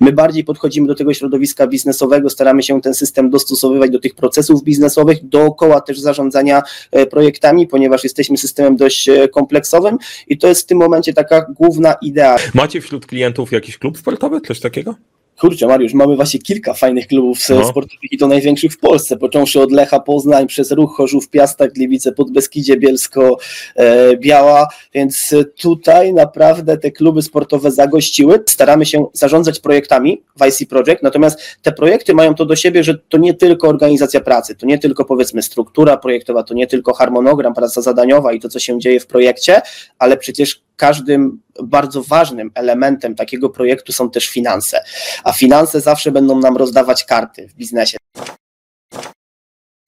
My 0.00 0.12
bardziej 0.12 0.44
podchodzimy 0.44 0.86
do 0.86 0.94
tego 0.94 1.14
środowiska 1.14 1.66
biznesowego, 1.66 2.30
staramy 2.30 2.62
się 2.62 2.80
ten 2.80 2.94
system 2.94 3.30
dostosowywać 3.30 3.90
do 3.90 3.98
tych 3.98 4.14
procesów 4.14 4.64
biznesowych, 4.64 5.28
dookoła 5.28 5.80
też 5.80 6.00
zarządzania 6.00 6.62
e, 6.90 7.06
projektami, 7.06 7.66
ponieważ 7.66 8.04
jesteśmy 8.04 8.36
systemem 8.36 8.76
dość 8.76 9.08
e, 9.08 9.28
kompleksowym 9.28 9.98
i 10.28 10.38
to 10.38 10.48
jest 10.48 10.62
w 10.62 10.66
tym 10.66 10.78
momencie 10.78 11.12
taka 11.12 11.46
główna 11.54 11.94
idea. 12.02 12.36
Macie 12.54 12.80
wśród 12.80 13.06
klientów 13.06 13.52
jakiś 13.52 13.78
klub 13.78 13.98
sportowy, 13.98 14.40
coś 14.40 14.60
takiego? 14.60 14.94
Kurczę, 15.40 15.66
Mariusz, 15.66 15.94
mamy 15.94 16.16
właśnie 16.16 16.40
kilka 16.40 16.74
fajnych 16.74 17.06
klubów 17.06 17.38
no. 17.48 17.68
sportowych 17.68 18.12
i 18.12 18.18
to 18.18 18.28
największych 18.28 18.72
w 18.72 18.78
Polsce, 18.78 19.16
począwszy 19.16 19.60
od 19.60 19.72
Lecha 19.72 20.00
Poznań, 20.00 20.46
przez 20.46 20.70
Ruch 20.70 20.96
Chorzów, 20.96 21.28
Piasta, 21.28 21.68
Gliwice, 21.68 22.12
Podbeskidzie, 22.12 22.76
Bielsko, 22.76 23.38
e, 23.76 24.16
Biała, 24.16 24.68
więc 24.94 25.34
tutaj 25.62 26.14
naprawdę 26.14 26.78
te 26.78 26.90
kluby 26.90 27.22
sportowe 27.22 27.70
zagościły. 27.70 28.42
Staramy 28.48 28.86
się 28.86 29.06
zarządzać 29.12 29.60
projektami 29.60 30.22
w 30.40 30.46
IC 30.46 30.68
Project, 30.68 31.02
natomiast 31.02 31.38
te 31.62 31.72
projekty 31.72 32.14
mają 32.14 32.34
to 32.34 32.46
do 32.46 32.56
siebie, 32.56 32.84
że 32.84 32.98
to 33.08 33.18
nie 33.18 33.34
tylko 33.34 33.68
organizacja 33.68 34.20
pracy, 34.20 34.54
to 34.54 34.66
nie 34.66 34.78
tylko 34.78 35.04
powiedzmy 35.04 35.42
struktura 35.42 35.96
projektowa, 35.96 36.42
to 36.42 36.54
nie 36.54 36.66
tylko 36.66 36.94
harmonogram, 36.94 37.54
praca 37.54 37.82
zadaniowa 37.82 38.32
i 38.32 38.40
to, 38.40 38.48
co 38.48 38.58
się 38.58 38.80
dzieje 38.80 39.00
w 39.00 39.06
projekcie, 39.06 39.60
ale 39.98 40.16
przecież 40.16 40.65
każdym 40.76 41.42
bardzo 41.62 42.02
ważnym 42.02 42.50
elementem 42.54 43.14
takiego 43.14 43.50
projektu 43.50 43.92
są 43.92 44.10
też 44.10 44.28
finanse, 44.28 44.80
a 45.24 45.32
finanse 45.32 45.80
zawsze 45.80 46.12
będą 46.12 46.40
nam 46.40 46.56
rozdawać 46.56 47.04
karty 47.04 47.48
w 47.48 47.54
biznesie. 47.54 47.96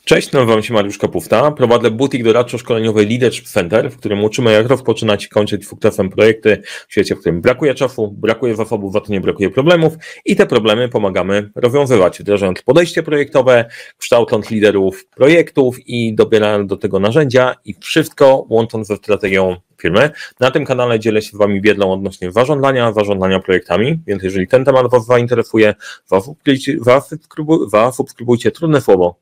Cześć, 0.09 0.33
nazywam 0.33 0.62
się 0.62 0.74
Mariusz 0.74 0.98
Kapufta. 0.98 1.51
Prowadzę 1.51 1.91
butik 1.91 2.24
doradczo-szkoleniowy 2.24 3.06
Leadership 3.06 3.47
Center, 3.47 3.91
w 3.91 3.97
którym 3.97 4.24
uczymy 4.24 4.52
jak 4.52 4.66
rozpoczynać 4.66 5.24
i 5.24 5.28
kończyć 5.28 5.69
sukcesem 5.69 6.11
projekty 6.11 6.62
w 6.89 6.92
świecie, 6.92 7.14
w 7.14 7.20
którym 7.20 7.41
brakuje 7.41 7.75
czasu, 7.75 8.11
brakuje 8.11 8.56
zasobów, 8.56 8.92
za 8.92 9.00
to 9.00 9.12
nie 9.12 9.20
brakuje 9.20 9.50
problemów 9.50 9.95
i 10.25 10.36
te 10.36 10.47
problemy 10.47 10.89
pomagamy 10.89 11.50
rozwiązywać, 11.55 12.19
wdrażając 12.19 12.62
podejście 12.62 13.02
projektowe, 13.02 13.64
kształcąc 13.97 14.50
liderów 14.50 15.06
projektów 15.06 15.77
i 15.86 16.14
dobierając 16.14 16.69
do 16.69 16.77
tego 16.77 17.00
narzędzia 17.00 17.55
i 17.64 17.75
wszystko 17.80 18.47
łącząc 18.50 18.86
ze 18.86 18.97
strategią 18.97 19.56
firmy. 19.81 20.11
Na 20.41 20.51
tym 20.51 20.65
kanale 20.65 21.01
dzielę 21.01 21.23
się 21.23 21.39
Wami 21.39 21.61
wiedzą 21.61 21.93
odnośnie 21.93 22.33
zarządzania, 22.33 22.93
zarządzania 22.93 23.41
projektami, 23.41 24.01
więc 24.07 24.23
jeżeli 24.23 24.48
ten 24.48 24.65
temat 24.65 24.91
Was 24.91 25.07
zainteresuje, 25.07 25.75
zasubskrybujcie, 27.70 28.51
trudne 28.51 28.81
słowo, 28.81 29.17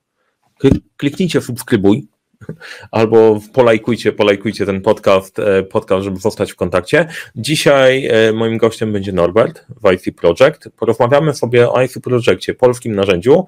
kliknijcie 0.96 1.40
subskrybuj, 1.40 2.06
albo 2.90 3.40
polajkujcie, 3.52 4.12
polajkujcie 4.12 4.66
ten 4.66 4.80
podcast, 4.80 5.38
e, 5.38 5.62
podcast, 5.62 6.04
żeby 6.04 6.16
zostać 6.16 6.52
w 6.52 6.56
kontakcie. 6.56 7.08
Dzisiaj 7.36 8.06
e, 8.06 8.32
moim 8.32 8.58
gościem 8.58 8.92
będzie 8.92 9.12
Norbert 9.12 9.66
w 9.82 9.92
IC 9.92 10.16
Project. 10.16 10.68
Porozmawiamy 10.76 11.34
sobie 11.34 11.70
o 11.70 11.82
IC 11.82 11.98
Projectie, 11.98 12.54
polskim 12.54 12.94
narzędziu. 12.94 13.46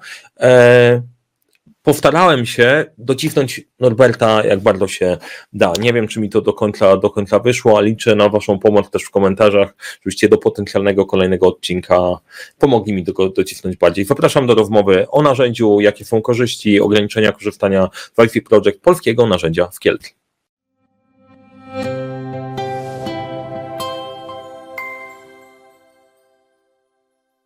E, 1.89 1.93
postarałem 1.93 2.45
się 2.45 2.85
docisnąć 2.97 3.61
Norberta, 3.79 4.45
jak 4.45 4.59
bardzo 4.59 4.87
się 4.87 5.17
da. 5.53 5.73
Nie 5.79 5.93
wiem, 5.93 6.07
czy 6.07 6.19
mi 6.19 6.29
to 6.29 6.41
do 6.41 6.53
końca, 6.53 6.97
do 6.97 7.09
końca 7.09 7.39
wyszło, 7.39 7.77
a 7.77 7.81
liczę 7.81 8.15
na 8.15 8.29
Waszą 8.29 8.59
pomoc 8.59 8.89
też 8.89 9.03
w 9.03 9.09
komentarzach, 9.09 9.75
żebyście 10.01 10.29
do 10.29 10.37
potencjalnego 10.37 11.05
kolejnego 11.05 11.47
odcinka 11.47 12.17
pomogli 12.59 12.93
mi 12.93 13.03
do, 13.03 13.29
docisnąć 13.29 13.77
bardziej. 13.77 14.05
Zapraszam 14.05 14.47
do 14.47 14.55
rozmowy 14.55 15.05
o 15.09 15.21
narzędziu, 15.21 15.79
jakie 15.79 16.05
są 16.05 16.21
korzyści, 16.21 16.79
ograniczenia 16.79 17.31
korzystania 17.31 17.89
w 18.17 18.21
Wi-Fi 18.21 18.41
Project, 18.41 18.81
polskiego 18.81 19.27
narzędzia 19.27 19.67
w 19.67 19.79
Kielce. 19.79 20.09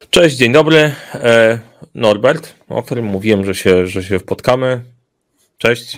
Cześć, 0.10 0.36
dzień 0.36 0.52
dobry. 0.52 0.92
Norbert, 1.96 2.54
o 2.70 2.84
którym 2.84 3.06
mówiłem, 3.06 3.46
że 3.46 3.56
się, 3.56 3.88
że 3.88 4.04
się 4.04 4.20
spotkamy. 4.20 4.82
Cześć. 5.58 5.98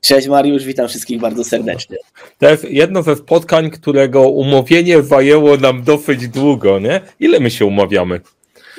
Cześć 0.00 0.28
Mariusz, 0.28 0.64
witam 0.64 0.88
wszystkich 0.88 1.20
bardzo 1.20 1.44
serdecznie. 1.44 1.96
To 2.38 2.50
jest 2.50 2.64
jedno 2.64 3.02
ze 3.02 3.16
spotkań, 3.16 3.70
którego 3.70 4.28
umówienie 4.28 5.02
zajęło 5.02 5.56
nam 5.56 5.82
dosyć 5.82 6.28
długo, 6.28 6.78
nie? 6.78 7.00
Ile 7.20 7.40
my 7.40 7.50
się 7.50 7.64
umawiamy? 7.66 8.20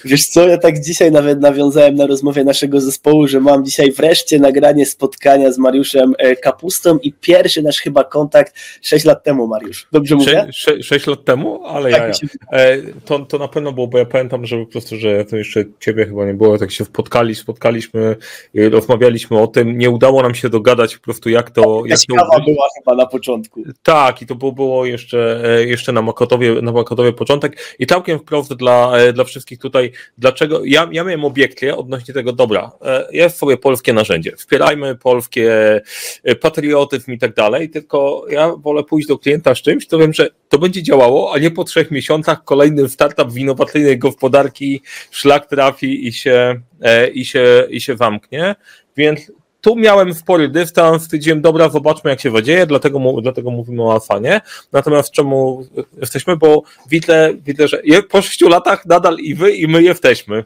Wiesz 0.06 0.28
co, 0.28 0.48
ja 0.48 0.58
tak 0.58 0.80
dzisiaj 0.80 1.12
nawet 1.12 1.40
nawiązałem 1.40 1.96
na 1.96 2.08
rozmowie 2.08 2.44
naszego 2.44 2.82
zespołu, 2.82 3.28
że 3.28 3.40
mam 3.40 3.66
dzisiaj 3.66 3.92
wreszcie 3.92 4.40
nagranie 4.40 4.86
spotkania 4.86 5.52
z 5.52 5.58
Mariuszem 5.58 6.14
e, 6.18 6.36
Kapustą 6.36 6.98
i 6.98 7.14
pierwszy 7.14 7.62
nasz 7.62 7.80
chyba 7.80 8.04
kontakt 8.04 8.56
6 8.82 9.06
lat 9.06 9.24
temu, 9.24 9.48
Mariusz. 9.48 9.88
Dobrze 9.92 10.16
mówię? 10.16 10.48
6, 10.54 10.88
6 10.88 11.08
lat 11.08 11.24
temu? 11.24 11.66
Ale 11.66 11.92
tak 11.92 12.02
ja, 12.02 12.14
się... 12.14 12.28
E, 12.52 12.78
to, 13.06 13.20
to 13.20 13.38
na 13.38 13.48
pewno 13.48 13.72
było, 13.72 13.88
bo 13.88 13.98
ja 13.98 14.06
pamiętam, 14.06 14.46
że 14.46 14.58
po 14.58 14.66
prostu, 14.66 14.98
że 14.98 15.26
to 15.26 15.38
jeszcze 15.38 15.64
ciebie 15.80 16.06
chyba 16.06 16.26
nie 16.26 16.34
było, 16.34 16.58
tak 16.58 16.72
się 16.72 16.86
spotkali, 16.86 17.36
spotkaliśmy, 17.36 18.16
rozmawialiśmy 18.54 19.40
o 19.40 19.48
tym, 19.48 19.78
nie 19.78 19.90
udało 19.90 20.22
nam 20.22 20.36
się 20.36 20.50
dogadać 20.50 20.98
po 20.98 21.04
prostu 21.04 21.30
jak 21.30 21.52
to... 21.52 21.84
Jak 21.86 22.00
to 22.00 22.16
była 22.46 22.68
chyba 22.78 22.96
na 22.96 23.06
początku. 23.06 23.64
Tak, 23.84 24.22
i 24.22 24.26
to 24.26 24.36
było, 24.36 24.52
było 24.52 24.86
jeszcze, 24.86 25.42
e, 25.44 25.66
jeszcze 25.66 25.92
na 25.92 26.02
Makotowie, 26.02 26.62
na 26.62 26.72
Makotowie 26.72 27.14
początek 27.14 27.76
i 27.80 27.86
całkiem 27.86 28.20
wprost 28.20 28.54
dla, 28.54 28.94
dla 29.14 29.24
wszystkich 29.24 29.60
tutaj 29.60 29.95
dlaczego? 30.18 30.62
Ja, 30.66 30.90
ja 30.92 31.04
miałem 31.04 31.26
obiekcję 31.26 31.76
odnośnie 31.78 32.14
tego, 32.14 32.34
dobra, 32.34 32.72
e, 32.82 33.08
jest 33.12 33.38
sobie 33.38 33.58
polskie 33.58 33.94
narzędzie, 33.94 34.36
wspierajmy 34.36 34.96
polskie 34.96 35.82
e, 36.24 36.36
patriotyzm 36.36 37.12
i 37.12 37.18
tak 37.18 37.34
dalej, 37.34 37.70
tylko 37.70 38.26
ja 38.30 38.56
wolę 38.56 38.84
pójść 38.84 39.08
do 39.08 39.18
klienta 39.18 39.56
z 39.56 39.62
czymś, 39.62 39.88
to 39.88 39.98
wiem, 39.98 40.14
że 40.14 40.30
to 40.50 40.60
będzie 40.60 40.84
działało, 40.84 41.34
a 41.34 41.40
nie 41.40 41.52
po 41.52 41.64
trzech 41.64 41.92
miesiącach 41.92 42.44
kolejny 42.44 42.90
startup 42.90 43.32
w 43.32 43.38
innowacyjnej 43.38 44.00
gospodarki 44.00 44.82
szlak 45.12 45.50
trafi 45.50 46.08
i 46.08 46.14
się, 46.14 46.62
e, 46.82 47.08
i 47.08 47.26
się, 47.26 47.68
i 47.70 47.82
się 47.82 47.98
zamknie, 47.98 48.56
więc 48.98 49.32
tu 49.66 49.76
miałem 49.76 50.14
spory 50.14 50.50
dystans, 50.50 51.04
stwierdziłem, 51.04 51.42
dobra, 51.42 51.70
zobaczmy 51.70 52.10
jak 52.10 52.22
się 52.22 52.32
zadzieje, 52.32 52.66
dlatego, 52.66 53.00
dlatego 53.22 53.52
mówimy 53.52 53.84
o 53.84 53.96
Afanie. 53.96 54.42
Natomiast 54.72 55.12
czemu 55.12 55.66
jesteśmy, 56.02 56.38
bo 56.38 56.64
widzę, 56.90 57.34
widzę, 57.46 57.68
że 57.68 57.82
po 58.10 58.22
sześciu 58.22 58.50
latach 58.50 58.86
nadal 58.86 59.18
i 59.18 59.36
wy, 59.36 59.52
i 59.52 59.68
my 59.68 59.84
jesteśmy. 59.84 60.46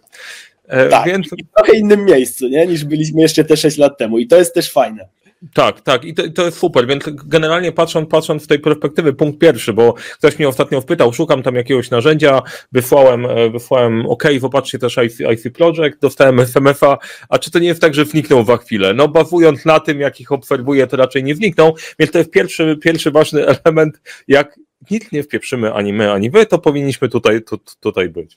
E, 0.67 0.89
tak, 0.89 1.05
Więc... 1.05 1.27
w 1.27 1.55
trochę 1.55 1.77
innym 1.77 2.05
miejscu, 2.05 2.47
nie, 2.47 2.67
niż 2.67 2.85
byliśmy 2.85 3.21
jeszcze 3.21 3.43
te 3.43 3.57
sześć 3.57 3.77
lat 3.77 3.97
temu 3.97 4.19
i 4.19 4.27
to 4.27 4.37
jest 4.37 4.53
też 4.53 4.71
fajne. 4.71 5.07
Tak, 5.53 5.81
tak, 5.81 6.05
i 6.05 6.13
to, 6.13 6.23
to, 6.29 6.45
jest 6.45 6.57
super, 6.57 6.87
więc 6.87 7.03
generalnie 7.25 7.71
patrząc, 7.71 8.09
patrząc 8.09 8.43
w 8.43 8.47
tej 8.47 8.59
perspektywy, 8.59 9.13
punkt 9.13 9.39
pierwszy, 9.39 9.73
bo 9.73 9.93
ktoś 9.93 10.39
mnie 10.39 10.47
ostatnio 10.47 10.81
wpytał, 10.81 11.13
szukam 11.13 11.43
tam 11.43 11.55
jakiegoś 11.55 11.89
narzędzia, 11.89 12.41
wysłałem, 12.71 13.25
e, 13.25 13.49
wysłałem, 13.49 14.05
ok, 14.05 14.23
zobaczcie 14.39 14.79
też 14.79 14.97
IC, 14.97 15.19
IC 15.19 15.53
Project, 15.53 15.99
dostałem 16.01 16.39
SMS-a, 16.39 16.97
a 17.29 17.39
czy 17.39 17.51
to 17.51 17.59
nie 17.59 17.67
jest 17.67 17.81
tak, 17.81 17.93
że 17.93 18.05
wniknął 18.05 18.45
za 18.45 18.57
chwilę? 18.57 18.93
No, 18.93 19.07
bazując 19.07 19.65
na 19.65 19.79
tym, 19.79 19.99
jak 19.99 20.21
ich 20.21 20.31
obserwuję, 20.31 20.87
to 20.87 20.97
raczej 20.97 21.23
nie 21.23 21.35
wniknął, 21.35 21.75
więc 21.99 22.11
to 22.11 22.17
jest 22.17 22.31
pierwszy, 22.31 22.77
pierwszy 22.81 23.11
ważny 23.11 23.47
element, 23.65 24.01
jak, 24.27 24.59
nic 24.91 25.11
nie 25.11 25.23
wpieprzymy 25.23 25.73
ani 25.73 25.93
my, 25.93 26.11
ani 26.11 26.29
wy, 26.29 26.45
to 26.45 26.59
powinniśmy 26.59 27.09
tutaj, 27.09 27.41
tu, 27.41 27.59
tutaj 27.79 28.09
być. 28.09 28.35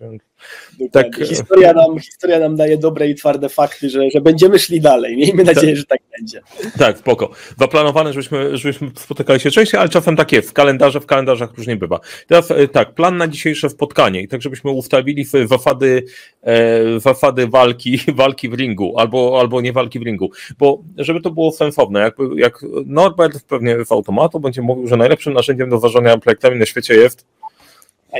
Tak. 0.92 1.16
Historia, 1.16 1.72
nam, 1.72 1.98
historia 1.98 2.38
nam 2.38 2.56
daje 2.56 2.78
dobre 2.78 3.08
i 3.08 3.14
twarde 3.14 3.48
fakty, 3.48 3.90
że, 3.90 4.10
że 4.10 4.20
będziemy 4.20 4.58
szli 4.58 4.80
dalej. 4.80 5.16
Miejmy 5.16 5.44
nadzieję, 5.44 5.72
tak. 5.72 5.76
że 5.76 5.84
tak 5.84 6.00
będzie. 6.18 6.40
Tak, 6.78 6.98
spoko. 6.98 7.30
Zaplanowane, 7.58 8.12
żebyśmy, 8.12 8.56
żebyśmy 8.56 8.90
spotykali 8.96 9.40
się 9.40 9.50
częściej, 9.50 9.80
ale 9.80 9.88
czasem 9.88 10.16
tak 10.16 10.32
jest. 10.32 10.50
W 10.50 10.52
kalendarze, 10.52 11.00
w 11.00 11.06
kalendarzach 11.06 11.54
różnie 11.56 11.76
bywa. 11.76 12.00
Teraz 12.26 12.50
e, 12.50 12.68
tak, 12.68 12.94
plan 12.94 13.16
na 13.16 13.28
dzisiejsze 13.28 13.70
spotkanie 13.70 14.22
i 14.22 14.28
tak, 14.28 14.42
żebyśmy 14.42 14.70
ustawili 14.70 15.24
zasady, 15.44 16.04
e, 16.42 17.00
zasady 17.00 17.46
walki, 17.46 17.98
walki 18.14 18.48
w 18.48 18.54
ringu, 18.54 18.98
albo, 18.98 19.40
albo 19.40 19.60
nie 19.60 19.72
walki 19.72 19.98
w 19.98 20.02
ringu, 20.02 20.30
bo 20.58 20.82
żeby 20.96 21.20
to 21.20 21.30
było 21.30 21.52
sensowne, 21.52 22.00
jak, 22.00 22.14
jak 22.36 22.58
Norbert 22.86 23.44
pewnie 23.48 23.84
z 23.84 23.92
automatu 23.92 24.40
będzie 24.40 24.62
mówił, 24.62 24.86
że 24.86 24.96
najlepszym 24.96 25.32
narzędziem 25.32 25.70
do 25.70 25.80
ważenia 25.80 26.18
projektami 26.34 26.58
na 26.58 26.66
świecie 26.66 26.94
jest 26.94 27.31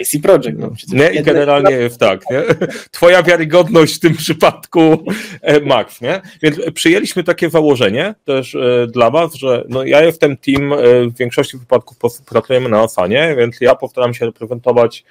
IC 0.00 0.22
Project. 0.22 0.58
No, 0.58 0.70
nie, 0.88 1.10
i 1.10 1.22
generalnie 1.22 1.70
jest 1.70 2.00
tak. 2.00 2.30
Nie? 2.30 2.42
Twoja 2.90 3.22
wiarygodność 3.22 3.96
w 3.96 4.00
tym 4.00 4.16
przypadku 4.16 5.04
e, 5.42 5.60
max. 5.60 6.00
Nie? 6.00 6.20
Więc 6.42 6.56
przyjęliśmy 6.74 7.24
takie 7.24 7.50
założenie 7.50 8.14
też 8.24 8.54
e, 8.54 8.86
dla 8.86 9.10
Was, 9.10 9.34
że 9.34 9.64
no, 9.68 9.84
ja 9.84 10.02
jestem 10.04 10.36
team, 10.36 10.72
e, 10.72 10.76
w 11.06 11.16
większości 11.16 11.58
wypadków 11.58 11.96
pracujemy 12.26 12.68
na 12.68 12.80
Asanie, 12.80 13.34
więc 13.38 13.60
ja 13.60 13.74
postaram 13.74 14.14
się 14.14 14.26
reprezentować 14.26 15.04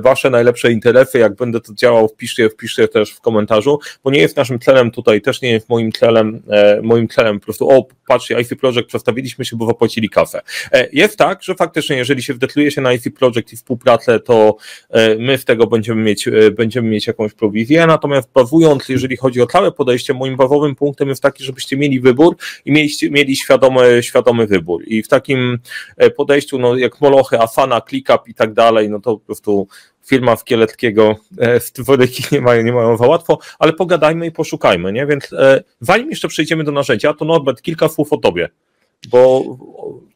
Wasze 0.00 0.30
najlepsze 0.30 0.72
interesy. 0.72 1.18
Jak 1.18 1.34
będę 1.34 1.60
to 1.60 1.74
działał, 1.74 2.08
wpiszcie, 2.08 2.50
wpiszcie 2.50 2.88
też 2.88 3.10
w 3.12 3.20
komentarzu, 3.20 3.78
bo 4.04 4.10
nie 4.10 4.18
jest 4.18 4.36
naszym 4.36 4.58
celem 4.58 4.90
tutaj, 4.90 5.20
też 5.20 5.42
nie 5.42 5.50
jest 5.50 5.68
moim 5.68 5.92
celem, 5.92 6.42
moim 6.82 7.08
celem 7.08 7.40
po 7.40 7.44
prostu, 7.44 7.70
o, 7.70 7.86
patrzcie, 8.06 8.40
IC 8.40 8.54
Project 8.60 8.88
przestawiliśmy 8.88 9.44
się, 9.44 9.56
bo 9.56 9.66
zapłacili 9.66 10.10
kasę. 10.10 10.40
Jest 10.92 11.18
tak, 11.18 11.42
że 11.42 11.54
faktycznie, 11.54 11.96
jeżeli 11.96 12.22
się 12.22 12.34
wdecyduje 12.34 12.70
się 12.70 12.80
na 12.80 12.92
IC 12.92 13.04
Project 13.18 13.52
i 13.52 13.56
współpracę 13.56 14.15
to 14.20 14.56
e, 14.90 15.14
my 15.14 15.38
z 15.38 15.44
tego 15.44 15.66
będziemy 15.66 16.02
mieć, 16.02 16.28
e, 16.28 16.50
będziemy 16.50 16.88
mieć 16.88 17.06
jakąś 17.06 17.32
prowizję. 17.32 17.86
Natomiast 17.86 18.28
bazując, 18.34 18.88
jeżeli 18.88 19.16
chodzi 19.16 19.42
o 19.42 19.46
całe 19.46 19.72
podejście, 19.72 20.14
moim 20.14 20.36
bazowym 20.36 20.74
punktem 20.74 21.08
jest 21.08 21.22
taki, 21.22 21.44
żebyście 21.44 21.76
mieli 21.76 22.00
wybór 22.00 22.36
i 22.64 22.72
mieliście, 22.72 23.10
mieli 23.10 23.36
świadomy, 23.36 24.02
świadomy 24.02 24.46
wybór. 24.46 24.82
I 24.86 25.02
w 25.02 25.08
takim 25.08 25.58
e, 25.96 26.10
podejściu, 26.10 26.58
no 26.58 26.76
jak 26.76 27.00
Molochy, 27.00 27.40
Afana, 27.40 27.80
ClickUp 27.80 28.28
i 28.28 28.34
tak 28.34 28.52
dalej, 28.52 28.90
no 28.90 29.00
to 29.00 29.16
po 29.16 29.26
prostu 29.26 29.68
firma 30.06 30.36
w 30.36 30.44
Kieleckiego 30.44 31.16
Stworyki 31.58 32.24
nie 32.32 32.40
mają, 32.40 32.62
nie 32.62 32.72
mają 32.72 32.96
za 32.96 33.06
łatwo, 33.06 33.38
ale 33.58 33.72
pogadajmy 33.72 34.26
i 34.26 34.30
poszukajmy, 34.32 34.92
nie? 34.92 35.06
Więc 35.06 35.30
zanim 35.80 36.10
jeszcze 36.10 36.28
przejdziemy 36.28 36.64
do 36.64 36.72
narzędzia, 36.72 37.14
to 37.14 37.24
Norbert, 37.24 37.62
kilka 37.62 37.88
słów 37.88 38.12
o 38.12 38.16
tobie 38.16 38.48
bo 39.10 39.44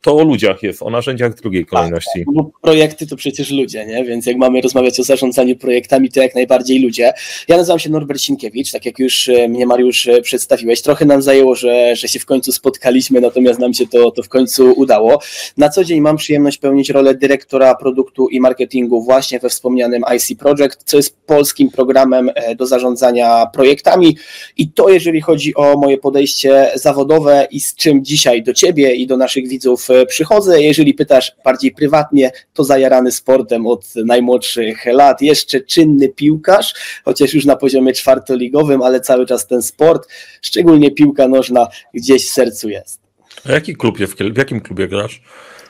to 0.01 0.17
o 0.17 0.25
ludziach 0.25 0.63
jest, 0.63 0.83
o 0.83 0.91
narzędziach 0.91 1.35
drugiej 1.35 1.65
tak, 1.65 1.71
kolejności. 1.71 2.25
Tak, 2.25 2.35
bo 2.35 2.51
projekty 2.63 3.07
to 3.07 3.17
przecież 3.17 3.51
ludzie, 3.51 3.87
nie? 3.87 4.05
więc 4.05 4.27
jak 4.27 4.37
mamy 4.37 4.61
rozmawiać 4.61 5.01
o 5.01 5.03
zarządzaniu 5.03 5.57
projektami, 5.57 6.11
to 6.11 6.21
jak 6.21 6.35
najbardziej 6.35 6.83
ludzie. 6.83 7.13
Ja 7.49 7.57
nazywam 7.57 7.79
się 7.79 7.91
Norbert 7.91 8.21
Sienkiewicz, 8.21 8.73
tak 8.73 8.87
jak 8.87 8.99
już 8.99 9.29
e, 9.29 9.49
mnie 9.49 9.67
Mariusz 9.67 10.07
e, 10.07 10.23
przedstawiłeś. 10.23 10.83
Trochę 10.83 11.05
nam 11.05 11.23
zajęło, 11.23 11.55
że, 11.55 11.97
że 11.97 12.09
się 12.09 12.19
w 12.19 12.27
końcu 12.27 12.53
spotkaliśmy, 12.53 13.21
natomiast 13.21 13.61
nam 13.61 13.75
się 13.75 13.87
to, 13.87 14.11
to 14.11 14.23
w 14.23 14.29
końcu 14.29 14.73
udało. 14.73 15.19
Na 15.57 15.69
co 15.69 15.85
dzień 15.85 16.01
mam 16.01 16.17
przyjemność 16.17 16.59
pełnić 16.59 16.91
rolę 16.91 17.15
dyrektora 17.15 17.75
produktu 17.75 18.29
i 18.29 18.41
marketingu 18.41 19.03
właśnie 19.03 19.39
we 19.39 19.49
wspomnianym 19.49 20.03
IC 20.17 20.39
Project, 20.39 20.83
co 20.85 20.97
jest 20.97 21.17
polskim 21.27 21.71
programem 21.71 22.31
e, 22.35 22.55
do 22.55 22.67
zarządzania 22.67 23.47
projektami 23.47 24.17
i 24.57 24.73
to 24.73 24.89
jeżeli 24.89 25.21
chodzi 25.21 25.55
o 25.55 25.77
moje 25.77 25.99
podejście 25.99 26.71
zawodowe 26.75 27.47
i 27.51 27.61
z 27.61 27.75
czym 27.75 28.05
dzisiaj 28.05 28.43
do 28.43 28.55
Ciebie 28.55 28.70
ciebie 28.71 28.95
i 28.95 29.07
do 29.07 29.17
naszych 29.17 29.49
widzów 29.49 29.91
e, 29.91 30.07
przychodzę. 30.07 30.63
Jeżeli 30.63 30.95
pytasz 30.95 31.33
bardziej 31.45 31.73
prywatnie, 31.73 32.31
to 32.55 32.65
zajarany 32.65 33.13
sportem 33.13 33.67
od 33.67 33.95
najmłodszych 33.97 34.87
lat, 34.87 35.23
jeszcze 35.23 35.61
czynny 35.61 36.09
piłkarz, 36.09 36.75
chociaż 37.05 37.35
już 37.35 37.45
na 37.45 37.57
poziomie 37.57 37.93
czwartoligowym, 37.93 38.83
ale 38.83 39.01
cały 39.01 39.27
czas 39.27 39.47
ten 39.47 39.63
sport, 39.63 40.09
szczególnie 40.43 40.91
piłka 40.91 41.29
nożna, 41.29 41.69
gdzieś 41.95 42.29
w 42.29 42.33
sercu 42.33 42.69
jest. 42.69 43.01
A 43.45 43.53
jaki 43.53 43.77
klub 43.77 43.99
w 44.35 44.39
jakim 44.39 44.61
klubie 44.61 44.89
grasz? 44.89 45.23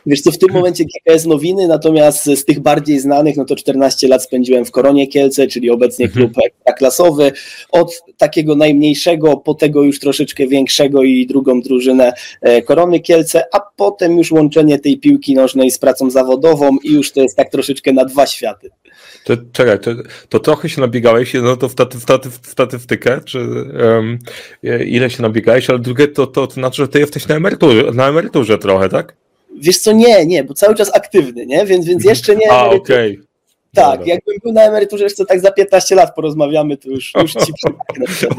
Wiesz 0.07 0.21
co, 0.21 0.31
w 0.31 0.39
tym 0.39 0.53
momencie 0.53 0.85
GKS 0.85 1.27
Nowiny, 1.27 1.69
natomiast 1.69 2.25
z 2.25 2.45
tych 2.45 2.61
bardziej 2.61 3.01
znanych, 3.01 3.37
no 3.37 3.45
to 3.45 3.57
14 3.57 4.09
lat 4.09 4.23
spędziłem 4.25 4.65
w 4.65 4.71
Koronie 4.71 5.07
Kielce, 5.07 5.47
czyli 5.47 5.71
obecnie 5.71 6.07
mhm. 6.07 6.31
klub 6.31 6.45
klasowy. 6.79 7.33
Od 7.71 8.03
takiego 8.17 8.57
najmniejszego 8.57 9.37
po 9.37 9.55
tego 9.55 9.83
już 9.83 10.01
troszeczkę 10.01 10.47
większego 10.47 11.03
i 11.03 11.27
drugą 11.27 11.61
drużynę 11.61 12.13
e, 12.41 12.63
Korony 12.63 13.01
Kielce, 13.01 13.43
a 13.53 13.61
potem 13.77 14.19
już 14.19 14.33
łączenie 14.33 14.79
tej 14.79 14.99
piłki 14.99 15.35
nożnej 15.35 15.71
z 15.71 15.79
pracą 15.79 16.11
zawodową 16.11 16.77
i 16.85 16.93
już 16.93 17.13
to 17.13 17.21
jest 17.21 17.37
tak 17.37 17.51
troszeczkę 17.51 17.93
na 17.93 18.05
dwa 18.05 18.27
światy. 18.27 18.71
To, 19.25 19.35
czekaj, 19.53 19.81
to, 19.81 19.91
to 20.29 20.39
trochę 20.39 20.69
się 20.69 20.81
nabiegałeś, 20.81 21.35
no 21.35 21.57
to 21.57 21.69
w, 21.69 21.75
taty, 21.75 21.99
w, 21.99 22.05
taty, 22.05 22.31
w 22.31 22.47
statystykę, 22.47 23.21
czy 23.25 23.39
um, 23.39 24.19
ile 24.87 25.11
się 25.11 25.23
nabiegałeś, 25.23 25.71
ale 25.71 25.79
drugie 25.79 26.09
to, 26.09 26.27
to, 26.27 26.47
to 26.47 26.55
znaczy, 26.55 26.83
że 26.83 26.89
ty 26.89 26.99
jesteś 26.99 27.29
na 27.29 27.35
emeryturze, 27.35 27.83
na 27.95 28.09
emeryturze 28.09 28.59
trochę, 28.59 28.89
tak? 28.89 29.17
Wiesz 29.57 29.79
co, 29.79 29.93
nie, 29.93 30.27
nie, 30.27 30.45
bo 30.45 30.55
cały 30.55 30.75
czas 30.75 30.95
aktywny, 30.95 31.47
nie? 31.47 31.67
Więc, 31.67 31.87
więc 31.87 32.05
jeszcze 32.05 32.37
nie. 32.37 32.53
A, 32.53 32.65
okej. 32.65 33.13
Okay. 33.13 33.31
Tak, 33.75 33.99
dobra. 33.99 34.15
jakbym 34.15 34.37
był 34.43 34.53
na 34.53 34.63
emeryturze 34.63 35.05
jeszcze 35.05 35.27
tak 35.27 35.41
za 35.41 35.53
15 35.53 35.95
lat 35.95 36.15
porozmawiamy, 36.15 36.77
to 36.77 36.89
już, 36.89 37.13
już 37.23 37.33
ci 37.33 37.39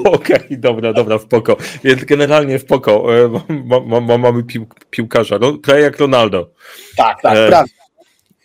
Okej, 0.05 0.35
okay, 0.35 0.57
dobra, 0.57 0.93
dobra, 0.93 1.19
spoko. 1.19 1.57
Więc 1.83 2.05
generalnie 2.05 2.59
spoko. 2.59 3.17
E, 3.17 3.29
ma, 3.65 4.01
ma, 4.01 4.17
mamy 4.17 4.43
pił, 4.43 4.65
piłkarza, 4.89 5.37
no, 5.41 5.53
prawie 5.57 5.81
jak 5.81 5.99
Ronaldo. 5.99 6.51
Tak, 6.97 7.21
tak, 7.21 7.37
e, 7.37 7.47
prawie. 7.47 7.69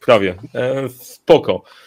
Prawie. 0.05 0.35
E, 0.55 0.89
spoko. 0.89 1.63
E, 1.65 1.86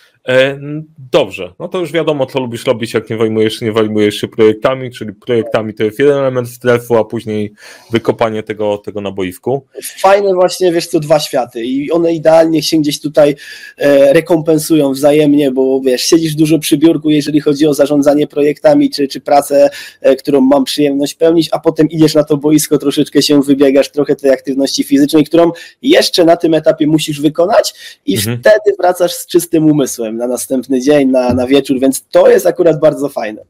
dobrze, 1.12 1.54
no 1.60 1.68
to 1.68 1.80
już 1.80 1.92
wiadomo, 1.92 2.26
co 2.26 2.40
lubisz 2.40 2.66
robić, 2.66 2.94
jak 2.94 3.10
nie 3.10 3.18
wojmujesz, 3.18 3.62
nie 3.62 3.72
wojmujesz 3.72 4.16
się 4.16 4.28
projektami, 4.28 4.92
czyli 4.92 5.14
projektami 5.14 5.74
to 5.74 5.84
jest 5.84 6.00
jeden 6.00 6.18
element 6.18 6.50
stresu, 6.50 6.96
a 6.96 7.06
później 7.06 7.54
wykopanie 7.92 8.44
tego, 8.44 8.78
tego 8.78 9.02
na 9.02 9.12
boisku. 9.12 9.66
Fajne 10.00 10.34
właśnie, 10.34 10.72
wiesz 10.72 10.88
co, 10.88 11.00
dwa 11.00 11.20
światy 11.20 11.64
i 11.64 11.92
one 11.92 12.14
idealnie 12.14 12.64
się 12.64 12.78
gdzieś 12.78 13.02
tutaj 13.02 13.36
e, 13.78 14.14
rekompensują 14.14 14.92
wzajemnie, 14.92 15.52
bo 15.52 15.82
wiesz, 15.82 16.02
siedzisz 16.02 16.36
dużo 16.36 16.60
przy 16.60 16.78
biurku, 16.78 17.10
jeżeli 17.10 17.40
chodzi 17.40 17.68
o 17.68 17.74
zarządzanie 17.74 18.28
projektami, 18.28 18.90
czy, 18.90 19.08
czy 19.08 19.22
pracę, 19.22 19.70
e, 20.02 20.16
którą 20.16 20.42
mam 20.42 20.64
przyjemność 20.64 21.14
pełnić, 21.14 21.50
a 21.52 21.60
potem 21.60 21.90
idziesz 21.90 22.16
na 22.16 22.24
to 22.24 22.38
boisko, 22.38 22.78
troszeczkę 22.78 23.22
się 23.22 23.42
wybiegasz, 23.42 23.92
trochę 23.92 24.16
tej 24.16 24.32
aktywności 24.32 24.84
fizycznej, 24.84 25.24
którą 25.24 25.52
jeszcze 25.82 26.26
na 26.26 26.38
tym 26.38 26.54
etapie 26.54 26.88
musisz 26.88 27.22
wykonać 27.22 27.74
i 28.06 28.16
mhm. 28.16 28.40
wtedy 28.40 28.78
wracasz 28.80 29.14
z 29.14 29.28
czystym 29.28 29.66
umysłem 29.66 30.09
na 30.18 30.28
następny 30.28 30.82
dzień, 30.82 31.10
na, 31.10 31.34
na 31.34 31.48
wieczór, 31.48 31.80
więc 31.80 32.06
to 32.12 32.30
jest 32.30 32.46
akurat 32.46 32.80
bardzo 32.80 33.10
fajne. 33.10 33.42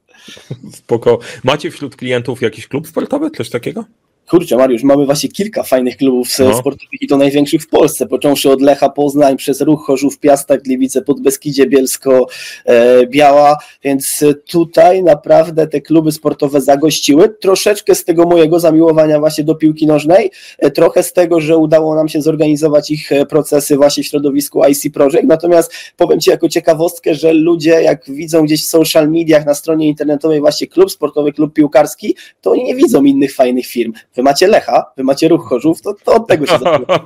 Spoko. 0.74 1.20
Macie 1.44 1.72
wśród 1.72 1.96
klientów 1.96 2.42
jakiś 2.42 2.68
klub 2.68 2.88
sportowy, 2.88 3.32
coś 3.32 3.50
takiego? 3.50 3.86
Kurczę, 4.30 4.58
Mariusz, 4.58 4.84
mamy 4.84 5.06
właśnie 5.06 5.30
kilka 5.30 5.64
fajnych 5.64 5.98
klubów 5.98 6.28
no. 6.40 6.58
sportowych 6.58 7.02
i 7.02 7.08
to 7.08 7.18
największych 7.18 7.62
w 7.62 7.68
Polsce, 7.68 8.08
począwszy 8.08 8.52
od 8.52 8.62
Lecha 8.62 8.90
Poznań, 8.90 9.38
przez 9.38 9.62
Ruch 9.62 9.86
Chorzów, 9.86 10.20
Piastak, 10.20 10.64
Gliwice, 10.64 11.02
Podbeskidzie, 11.02 11.68
Bielsko, 11.68 12.28
e, 12.66 13.08
Biała, 13.08 13.58
więc 13.84 14.24
tutaj 14.52 15.04
naprawdę 15.04 15.68
te 15.68 15.82
kluby 15.82 16.12
sportowe 16.12 16.62
zagościły. 16.62 17.30
Troszeczkę 17.30 17.96
z 17.96 18.06
tego 18.06 18.26
mojego 18.26 18.60
zamiłowania 18.60 19.20
właśnie 19.20 19.44
do 19.44 19.56
piłki 19.56 19.88
nożnej, 19.88 20.32
e, 20.60 20.72
trochę 20.72 21.04
z 21.04 21.14
tego, 21.14 21.42
że 21.42 21.58
udało 21.58 21.96
nam 21.96 22.10
się 22.10 22.22
zorganizować 22.22 22.92
ich 22.92 23.12
e, 23.12 23.26
procesy 23.26 23.76
właśnie 23.76 24.04
w 24.04 24.08
środowisku 24.08 24.62
IC 24.66 24.94
Project, 24.94 25.24
natomiast 25.28 25.74
powiem 25.98 26.20
Ci 26.20 26.30
jako 26.30 26.50
ciekawostkę, 26.50 27.16
że 27.16 27.34
ludzie 27.34 27.72
jak 27.72 28.12
widzą 28.12 28.46
gdzieś 28.46 28.64
w 28.64 28.70
social 28.70 29.10
mediach, 29.10 29.46
na 29.46 29.54
stronie 29.54 29.88
internetowej 29.88 30.40
właśnie 30.40 30.68
klub 30.68 30.92
sportowy, 30.92 31.34
klub 31.34 31.54
piłkarski, 31.54 32.16
to 32.42 32.52
oni 32.52 32.64
nie 32.64 32.76
widzą 32.76 33.04
innych 33.04 33.36
fajnych 33.36 33.66
firm 33.66 33.94
wy 34.20 34.24
macie 34.24 34.48
Lecha, 34.48 34.86
wy 34.98 35.04
macie 35.04 35.28
Ruch 35.28 35.50
Chorzów, 35.50 35.82
to, 35.82 35.94
to 35.94 36.14
od 36.14 36.28
tego 36.28 36.46
się 36.46 36.58
zaczyna. 36.64 37.00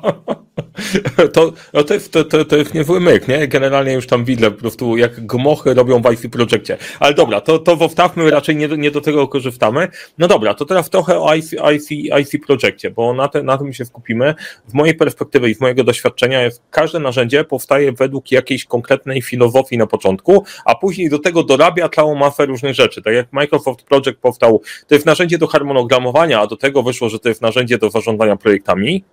To, 1.34 1.54
no 1.74 1.84
to, 1.84 1.94
jest, 1.94 2.12
to, 2.12 2.24
to, 2.24 2.46
to 2.46 2.58
jest 2.58 2.74
niezły 2.74 3.00
myk, 3.00 3.28
nie? 3.28 3.48
Generalnie 3.48 3.94
już 3.94 4.08
tam 4.08 4.26
widzę 4.26 4.52
po 4.52 4.58
prostu, 4.58 4.98
jak 4.98 5.26
gmochy 5.26 5.74
robią 5.74 6.02
w 6.02 6.12
IC 6.14 6.32
Projekcie. 6.32 6.78
Ale 7.00 7.14
dobra, 7.14 7.42
to, 7.42 7.60
to 7.60 7.90
wstawmy, 7.90 8.32
raczej 8.32 8.56
nie, 8.56 8.68
nie 8.68 8.92
do 8.92 9.02
tego 9.02 9.28
korzystamy. 9.28 9.88
No 10.18 10.28
dobra, 10.28 10.54
to 10.54 10.66
teraz 10.66 10.90
trochę 10.90 11.20
o 11.20 11.36
IC, 11.36 11.54
IC, 11.76 11.92
IC 11.92 12.46
Projekcie, 12.48 12.92
bo 12.92 13.14
na, 13.14 13.28
te, 13.28 13.44
na 13.44 13.58
tym 13.58 13.74
się 13.74 13.86
skupimy. 13.86 14.36
W 14.68 14.74
mojej 14.74 14.96
perspektywy 14.96 15.50
i 15.50 15.56
z 15.56 15.62
mojego 15.62 15.84
doświadczenia 15.84 16.42
jest, 16.42 16.62
każde 16.72 17.00
narzędzie 17.00 17.44
powstaje 17.44 17.92
według 17.92 18.32
jakiejś 18.32 18.66
konkretnej 18.66 19.22
filozofii 19.22 19.78
na 19.78 19.88
początku, 19.88 20.44
a 20.66 20.76
później 20.76 21.10
do 21.10 21.20
tego 21.20 21.44
dorabia 21.44 21.90
całą 21.90 22.16
masę 22.16 22.46
różnych 22.46 22.76
rzeczy. 22.76 23.02
Tak 23.02 23.14
jak 23.14 23.34
Microsoft 23.34 23.84
Project 23.84 24.20
powstał, 24.22 24.62
to 24.88 24.96
jest 24.96 25.06
narzędzie 25.06 25.38
do 25.38 25.48
harmonogramowania, 25.48 26.42
a 26.42 26.48
do 26.48 26.58
tego 26.58 26.84
wyszło, 26.84 27.03
że 27.10 27.20
to 27.20 27.30
jest 27.30 27.42
narzędzie 27.42 27.78
do 27.78 27.90
zarządzania 27.90 28.36
projektami 28.36 29.04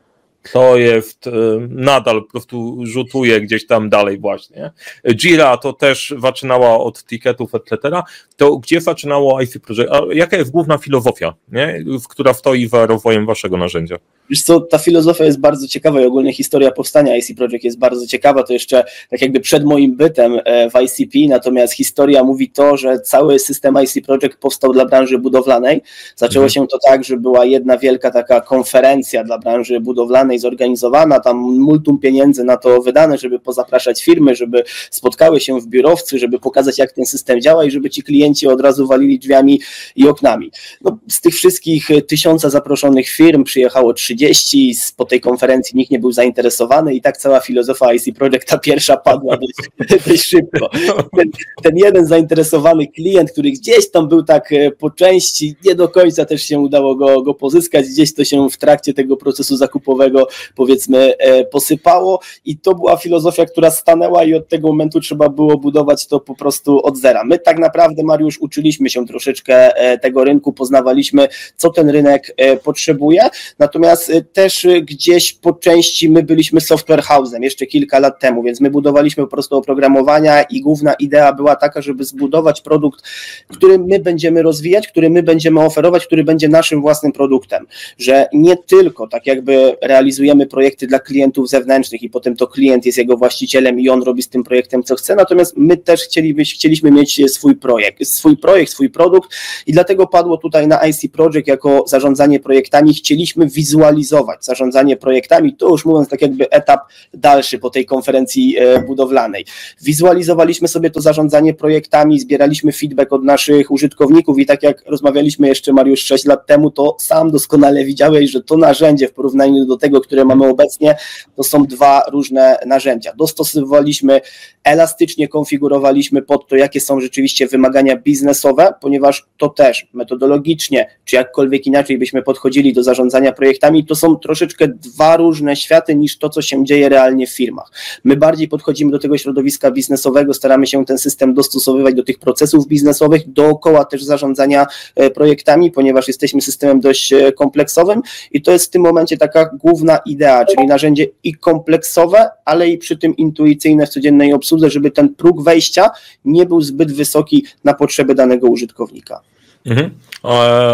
to 0.52 0.76
jest 0.76 1.26
y, 1.26 1.31
nadal 1.69 2.22
po 2.22 2.31
prostu 2.31 2.78
rzutuje 2.82 3.40
gdzieś 3.40 3.66
tam 3.66 3.88
dalej 3.88 4.19
właśnie. 4.19 4.70
Jira 5.14 5.56
to 5.56 5.72
też 5.72 6.14
zaczynała 6.19 6.78
od 6.78 7.04
ticketów, 7.04 7.54
etc. 7.54 8.02
To 8.37 8.56
gdzie 8.56 8.81
zaczynało 8.81 9.40
IC 9.40 9.59
Project? 9.59 9.92
A 9.92 10.00
jaka 10.12 10.37
jest 10.37 10.50
główna 10.50 10.78
filozofia, 10.78 11.35
nie? 11.52 11.85
która 12.09 12.35
stoi 12.35 12.66
za 12.66 12.87
rozwojem 12.87 13.26
waszego 13.26 13.56
narzędzia? 13.56 13.97
Wiesz 14.30 14.42
co, 14.42 14.61
ta 14.61 14.78
filozofia 14.78 15.25
jest 15.25 15.40
bardzo 15.40 15.68
ciekawa 15.68 16.00
i 16.00 16.04
ogólnie 16.04 16.32
historia 16.32 16.70
powstania 16.70 17.16
IC 17.16 17.37
Project 17.37 17.64
jest 17.64 17.78
bardzo 17.78 18.06
ciekawa, 18.06 18.42
to 18.42 18.52
jeszcze 18.52 18.85
tak 19.11 19.23
jakby 19.23 19.40
przed 19.40 19.64
moim 19.64 19.97
bytem 19.97 20.40
e, 20.44 20.70
w 20.70 20.75
ICP, 20.75 21.18
natomiast 21.28 21.75
historia 21.75 22.25
mówi 22.25 22.50
to, 22.50 22.76
że 22.76 23.00
cały 23.00 23.38
system 23.38 23.75
IC 23.85 24.06
Project 24.06 24.37
powstał 24.37 24.73
dla 24.73 24.85
branży 24.85 25.18
budowlanej. 25.18 25.82
Zaczęło 26.16 26.44
mhm. 26.44 26.50
się 26.50 26.68
to 26.68 26.78
tak, 26.88 27.04
że 27.04 27.16
była 27.16 27.44
jedna 27.44 27.78
wielka 27.78 28.11
taka 28.11 28.40
konferencja 28.40 29.25
dla 29.25 29.38
branży 29.38 29.80
budowlanej 29.80 30.29
zorganizowana, 30.38 31.20
tam 31.20 31.37
multum 31.37 31.99
pieniędzy 31.99 32.44
na 32.44 32.56
to 32.56 32.82
wydane, 32.82 33.18
żeby 33.18 33.38
pozapraszać 33.38 34.04
firmy, 34.04 34.34
żeby 34.34 34.64
spotkały 34.90 35.40
się 35.40 35.60
w 35.60 35.66
biurowcy, 35.66 36.18
żeby 36.18 36.38
pokazać 36.38 36.78
jak 36.78 36.92
ten 36.92 37.06
system 37.06 37.40
działa 37.40 37.64
i 37.64 37.70
żeby 37.70 37.90
ci 37.90 38.02
klienci 38.02 38.46
od 38.46 38.60
razu 38.60 38.87
walili 38.87 39.18
drzwiami 39.18 39.60
i 39.96 40.08
oknami. 40.08 40.50
No, 40.84 40.99
z 41.08 41.20
tych 41.20 41.34
wszystkich 41.34 41.88
tysiąca 42.08 42.50
zaproszonych 42.50 43.08
firm 43.08 43.44
przyjechało 43.44 43.92
30 43.92 44.30
30, 44.30 44.75
po 44.96 45.04
tej 45.04 45.20
konferencji 45.20 45.76
nikt 45.76 45.90
nie 45.90 45.99
był 45.99 46.12
zainteresowany 46.12 46.94
i 46.94 47.00
tak 47.00 47.16
cała 47.16 47.40
filozofia 47.40 47.92
IC 47.94 48.04
Project 48.14 48.49
ta 48.49 48.58
pierwsza 48.58 48.96
padła 48.96 49.37
dość, 49.37 49.70
dość 50.06 50.25
szybko. 50.25 50.70
Ten, 51.16 51.30
ten, 51.62 51.76
jeden 51.76 52.06
zainteresowany 52.06 52.87
klient, 52.87 53.32
który 53.32 53.50
gdzieś 53.50 53.90
tam 53.90 54.08
był 54.08 54.22
tak 54.22 54.52
e, 54.52 54.70
po 54.70 54.90
części, 54.90 55.56
nie 55.64 55.75
do 55.75 55.88
końca 55.88 56.25
też 56.25 56.42
się 56.42 56.58
udało 56.58 56.94
go, 56.94 57.22
go 57.22 57.34
pozyskać, 57.34 57.87
gdzieś 57.87 58.14
to 58.14 58.25
się 58.25 58.50
w 58.50 58.56
trakcie 58.56 58.94
tego 58.94 59.16
procesu 59.16 59.56
zakupowego 59.56 60.20
powiedzmy 60.57 61.17
e, 61.19 61.45
posypało. 61.45 62.21
I 62.45 62.59
to 62.59 62.75
była 62.75 62.97
filozofia, 62.97 63.47
która 63.47 63.71
stanęła 63.71 64.25
i 64.25 64.35
od 64.35 64.49
tego 64.49 64.69
momentu 64.69 65.00
trzeba 65.00 65.29
było 65.29 65.59
budować 65.59 66.07
to 66.07 66.21
po 66.21 66.35
prostu 66.35 66.87
od 66.87 66.99
zera. 66.99 67.25
My 67.25 67.39
tak 67.39 67.59
naprawdę, 67.59 68.03
Mariusz, 68.03 68.39
uczyliśmy 68.39 68.91
się 68.91 69.07
troszeczkę 69.07 69.77
e, 69.77 69.99
tego 69.99 70.25
rynku, 70.25 70.53
poznawaliśmy, 70.53 71.29
co 71.57 71.71
ten 71.71 71.91
rynek 71.91 72.37
potrzebuje, 72.65 73.29
natomiast 73.59 74.12
też 74.33 74.67
gdzieś 74.83 75.33
po 75.33 75.53
części 75.53 76.11
my 76.11 76.23
byliśmy 76.23 76.61
software 76.61 77.03
house'em 77.03 77.43
jeszcze 77.43 77.67
kilka 77.67 77.99
lat 77.99 78.21
temu, 78.21 78.43
więc 78.43 78.61
my 78.61 78.71
budowaliśmy 78.71 79.25
po 79.25 79.31
prostu 79.31 79.57
oprogramowania 79.57 80.43
i 80.43 80.61
główna 80.61 80.95
idea 80.95 81.33
była 81.33 81.57
taka, 81.57 81.83
żeby 81.83 82.05
zbudować 82.05 82.61
produkt, 82.61 83.03
który 83.49 83.79
my 83.79 83.99
będziemy 83.99 84.43
rozwijać, 84.43 84.89
który 84.89 85.11
my 85.11 85.23
będziemy 85.23 85.61
oferować, 85.61 86.07
który 86.07 86.25
będzie 86.25 86.49
naszym 86.49 86.81
własnym 86.81 87.12
produktem, 87.12 87.67
że 87.99 88.29
nie 88.33 88.57
tylko 88.57 89.09
tak 89.09 89.27
jakby 89.27 89.77
realizujemy 89.83 90.10
realizujemy 90.11 90.47
projekty 90.47 90.87
dla 90.87 90.99
klientów 90.99 91.49
zewnętrznych 91.49 92.02
i 92.02 92.11
potem 92.11 92.37
to 92.37 92.47
klient 92.47 92.87
jest 92.87 92.99
jego 92.99 93.17
właścicielem 93.17 93.81
i 93.81 93.88
on 93.88 94.02
robi 94.02 94.23
z 94.23 94.29
tym 94.29 94.45
projektem 94.45 94.83
co 94.83 94.97
chce, 94.97 95.14
natomiast 95.14 95.57
my 95.57 95.76
też 95.76 96.00
chcielibyśmy, 96.00 96.55
chcieliśmy 96.55 96.90
mieć 96.90 97.33
swój 97.33 97.57
projekt, 97.57 98.07
swój 98.07 98.37
projekt, 98.37 98.73
swój 98.73 98.90
produkt 98.90 99.31
i 99.67 99.73
dlatego 99.73 100.07
padło 100.07 100.37
tutaj 100.37 100.69
na 100.69 100.87
IC 100.87 101.12
Project 101.12 101.49
jako 101.49 101.85
zarządzanie 101.87 102.40
projektami, 102.40 102.95
chcieliśmy 102.95 103.47
wizualizować 103.47 104.45
zarządzanie 104.45 104.97
projektami, 104.97 105.57
to 105.57 105.69
już 105.69 105.85
mówiąc 105.85 106.09
tak 106.09 106.23
jakby 106.23 106.50
etap 106.50 106.81
dalszy 107.14 107.59
po 107.59 107.71
tej 107.71 107.87
konferencji 107.87 108.57
e, 108.59 108.83
budowlanej. 108.83 109.45
Wizualizowaliśmy 109.83 110.69
sobie 110.69 110.90
to 110.90 111.00
zarządzanie 111.00 111.55
projektami, 111.55 112.21
zbieraliśmy 112.21 112.73
feedback 112.73 113.12
od 113.12 113.25
naszych 113.25 113.71
użytkowników 113.71 114.38
i 114.38 114.47
tak 114.47 114.62
jak 114.62 114.83
rozmawialiśmy 114.87 115.49
jeszcze 115.49 115.73
Mariusz 115.73 116.00
6 116.00 116.25
lat 116.25 116.47
temu, 116.47 116.71
to 116.71 116.97
sam 117.00 117.31
doskonale 117.31 117.85
widziałeś, 117.85 118.31
że 118.31 118.43
to 118.43 118.57
narzędzie 118.57 119.09
w 119.09 119.12
porównaniu 119.12 119.67
do 119.67 119.76
tego, 119.76 120.00
które 120.00 120.25
mamy 120.25 120.47
obecnie, 120.47 120.97
to 121.37 121.42
są 121.42 121.66
dwa 121.66 122.02
różne 122.11 122.59
narzędzia. 122.66 123.12
Dostosowywaliśmy 123.16 124.21
elastycznie 124.64 125.28
konfigurowaliśmy 125.28 126.23
pod 126.23 126.49
to, 126.49 126.57
jakie 126.57 126.80
są 126.80 127.00
rzeczywiście 127.00 127.47
wymagania 127.47 127.97
biznesowe, 127.97 128.75
ponieważ 128.80 129.26
to 129.37 129.49
też 129.49 129.87
metodologicznie, 129.92 130.87
czy 131.04 131.16
jakkolwiek 131.16 131.66
inaczej 131.66 131.99
byśmy 131.99 132.23
podchodzili 132.23 132.73
do 132.73 132.83
zarządzania 132.83 133.33
projektami, 133.33 133.87
to 133.87 133.95
są 133.95 134.16
troszeczkę 134.16 134.69
dwa 134.69 135.16
różne 135.16 135.57
światy 135.57 135.95
niż 135.95 136.19
to, 136.19 136.28
co 136.28 136.42
się 136.42 136.64
dzieje 136.64 136.88
realnie 136.88 137.26
w 137.26 137.30
firmach. 137.30 137.73
My 138.04 138.16
bardziej 138.16 138.49
podchodzimy 138.49 138.90
do 138.90 138.99
tego 138.99 139.19
środowiska 139.19 139.71
biznesowego, 139.71 140.35
staramy 140.35 140.66
się 140.66 140.85
ten 140.85 140.99
system 140.99 141.35
dostosowywać 141.35 141.95
do 141.95 142.02
tych 142.02 142.19
procesów 142.19 142.66
biznesowych, 142.66 143.33
dookoła 143.33 143.85
też 143.85 144.04
zarządzania 144.04 144.66
e, 144.95 145.11
projektami, 145.11 145.71
ponieważ 145.71 146.09
jesteśmy 146.09 146.40
systemem 146.40 146.80
dość 146.80 147.12
e, 147.12 147.33
kompleksowym 147.33 148.02
i 148.33 148.42
to 148.42 148.52
jest 148.52 148.66
w 148.66 148.71
tym 148.71 148.83
momencie 148.83 149.16
taka 149.16 149.50
główna 149.54 149.89
idea, 149.97 150.44
czyli 150.44 150.66
narzędzie 150.66 151.06
i 151.25 151.35
kompleksowe, 151.35 152.30
ale 152.44 152.68
i 152.68 152.78
przy 152.78 152.97
tym 152.97 153.16
intuicyjne 153.16 153.87
w 153.87 153.88
codziennej 153.88 154.32
obsłudze 154.32 154.70
żeby 154.70 154.90
ten 154.90 155.14
próg 155.14 155.42
wejścia 155.42 155.90
nie 156.25 156.47
był 156.47 156.61
zbyt 156.61 156.92
wysoki 156.92 157.44
na 157.64 157.75
potrzeby 157.75 158.14
danego 158.14 158.49
użytkownika. 158.49 159.20
Mhm. 159.66 159.90
E, 160.25 160.28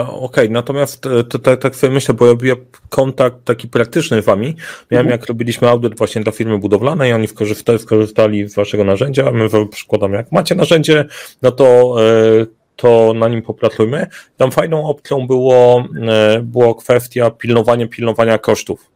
Okej, 0.08 0.20
okay. 0.20 0.48
natomiast 0.48 1.04
tak, 1.42 1.60
tak 1.60 1.76
sobie 1.76 1.92
myślę, 1.92 2.14
bo 2.14 2.26
ja 2.26 2.54
kontakt 2.88 3.36
taki 3.44 3.68
praktyczny 3.68 4.22
z 4.22 4.24
Wami 4.24 4.56
miałem, 4.90 5.06
mhm. 5.06 5.20
jak 5.20 5.28
robiliśmy 5.28 5.68
audyt 5.68 5.98
właśnie 5.98 6.22
dla 6.22 6.32
firmy 6.32 6.58
budowlanej, 6.58 7.12
oni 7.12 7.28
skorzystali, 7.28 7.78
skorzystali 7.78 8.48
z 8.48 8.54
Waszego 8.54 8.84
narzędzia, 8.84 9.30
my 9.30 9.48
przykładamy, 9.70 10.16
jak 10.16 10.32
macie 10.32 10.54
narzędzie, 10.54 11.04
no 11.42 11.52
to 11.52 11.96
e, 12.02 12.46
to 12.76 13.12
na 13.14 13.28
nim 13.28 13.42
popracujmy. 13.42 14.06
Tam 14.36 14.50
fajną 14.50 14.88
opcją 14.88 15.26
było, 15.26 15.84
e, 16.08 16.40
było 16.42 16.74
kwestia 16.74 17.30
pilnowania, 17.30 17.88
pilnowania 17.88 18.38
kosztów. 18.38 18.95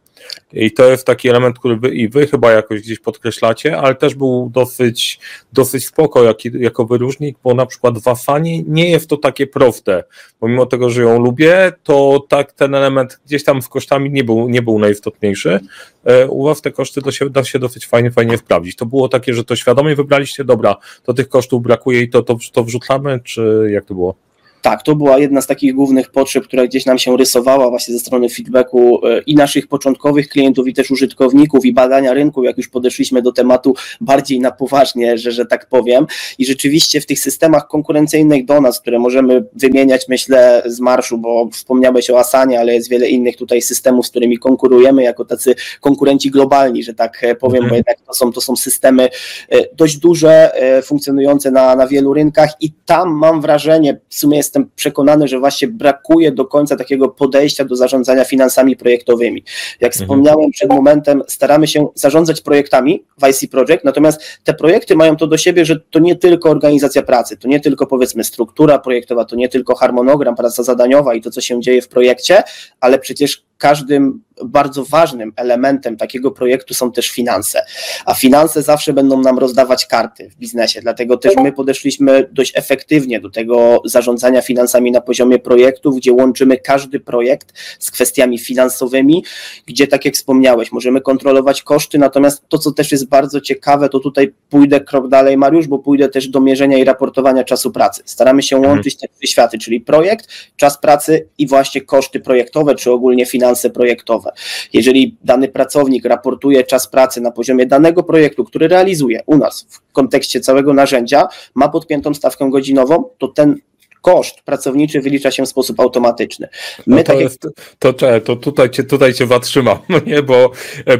I 0.53 0.71
to 0.71 0.91
jest 0.91 1.05
taki 1.05 1.29
element, 1.29 1.59
który 1.59 1.75
wy, 1.75 1.89
i 1.89 2.09
wy 2.09 2.27
chyba 2.27 2.51
jakoś 2.51 2.81
gdzieś 2.81 2.99
podkreślacie, 2.99 3.77
ale 3.77 3.95
też 3.95 4.15
był 4.15 4.49
dosyć, 4.53 5.19
dosyć 5.53 5.87
spoko 5.87 6.23
jak, 6.23 6.45
jako 6.45 6.85
wyróżnik, 6.85 7.37
bo 7.43 7.53
na 7.53 7.65
przykład 7.65 7.99
w 7.99 8.07
Asanie 8.07 8.63
nie 8.63 8.89
jest 8.89 9.09
to 9.09 9.17
takie 9.17 9.47
proste. 9.47 10.03
Pomimo 10.39 10.65
tego, 10.65 10.89
że 10.89 11.01
ją 11.01 11.19
lubię, 11.19 11.71
to 11.83 12.25
tak 12.29 12.51
ten 12.51 12.75
element 12.75 13.19
gdzieś 13.25 13.43
tam 13.43 13.61
z 13.61 13.67
kosztami 13.67 14.11
nie 14.11 14.23
był, 14.23 14.49
nie 14.49 14.61
był 14.61 14.79
najistotniejszy. 14.79 15.59
E, 16.05 16.27
u 16.27 16.43
was 16.43 16.61
te 16.61 16.71
koszty 16.71 17.01
da 17.01 17.11
się, 17.11 17.29
da 17.29 17.43
się 17.43 17.59
dosyć 17.59 17.87
fajnie, 17.87 18.11
fajnie 18.11 18.37
wprawdzić. 18.37 18.75
To 18.75 18.85
było 18.85 19.09
takie, 19.09 19.33
że 19.33 19.43
to 19.43 19.55
świadomie 19.55 19.95
wybraliście, 19.95 20.43
dobra, 20.43 20.75
to 21.03 21.13
tych 21.13 21.29
kosztów 21.29 21.61
brakuje 21.63 22.01
i 22.01 22.09
to, 22.09 22.23
to, 22.23 22.37
to 22.51 22.63
wrzucamy, 22.63 23.19
czy 23.23 23.69
jak 23.71 23.85
to 23.85 23.93
było? 23.93 24.15
Tak, 24.61 24.83
to 24.83 24.95
była 24.95 25.19
jedna 25.19 25.41
z 25.41 25.47
takich 25.47 25.73
głównych 25.73 26.11
potrzeb, 26.11 26.43
która 26.43 26.67
gdzieś 26.67 26.85
nam 26.85 26.97
się 26.97 27.17
rysowała 27.17 27.69
właśnie 27.69 27.93
ze 27.93 27.99
strony 27.99 28.29
feedbacku 28.29 29.07
e, 29.07 29.21
i 29.21 29.35
naszych 29.35 29.67
początkowych 29.67 30.29
klientów, 30.29 30.67
i 30.67 30.73
też 30.73 30.91
użytkowników, 30.91 31.65
i 31.65 31.73
badania 31.73 32.13
rynku, 32.13 32.43
jak 32.43 32.57
już 32.57 32.69
podeszliśmy 32.69 33.21
do 33.21 33.31
tematu 33.31 33.75
bardziej 34.01 34.39
na 34.39 34.51
poważnie, 34.51 35.17
że, 35.17 35.31
że 35.31 35.45
tak 35.45 35.69
powiem. 35.69 36.07
I 36.37 36.45
rzeczywiście 36.45 37.01
w 37.01 37.05
tych 37.05 37.19
systemach 37.19 37.67
konkurencyjnych 37.67 38.45
do 38.45 38.61
nas, 38.61 38.79
które 38.79 38.99
możemy 38.99 39.45
wymieniać, 39.53 40.07
myślę, 40.07 40.63
z 40.65 40.79
marszu, 40.79 41.17
bo 41.17 41.49
wspomniałeś 41.51 42.09
o 42.09 42.19
Asanie, 42.19 42.59
ale 42.59 42.73
jest 42.73 42.89
wiele 42.89 43.09
innych 43.09 43.37
tutaj 43.37 43.61
systemów, 43.61 44.07
z 44.07 44.09
którymi 44.09 44.37
konkurujemy 44.37 45.03
jako 45.03 45.25
tacy 45.25 45.55
konkurenci 45.79 46.31
globalni, 46.31 46.83
że 46.83 46.93
tak 46.93 47.23
e, 47.23 47.35
powiem, 47.35 47.61
bo 47.61 47.75
mhm. 47.75 47.77
jednak 47.77 48.07
to 48.07 48.13
są, 48.13 48.31
to 48.31 48.41
są 48.41 48.55
systemy 48.55 49.09
e, 49.49 49.75
dość 49.75 49.97
duże, 49.97 50.51
funkcjonujące 50.83 51.51
na, 51.51 51.75
na 51.75 51.87
wielu 51.87 52.13
rynkach 52.13 52.49
i 52.59 52.71
tam 52.85 53.09
mam 53.09 53.41
wrażenie, 53.41 53.99
w 54.09 54.15
sumie 54.15 54.37
jest 54.37 54.50
jestem 54.51 54.69
przekonany, 54.75 55.27
że 55.27 55.39
właśnie 55.39 55.67
brakuje 55.67 56.31
do 56.31 56.45
końca 56.45 56.75
takiego 56.75 57.09
podejścia 57.09 57.65
do 57.65 57.75
zarządzania 57.75 58.25
finansami 58.25 58.75
projektowymi. 58.75 59.43
Jak 59.79 59.93
mhm. 59.93 60.07
wspomniałem 60.07 60.51
przed 60.51 60.69
momentem, 60.69 61.23
staramy 61.27 61.67
się 61.67 61.87
zarządzać 61.95 62.41
projektami 62.41 63.03
w 63.21 63.27
IC 63.27 63.51
Project, 63.51 63.83
natomiast 63.83 64.21
te 64.43 64.53
projekty 64.53 64.95
mają 64.95 65.15
to 65.15 65.27
do 65.27 65.37
siebie, 65.37 65.65
że 65.65 65.79
to 65.79 65.99
nie 65.99 66.15
tylko 66.15 66.49
organizacja 66.49 67.01
pracy, 67.01 67.37
to 67.37 67.47
nie 67.47 67.59
tylko 67.59 67.87
powiedzmy 67.87 68.23
struktura 68.23 68.79
projektowa, 68.79 69.25
to 69.25 69.35
nie 69.35 69.49
tylko 69.49 69.75
harmonogram, 69.75 70.35
praca 70.35 70.63
zadaniowa 70.63 71.15
i 71.15 71.21
to, 71.21 71.31
co 71.31 71.41
się 71.41 71.61
dzieje 71.61 71.81
w 71.81 71.87
projekcie, 71.87 72.43
ale 72.79 72.99
przecież 72.99 73.43
każdym 73.61 74.21
bardzo 74.45 74.85
ważnym 74.85 75.33
elementem 75.35 75.97
takiego 75.97 76.31
projektu 76.31 76.73
są 76.73 76.91
też 76.91 77.09
finanse. 77.09 77.61
A 78.05 78.13
finanse 78.13 78.61
zawsze 78.61 78.93
będą 78.93 79.21
nam 79.21 79.39
rozdawać 79.39 79.85
karty 79.85 80.29
w 80.29 80.35
biznesie, 80.35 80.81
dlatego 80.81 81.17
też 81.17 81.33
my 81.43 81.51
podeszliśmy 81.51 82.29
dość 82.31 82.51
efektywnie 82.55 83.19
do 83.19 83.29
tego 83.29 83.81
zarządzania 83.85 84.41
finansami 84.41 84.91
na 84.91 85.01
poziomie 85.01 85.39
projektów, 85.39 85.95
gdzie 85.95 86.13
łączymy 86.13 86.57
każdy 86.57 86.99
projekt 86.99 87.53
z 87.79 87.91
kwestiami 87.91 88.39
finansowymi, 88.39 89.23
gdzie 89.65 89.87
tak 89.87 90.05
jak 90.05 90.13
wspomniałeś, 90.13 90.71
możemy 90.71 91.01
kontrolować 91.01 91.61
koszty, 91.61 91.97
natomiast 91.97 92.43
to, 92.49 92.57
co 92.57 92.71
też 92.71 92.91
jest 92.91 93.07
bardzo 93.07 93.41
ciekawe, 93.41 93.89
to 93.89 93.99
tutaj 93.99 94.33
pójdę 94.49 94.79
krok 94.79 95.07
dalej, 95.07 95.37
Mariusz, 95.37 95.67
bo 95.67 95.79
pójdę 95.79 96.09
też 96.09 96.27
do 96.27 96.41
mierzenia 96.41 96.77
i 96.77 96.83
raportowania 96.83 97.43
czasu 97.43 97.71
pracy. 97.71 98.01
Staramy 98.05 98.43
się 98.43 98.55
mhm. 98.55 98.73
łączyć 98.73 98.97
te 98.97 99.07
trzy 99.07 99.27
światy, 99.27 99.57
czyli 99.57 99.81
projekt, 99.81 100.27
czas 100.55 100.77
pracy 100.77 101.27
i 101.37 101.47
właśnie 101.47 101.81
koszty 101.81 102.19
projektowe, 102.19 102.75
czy 102.75 102.91
ogólnie 102.91 103.25
finanse 103.51 103.69
projektowe. 103.69 104.31
Jeżeli 104.73 105.17
dany 105.23 105.47
pracownik 105.47 106.05
raportuje 106.05 106.63
czas 106.63 106.87
pracy 106.87 107.21
na 107.21 107.31
poziomie 107.31 107.65
danego 107.65 108.03
projektu, 108.03 108.43
który 108.43 108.67
realizuje 108.67 109.23
u 109.25 109.37
nas 109.37 109.65
w 109.69 109.91
kontekście 109.91 110.39
całego 110.39 110.73
narzędzia, 110.73 111.27
ma 111.55 111.69
podpiętą 111.69 112.13
stawkę 112.13 112.49
godzinową, 112.49 113.03
to 113.17 113.27
ten 113.27 113.55
koszt 114.01 114.41
pracowniczy 114.41 115.01
wylicza 115.01 115.31
się 115.31 115.43
w 115.43 115.49
sposób 115.49 115.79
automatyczny. 115.79 116.47
My 116.87 116.95
no 116.95 117.03
to, 117.03 117.13
tak 117.13 117.19
jest, 117.19 117.47
to, 117.79 117.93
to, 118.25 118.35
tutaj 118.35 118.69
cię, 118.69 118.83
tutaj 118.83 119.13
cię 119.13 119.27
zatrzymam, 119.27 119.77
no 119.89 119.99
nie? 120.07 120.23
Bo, 120.23 120.51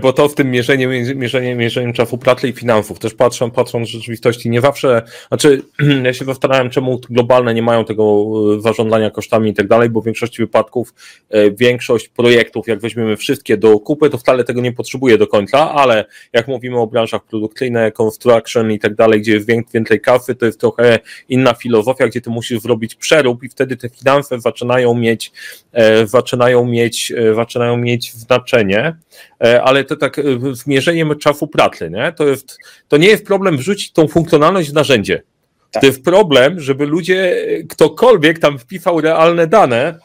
bo 0.01 0.13
to 0.13 0.29
w 0.29 0.35
tym 0.35 0.51
mierzeniu, 0.51 0.89
mierzeniu, 1.15 1.55
mierzeniu 1.55 1.93
czasu 1.93 2.17
pracy 2.17 2.47
i 2.47 2.53
finansów, 2.53 2.99
też 2.99 3.13
patrzą, 3.13 3.51
patrząc 3.51 3.89
w 3.89 3.91
rzeczywistości, 3.91 4.49
nie 4.49 4.61
zawsze, 4.61 5.01
znaczy 5.27 5.61
ja 6.03 6.13
się 6.13 6.25
zastanawiam, 6.25 6.69
czemu 6.69 6.99
globalne 7.09 7.53
nie 7.53 7.61
mają 7.61 7.85
tego 7.85 8.25
e, 8.57 8.61
zarządzania 8.61 9.09
kosztami 9.09 9.49
i 9.49 9.53
tak 9.53 9.67
dalej, 9.67 9.89
bo 9.89 10.01
w 10.01 10.05
większości 10.05 10.41
wypadków 10.41 10.93
e, 11.29 11.51
większość 11.51 12.09
projektów, 12.09 12.67
jak 12.67 12.79
weźmiemy 12.79 13.17
wszystkie 13.17 13.57
do 13.57 13.79
kupy, 13.79 14.09
to 14.09 14.17
wcale 14.17 14.43
tego 14.43 14.61
nie 14.61 14.73
potrzebuje 14.73 15.17
do 15.17 15.27
końca, 15.27 15.71
ale 15.71 16.05
jak 16.33 16.47
mówimy 16.47 16.79
o 16.79 16.87
branżach 16.87 17.23
produkcyjnych, 17.23 17.93
construction 17.93 18.71
i 18.71 18.79
tak 18.79 18.95
dalej, 18.95 19.21
gdzie 19.21 19.33
jest 19.33 19.47
więcej 19.73 20.01
kasy, 20.01 20.35
to 20.35 20.45
jest 20.45 20.59
trochę 20.59 20.99
inna 21.29 21.53
filozofia, 21.53 22.07
gdzie 22.07 22.21
ty 22.21 22.29
musisz 22.29 22.61
zrobić 22.61 22.90
robić 22.91 22.95
przerób 22.95 23.43
i 23.43 23.49
wtedy 23.49 23.77
te 23.77 23.89
finanse 23.89 24.39
zaczynają 24.39 24.93
mieć, 24.93 25.31
e, 25.73 26.07
zaczynają 26.07 26.65
mieć, 26.65 27.11
e, 27.11 27.35
zaczynają 27.35 27.77
mieć 27.77 28.13
znaczenie, 28.13 28.95
e, 29.43 29.61
ale 29.63 29.83
to 29.83 29.95
tak 29.95 30.21
z 30.53 30.67
mierzeniem 30.67 31.17
czasu 31.19 31.47
pracy, 31.47 31.89
nie? 31.89 32.11
To, 32.11 32.27
jest, 32.27 32.57
to 32.87 32.97
nie 32.97 33.07
jest 33.07 33.25
problem 33.25 33.57
wrzucić 33.57 33.91
tą 33.91 34.07
funkcjonalność 34.07 34.69
w 34.69 34.73
narzędzie. 34.73 35.23
Tak. 35.71 35.81
To 35.81 35.87
jest 35.87 36.03
problem, 36.03 36.59
żeby 36.59 36.85
ludzie, 36.85 37.45
ktokolwiek 37.69 38.39
tam 38.39 38.59
wpisał 38.59 39.01
realne 39.01 39.47
dane, 39.47 39.99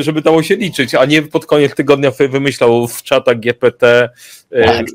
żeby 0.00 0.20
dało 0.22 0.42
się 0.42 0.56
liczyć, 0.56 0.94
a 0.94 1.04
nie 1.04 1.22
pod 1.22 1.46
koniec 1.46 1.74
tygodnia 1.74 2.10
wymyślał 2.10 2.88
w 2.88 3.02
czatach 3.02 3.40
GPT. 3.40 4.08
Tak. 4.64 4.86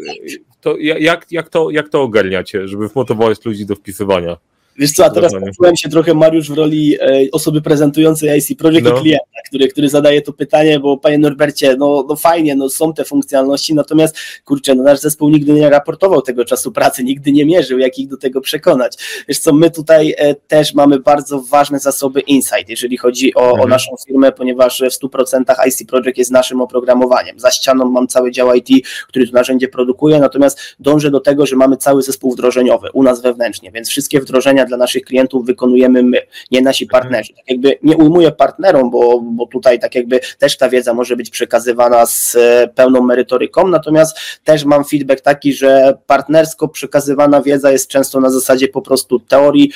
To 0.62 0.78
jak, 0.78 1.32
jak, 1.32 1.50
to, 1.50 1.72
jak 1.72 1.90
to 1.90 2.02
ogarniacie, 2.02 2.68
żeby 2.68 2.88
wmotywować 2.88 3.46
ludzi 3.46 3.66
do 3.66 3.76
wpisywania? 3.76 4.38
Wiesz 4.78 4.92
co, 4.92 5.06
a 5.06 5.10
teraz 5.10 5.32
poczułem 5.34 5.76
się 5.76 5.90
trochę, 5.90 6.14
Mariusz, 6.14 6.50
w 6.50 6.54
roli 6.54 6.98
e, 7.02 7.32
osoby 7.32 7.62
prezentującej 7.62 8.40
IC 8.40 8.58
Project 8.58 8.88
no. 8.88 8.98
i 8.98 9.02
klienta, 9.02 9.26
który, 9.48 9.68
który 9.68 9.90
zadaje 9.90 10.22
to 10.22 10.34
pytanie, 10.34 10.80
bo 10.80 10.98
panie 10.98 11.18
Norbercie, 11.18 11.76
no, 11.78 12.06
no 12.10 12.16
fajnie, 12.16 12.56
no 12.56 12.70
są 12.70 12.94
te 12.94 13.06
funkcjonalności, 13.06 13.74
natomiast 13.74 14.18
kurczę, 14.46 14.76
no 14.76 14.84
nasz 14.84 15.00
zespół 15.00 15.30
nigdy 15.30 15.54
nie 15.54 15.70
raportował 15.70 16.22
tego 16.22 16.46
czasu 16.46 16.72
pracy, 16.72 17.04
nigdy 17.04 17.32
nie 17.32 17.46
mierzył, 17.46 17.80
jak 17.80 18.00
ich 18.00 18.08
do 18.08 18.18
tego 18.18 18.42
przekonać. 18.42 18.98
Wiesz 19.28 19.40
co, 19.40 19.54
my 19.54 19.72
tutaj 19.72 20.16
e, 20.18 20.36
też 20.36 20.74
mamy 20.74 21.00
bardzo 21.00 21.42
ważne 21.42 21.80
zasoby 21.80 22.20
insight, 22.20 22.70
jeżeli 22.70 22.98
chodzi 22.98 23.36
o, 23.36 23.44
mhm. 23.44 23.62
o 23.62 23.68
naszą 23.68 23.96
firmę, 24.08 24.32
ponieważ 24.32 24.82
w 24.82 25.06
100% 25.06 25.68
IC 25.68 25.88
Project 25.88 26.18
jest 26.18 26.32
naszym 26.32 26.62
oprogramowaniem. 26.62 27.40
Za 27.40 27.52
ścianą 27.52 27.86
mam 27.86 28.08
cały 28.08 28.32
dział 28.32 28.54
IT, 28.54 28.88
który 29.08 29.28
to 29.28 29.34
narzędzie 29.34 29.68
produkuje, 29.68 30.20
natomiast 30.20 30.60
dążę 30.80 31.12
do 31.12 31.20
tego, 31.20 31.46
że 31.46 31.56
mamy 31.56 31.78
cały 31.78 32.04
zespół 32.04 32.32
wdrożeniowy 32.32 32.90
u 32.94 33.04
nas 33.04 33.22
wewnętrznie, 33.22 33.72
więc 33.72 33.90
wszystkie 33.90 34.20
wdrożenia 34.20 34.65
zadania 34.66 34.78
dla 34.78 34.78
naszych 34.78 35.04
klientów 35.04 35.46
wykonujemy 35.46 36.04
my, 36.04 36.22
nie 36.52 36.62
nasi 36.62 36.84
mhm. 36.86 37.02
partnerzy. 37.02 37.34
Tak 37.34 37.50
jakby 37.50 37.78
nie 37.84 37.98
ujmuję 37.98 38.32
partnerom, 38.32 38.92
bo, 38.92 39.22
bo 39.22 39.46
tutaj 39.46 39.80
tak 39.80 39.96
jakby 39.96 40.20
też 40.40 40.58
ta 40.58 40.70
wiedza 40.70 40.94
może 40.94 41.16
być 41.16 41.30
przekazywana 41.30 42.06
z 42.06 42.36
e, 42.36 42.68
pełną 42.76 43.02
merytoryką, 43.02 43.68
natomiast 43.68 44.18
też 44.44 44.66
mam 44.66 44.84
feedback 44.84 45.22
taki, 45.22 45.54
że 45.54 45.98
partnersko 46.08 46.68
przekazywana 46.68 47.42
wiedza 47.42 47.72
jest 47.72 47.88
często 47.88 48.20
na 48.20 48.30
zasadzie 48.30 48.68
po 48.68 48.82
prostu 48.82 49.20
teorii, 49.20 49.72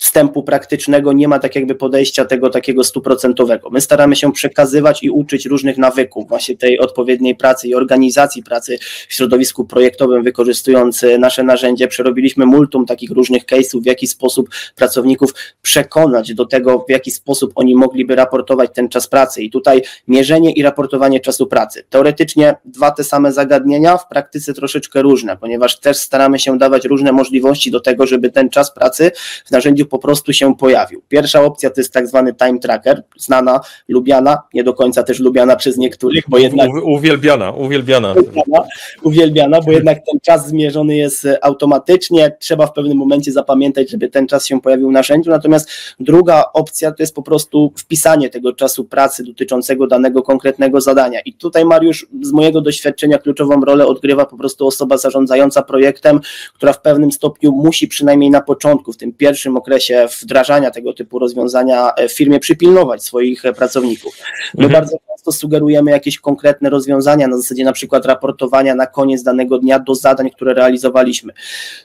wstępu 0.00 0.42
praktycznego, 0.42 1.12
nie 1.12 1.28
ma 1.28 1.38
tak 1.38 1.54
jakby 1.54 1.74
podejścia 1.74 2.24
tego 2.24 2.50
takiego 2.50 2.84
stuprocentowego. 2.84 3.70
My 3.70 3.80
staramy 3.80 4.16
się 4.16 4.32
przekazywać 4.32 5.02
i 5.02 5.10
uczyć 5.10 5.46
różnych 5.46 5.78
nawyków, 5.78 6.28
właśnie 6.28 6.56
tej 6.56 6.78
odpowiedniej 6.78 7.36
pracy 7.36 7.68
i 7.68 7.74
organizacji 7.74 8.42
pracy 8.42 8.78
w 9.08 9.14
środowisku 9.14 9.64
projektowym, 9.64 10.22
wykorzystując 10.22 11.04
nasze 11.18 11.42
narzędzie. 11.42 11.88
Przerobiliśmy 11.88 12.46
multum 12.46 12.86
takich 12.86 13.10
różnych 13.10 13.44
case'ów, 13.44 13.82
w 13.82 13.86
jaki 13.86 14.06
sposób 14.06 14.48
pracowników 14.76 15.34
przekonać 15.62 16.34
do 16.34 16.46
tego, 16.46 16.84
w 16.88 16.90
jaki 16.90 17.10
sposób 17.10 17.52
oni 17.54 17.74
mogliby 17.74 18.16
raportować 18.16 18.70
ten 18.74 18.88
czas 18.88 19.08
pracy. 19.08 19.42
I 19.42 19.50
tutaj 19.50 19.82
mierzenie 20.08 20.52
i 20.52 20.62
raportowanie 20.62 21.20
czasu 21.20 21.46
pracy. 21.46 21.84
Teoretycznie 21.90 22.54
dwa 22.64 22.90
te 22.90 23.04
same 23.04 23.32
zagadnienia, 23.32 23.96
w 23.96 24.08
praktyce 24.08 24.54
troszeczkę 24.54 25.02
różne, 25.02 25.36
ponieważ 25.36 25.80
też 25.80 25.96
staramy 25.96 26.38
się 26.38 26.58
dawać 26.58 26.84
różne 26.84 27.12
możliwości 27.12 27.70
do 27.70 27.80
tego, 27.80 28.06
żeby 28.06 28.30
ten 28.30 28.50
czas 28.50 28.74
pracy 28.74 29.10
w 29.46 29.50
narzędziu 29.50 29.86
po 29.90 29.98
prostu 29.98 30.32
się 30.32 30.56
pojawił. 30.56 31.02
Pierwsza 31.08 31.42
opcja 31.42 31.70
to 31.70 31.80
jest 31.80 31.92
tak 31.92 32.08
zwany 32.08 32.34
time 32.34 32.58
tracker, 32.58 33.02
znana, 33.18 33.60
lubiana, 33.88 34.42
nie 34.54 34.64
do 34.64 34.74
końca 34.74 35.02
też 35.02 35.20
lubiana 35.20 35.56
przez 35.56 35.76
niektórych, 35.76 36.24
bo 36.28 36.38
jednak... 36.38 36.70
Uwielbiana, 36.84 37.50
uwielbiana. 37.50 38.14
Uwielbiana, 38.14 38.64
uwielbiana 39.02 39.60
bo 39.60 39.72
jednak 39.72 39.98
ten 40.10 40.20
czas 40.20 40.48
zmierzony 40.48 40.96
jest 40.96 41.26
automatycznie, 41.42 42.36
trzeba 42.38 42.66
w 42.66 42.72
pewnym 42.72 42.98
momencie 42.98 43.32
zapamiętać, 43.32 43.90
żeby 43.90 44.08
ten 44.08 44.26
czas 44.26 44.46
się 44.46 44.60
pojawił 44.60 44.88
w 44.88 44.92
narzędziu, 44.92 45.30
natomiast 45.30 45.70
druga 46.00 46.44
opcja 46.54 46.92
to 46.92 47.02
jest 47.02 47.14
po 47.14 47.22
prostu 47.22 47.72
wpisanie 47.76 48.30
tego 48.30 48.52
czasu 48.52 48.84
pracy 48.84 49.24
dotyczącego 49.24 49.86
danego 49.86 50.22
konkretnego 50.22 50.80
zadania 50.80 51.20
i 51.20 51.32
tutaj 51.32 51.64
Mariusz 51.64 52.06
z 52.22 52.32
mojego 52.32 52.60
doświadczenia 52.60 53.18
kluczową 53.18 53.60
rolę 53.60 53.86
odgrywa 53.86 54.26
po 54.26 54.36
prostu 54.36 54.66
osoba 54.66 54.98
zarządzająca 54.98 55.62
projektem, 55.62 56.20
która 56.54 56.72
w 56.72 56.80
pewnym 56.80 57.12
stopniu 57.12 57.52
musi 57.52 57.88
przynajmniej 57.88 58.30
na 58.30 58.40
początku, 58.40 58.92
w 58.92 58.96
tym 58.96 59.12
pierwszym 59.12 59.56
okresie 59.56 59.79
okresie 59.80 60.08
wdrażania 60.22 60.70
tego 60.70 60.92
typu 60.92 61.18
rozwiązania 61.18 61.92
w 62.08 62.12
firmie 62.12 62.40
przypilnować 62.40 63.04
swoich 63.04 63.42
pracowników. 63.56 64.14
My 64.54 64.64
mhm. 64.64 64.72
bardzo 64.82 64.98
często 65.08 65.32
sugerujemy 65.32 65.90
jakieś 65.90 66.18
konkretne 66.18 66.70
rozwiązania 66.70 67.28
na 67.28 67.36
zasadzie 67.36 67.64
na 67.64 67.72
przykład 67.72 68.06
raportowania 68.06 68.74
na 68.74 68.86
koniec 68.86 69.22
danego 69.22 69.58
dnia 69.58 69.78
do 69.78 69.94
zadań, 69.94 70.30
które 70.30 70.54
realizowaliśmy. 70.54 71.32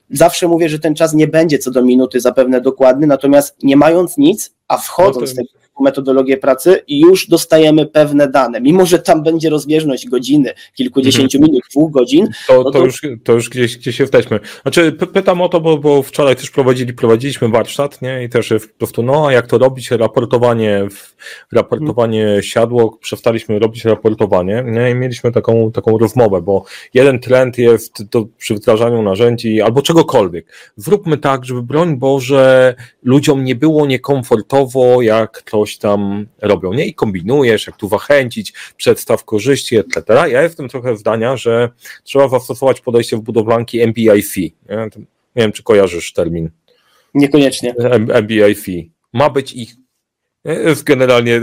Zawsze 0.10 0.48
mówię, 0.48 0.70
że 0.70 0.80
ten 0.80 0.96
czas 0.96 1.14
nie 1.14 1.28
będzie 1.28 1.60
co 1.60 1.72
do 1.72 1.82
minuty 1.82 2.20
zapewne 2.22 2.62
dokładny, 2.62 3.08
natomiast 3.08 3.64
nie 3.64 3.76
mając 3.76 4.18
nic, 4.18 4.56
a 4.68 4.78
wchodząc 4.78 5.34
w 5.34 5.38
no 5.38 5.44
metodologię 5.80 6.38
pracy 6.38 6.84
i 6.88 7.00
już 7.00 7.28
dostajemy 7.28 7.86
pewne 7.86 8.28
dane. 8.28 8.62
Mimo, 8.62 8.86
że 8.86 9.00
tam 9.00 9.24
będzie 9.24 9.50
rozbieżność 9.50 10.10
godziny, 10.10 10.54
kilkudziesięciu 10.74 11.38
mhm. 11.38 11.52
minut, 11.52 11.64
dwóch 11.72 11.92
godzin. 11.92 12.28
To, 12.48 12.58
no 12.58 12.64
to, 12.64 12.72
to, 12.72 12.86
już, 12.86 13.02
to 13.24 13.34
już 13.34 13.50
gdzieś, 13.50 13.78
gdzieś 13.78 14.00
jesteśmy. 14.00 14.40
Znaczy, 14.62 14.92
pytam 14.92 15.42
o 15.42 15.50
to, 15.50 15.62
bo, 15.62 15.78
bo 15.78 16.04
wczoraj 16.04 16.36
też 16.36 16.50
prowadzili, 16.50 16.94
prowadziliśmy 16.94 17.50
warsztat, 17.50 18.02
nie? 18.02 18.24
I 18.24 18.30
też 18.30 18.50
po 18.50 18.78
prostu, 18.78 19.04
no, 19.04 19.28
a 19.28 19.34
jak 19.34 19.48
to 19.48 19.58
robić? 19.58 19.92
Raportowanie, 19.92 20.88
raportowanie 21.52 22.24
hmm. 22.24 22.44
siadło, 22.44 22.98
przestaliśmy 23.02 23.60
robić 23.60 23.86
raportowanie, 23.86 24.64
nie? 24.68 24.92
I 24.92 24.96
mieliśmy 24.96 25.32
taką, 25.32 25.72
taką 25.72 25.98
rozmowę, 25.98 26.42
bo 26.42 26.66
jeden 26.94 27.20
trend 27.20 27.58
jest 27.58 28.04
do, 28.04 28.26
przy 28.38 28.56
wdrażaniu 28.56 29.02
narzędzi 29.02 29.62
albo 29.62 29.82
czegokolwiek. 29.82 30.46
Zróbmy 30.76 31.18
tak, 31.18 31.46
żeby 31.46 31.64
broń 31.64 31.98
Boże 31.98 32.76
ludziom 33.04 33.44
nie 33.44 33.56
było 33.56 33.86
niekomfortowo, 33.86 35.02
jak 35.02 35.42
to 35.42 35.65
coś 35.66 35.78
tam 35.78 36.28
robią, 36.42 36.74
nie? 36.74 36.86
I 36.86 36.94
kombinujesz, 36.94 37.68
jak 37.68 37.78
tu 37.78 37.90
zachęcić, 37.90 38.54
przedstaw 38.78 39.24
korzyści, 39.24 39.78
etc. 39.78 40.04
Ja 40.08 40.42
jestem 40.42 40.70
trochę 40.70 40.98
zdania, 40.98 41.38
że 41.38 41.70
trzeba 42.04 42.28
zastosować 42.28 42.82
podejście 42.82 43.18
w 43.18 43.22
budowlanki 43.22 43.82
MBIC. 43.82 44.36
Nie, 44.36 44.78
nie 45.36 45.44
wiem, 45.44 45.52
czy 45.52 45.64
kojarzysz 45.64 46.14
termin. 46.14 46.50
Niekoniecznie. 47.14 47.76
MBIC. 48.22 48.66
Ma 49.14 49.30
być 49.30 49.54
ich 49.54 49.76
jest 50.46 50.84
generalnie. 50.84 51.42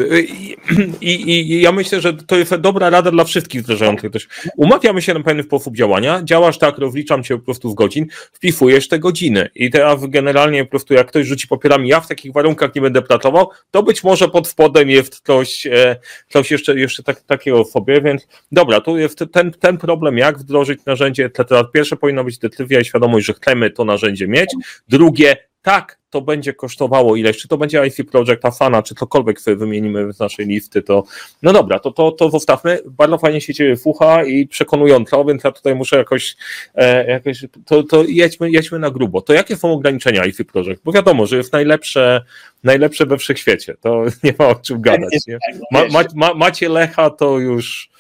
I, 1.01 1.11
i, 1.11 1.53
I, 1.53 1.61
ja 1.61 1.73
myślę, 1.73 2.01
że 2.01 2.15
to 2.15 2.37
jest 2.37 2.55
dobra 2.55 2.91
rada 2.91 3.11
dla 3.11 3.25
wszystkich 3.25 3.63
wdrażających 3.63 4.11
też. 4.11 4.29
Umawiamy 4.57 5.03
się 5.03 5.15
na 5.15 5.23
pewien 5.23 5.45
sposób 5.45 5.77
działania, 5.77 6.21
działasz 6.25 6.59
tak, 6.59 6.79
rozliczam 6.79 7.23
cię 7.23 7.39
po 7.39 7.45
prostu 7.45 7.71
w 7.71 7.75
godzin, 7.75 8.07
wpisujesz 8.33 8.89
te 8.89 8.99
godziny. 8.99 9.49
I 9.55 9.71
teraz 9.71 10.07
generalnie 10.07 10.65
po 10.65 10.71
prostu 10.71 10.95
jak 10.95 11.07
ktoś 11.07 11.27
rzuci 11.27 11.49
papierami, 11.49 11.89
ja 11.89 12.01
w 12.01 12.09
takich 12.09 12.33
warunkach 12.33 12.75
nie 12.75 12.83
będę 12.83 13.03
pracował, 13.03 13.51
to 13.71 13.83
być 13.83 14.05
może 14.05 14.29
pod 14.29 14.49
spodem 14.49 14.91
jest 14.91 15.21
ktoś, 15.21 15.67
e, 15.67 15.97
ktoś 16.29 16.51
jeszcze, 16.51 16.79
jeszcze 16.79 17.03
tak, 17.03 17.21
takiego 17.21 17.65
sobie, 17.65 18.01
więc 18.01 18.29
dobra, 18.53 18.81
tu 18.81 18.99
jest 18.99 19.25
ten, 19.33 19.53
ten 19.53 19.79
problem, 19.79 20.19
jak 20.19 20.39
wdrożyć 20.39 20.85
narzędzie, 20.85 21.25
etc. 21.25 21.65
Pierwsze 21.73 21.97
powinno 21.97 22.25
być 22.25 22.39
decyzja 22.39 22.81
i 22.81 22.85
świadomość, 22.85 23.27
że 23.27 23.33
chcemy 23.33 23.71
to 23.71 23.85
narzędzie 23.85 24.29
mieć. 24.29 24.51
Drugie, 24.89 25.37
tak, 25.63 25.99
to 26.11 26.21
będzie 26.21 26.53
kosztowało 26.53 27.17
ileś, 27.17 27.39
czy 27.39 27.49
to 27.49 27.59
będzie 27.59 27.87
IC 27.87 27.97
Project 28.11 28.45
Asana, 28.45 28.83
czy 28.83 28.95
cokolwiek 28.95 29.41
sobie 29.41 29.57
wymienimy 29.57 30.13
z 30.13 30.19
naszej 30.19 30.47
listy, 30.47 30.83
to 30.83 31.05
no 31.43 31.53
dobra, 31.53 31.79
to, 31.79 31.93
to, 31.93 32.13
to 32.13 32.31
zostawmy. 32.31 32.79
Bardzo 32.87 33.19
fajnie 33.19 33.41
się 33.41 33.55
Ciebie 33.55 33.77
fucha 33.77 34.25
i 34.25 34.47
przekonująco, 34.47 35.25
więc 35.25 35.45
ja 35.45 35.53
tutaj 35.53 35.75
muszę 35.75 35.97
jakoś, 35.97 36.37
e, 36.75 37.11
jakoś 37.11 37.45
to, 37.67 37.83
to 37.83 38.05
jedźmy, 38.09 38.51
jedźmy 38.51 38.79
na 38.79 38.91
grubo. 38.91 39.21
To 39.21 39.33
jakie 39.33 39.57
są 39.57 39.73
ograniczenia 39.73 40.25
IC 40.25 40.37
Project? 40.53 40.83
Bo 40.85 40.93
wiadomo, 40.93 41.27
że 41.27 41.37
jest 41.37 41.53
najlepsze, 41.53 42.23
najlepsze 42.65 43.07
we 43.07 43.19
wszechświecie, 43.19 43.75
to 43.81 44.03
nie 44.25 44.35
ma 44.39 44.49
o 44.49 44.55
czym 44.55 44.81
gadać. 44.81 45.27
Nie? 45.27 45.39
Ma, 45.71 45.85
ma, 45.85 46.05
ma, 46.15 46.35
macie 46.35 46.69
Lecha, 46.69 47.11
to 47.11 47.39
już... 47.39 47.91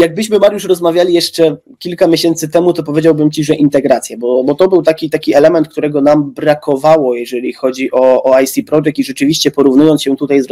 jakbyśmy, 0.00 0.38
Mariusz, 0.38 0.64
rozmawiali 0.64 1.14
jeszcze 1.14 1.56
kilka 1.78 2.06
miesięcy 2.06 2.48
temu, 2.48 2.72
to 2.72 2.82
powiedziałbym 2.82 3.30
Ci, 3.30 3.44
że 3.44 3.54
integrację, 3.54 4.18
bo, 4.18 4.44
bo 4.44 4.54
to 4.54 4.68
był 4.68 4.82
taki, 4.82 5.10
taki 5.10 5.34
element, 5.34 5.68
którego 5.68 6.00
nam 6.00 6.30
brakowało, 6.30 7.14
jeżeli 7.14 7.52
chodzi 7.52 7.90
o, 7.92 8.22
o 8.22 8.40
IC 8.40 8.54
Project 8.66 8.98
i 8.98 9.04
rzeczywiście 9.04 9.50
porównując 9.50 10.02
się 10.02 10.16
tutaj 10.16 10.42
z, 10.42 10.46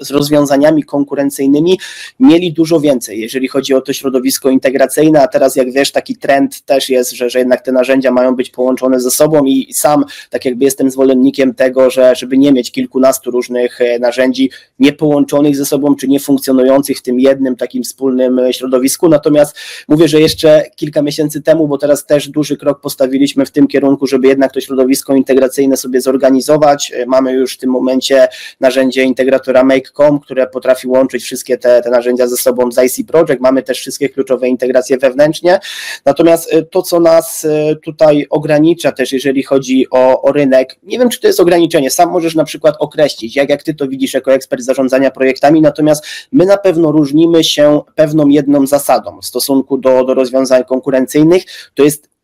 z 0.00 0.10
rozwiązaniami 0.10 0.82
konkurencyjnymi, 0.82 1.78
mieli 2.20 2.52
dużo 2.52 2.80
więcej, 2.80 3.20
jeżeli 3.20 3.48
chodzi 3.48 3.74
o 3.74 3.80
to 3.80 3.92
środowisko 3.92 4.50
integracyjne, 4.50 5.22
a 5.22 5.28
teraz 5.28 5.56
jak 5.56 5.72
wiesz, 5.72 5.92
taki 5.92 6.16
trend 6.16 6.60
też 6.64 6.88
jest, 6.88 7.12
że, 7.12 7.30
że 7.30 7.38
jednak 7.38 7.62
te 7.62 7.72
narzędzia 7.72 8.10
mają 8.10 8.36
być 8.36 8.50
połączone 8.50 9.00
ze 9.00 9.10
sobą 9.10 9.44
i 9.44 9.72
sam 9.72 10.04
tak 10.30 10.44
jakby 10.44 10.64
jestem 10.64 10.90
zwolennikiem 10.90 11.54
tego, 11.54 11.90
że 11.90 12.14
żeby 12.16 12.38
nie 12.38 12.52
mieć 12.52 12.72
kilkunastu 12.72 13.30
różnych 13.30 13.80
e, 13.80 13.98
narzędzi 13.98 14.50
niepołączonych 14.78 15.56
ze 15.56 15.66
sobą, 15.66 15.96
czy 15.96 16.08
nie 16.08 16.20
funkcjonujących 16.20 16.98
w 16.98 17.02
tym 17.02 17.20
jednym 17.20 17.56
takim 17.56 17.82
wspólnym 17.82 18.38
e, 18.38 18.52
środowisku. 18.64 19.08
Natomiast 19.08 19.56
mówię, 19.88 20.08
że 20.08 20.20
jeszcze 20.20 20.64
kilka 20.76 21.02
miesięcy 21.02 21.42
temu, 21.42 21.68
bo 21.68 21.78
teraz 21.78 22.06
też 22.06 22.28
duży 22.28 22.56
krok 22.56 22.80
postawiliśmy 22.80 23.46
w 23.46 23.50
tym 23.50 23.66
kierunku, 23.66 24.06
żeby 24.06 24.28
jednak 24.28 24.52
to 24.52 24.60
środowisko 24.60 25.14
integracyjne 25.14 25.76
sobie 25.76 26.00
zorganizować. 26.00 26.92
Mamy 27.06 27.32
już 27.32 27.54
w 27.54 27.58
tym 27.58 27.70
momencie 27.70 28.28
narzędzie 28.60 29.02
integratora 29.02 29.64
Make.com, 29.64 30.20
które 30.20 30.46
potrafi 30.46 30.88
łączyć 30.88 31.22
wszystkie 31.22 31.58
te, 31.58 31.82
te 31.82 31.90
narzędzia 31.90 32.26
ze 32.26 32.36
sobą 32.36 32.72
z 32.72 32.84
IC 32.84 33.06
Project. 33.06 33.40
Mamy 33.40 33.62
też 33.62 33.78
wszystkie 33.78 34.08
kluczowe 34.08 34.48
integracje 34.48 34.98
wewnętrznie. 34.98 35.60
Natomiast 36.04 36.52
y, 36.52 36.62
to, 36.62 36.82
co 36.82 37.00
nas 37.00 37.44
y, 37.44 37.76
tutaj 37.84 38.26
ogranicza 38.30 38.92
też, 38.92 39.12
jeżeli 39.12 39.42
chodzi 39.42 39.86
o, 39.90 40.22
o 40.22 40.32
rynek, 40.32 40.76
nie 40.82 40.98
wiem, 40.98 41.08
czy 41.08 41.20
to 41.20 41.26
jest 41.26 41.40
ograniczenie. 41.40 41.90
Sam 41.90 42.10
możesz 42.10 42.34
na 42.34 42.44
przykład 42.44 42.74
określić, 42.78 43.36
jak, 43.36 43.48
jak 43.48 43.62
ty 43.62 43.74
to 43.74 43.88
widzisz 43.88 44.14
jako 44.14 44.32
ekspert 44.32 44.62
zarządzania 44.62 45.10
projektami, 45.10 45.60
natomiast 45.60 46.06
my 46.32 46.46
na 46.46 46.56
pewno 46.56 46.92
różnimy 46.92 47.44
się 47.44 47.80
pewną 47.94 48.28
jedną 48.28 48.43
zasadą 48.66 49.20
w 49.20 49.26
stosunku 49.26 49.78
do, 49.78 50.04
do 50.04 50.14
rozwiązań 50.14 50.64
konkurencyjnych, 50.64 51.44
to 51.74 51.84
jest 51.84 52.14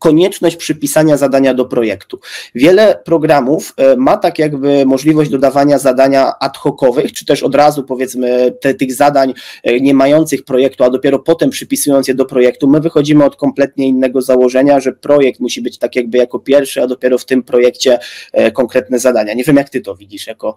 konieczność 0.00 0.56
przypisania 0.56 1.16
zadania 1.16 1.54
do 1.54 1.64
projektu. 1.64 2.20
Wiele 2.54 3.02
programów 3.04 3.74
e, 3.76 3.96
ma 3.96 4.16
tak 4.16 4.38
jakby 4.38 4.86
możliwość 4.86 5.30
dodawania 5.30 5.78
zadania 5.78 6.32
ad 6.40 6.56
hocowych, 6.56 7.12
czy 7.12 7.24
też 7.24 7.42
od 7.42 7.54
razu 7.54 7.82
powiedzmy 7.82 8.52
te, 8.60 8.74
tych 8.74 8.94
zadań 8.94 9.34
e, 9.62 9.80
nie 9.80 9.94
mających 9.94 10.44
projektu, 10.44 10.84
a 10.84 10.90
dopiero 10.90 11.18
potem 11.18 11.50
przypisując 11.50 12.08
je 12.08 12.14
do 12.14 12.24
projektu. 12.24 12.68
My 12.68 12.80
wychodzimy 12.80 13.24
od 13.24 13.36
kompletnie 13.36 13.86
innego 13.88 14.22
założenia, 14.22 14.80
że 14.80 14.92
projekt 14.92 15.40
musi 15.40 15.62
być 15.62 15.78
tak 15.78 15.96
jakby 15.96 16.18
jako 16.18 16.38
pierwszy, 16.38 16.82
a 16.82 16.86
dopiero 16.86 17.18
w 17.18 17.24
tym 17.24 17.42
projekcie 17.42 17.98
e, 18.32 18.50
konkretne 18.52 18.98
zadania. 18.98 19.34
Nie 19.34 19.44
wiem 19.44 19.56
jak 19.56 19.70
ty 19.70 19.80
to 19.80 19.96
widzisz 19.96 20.26
jako, 20.26 20.56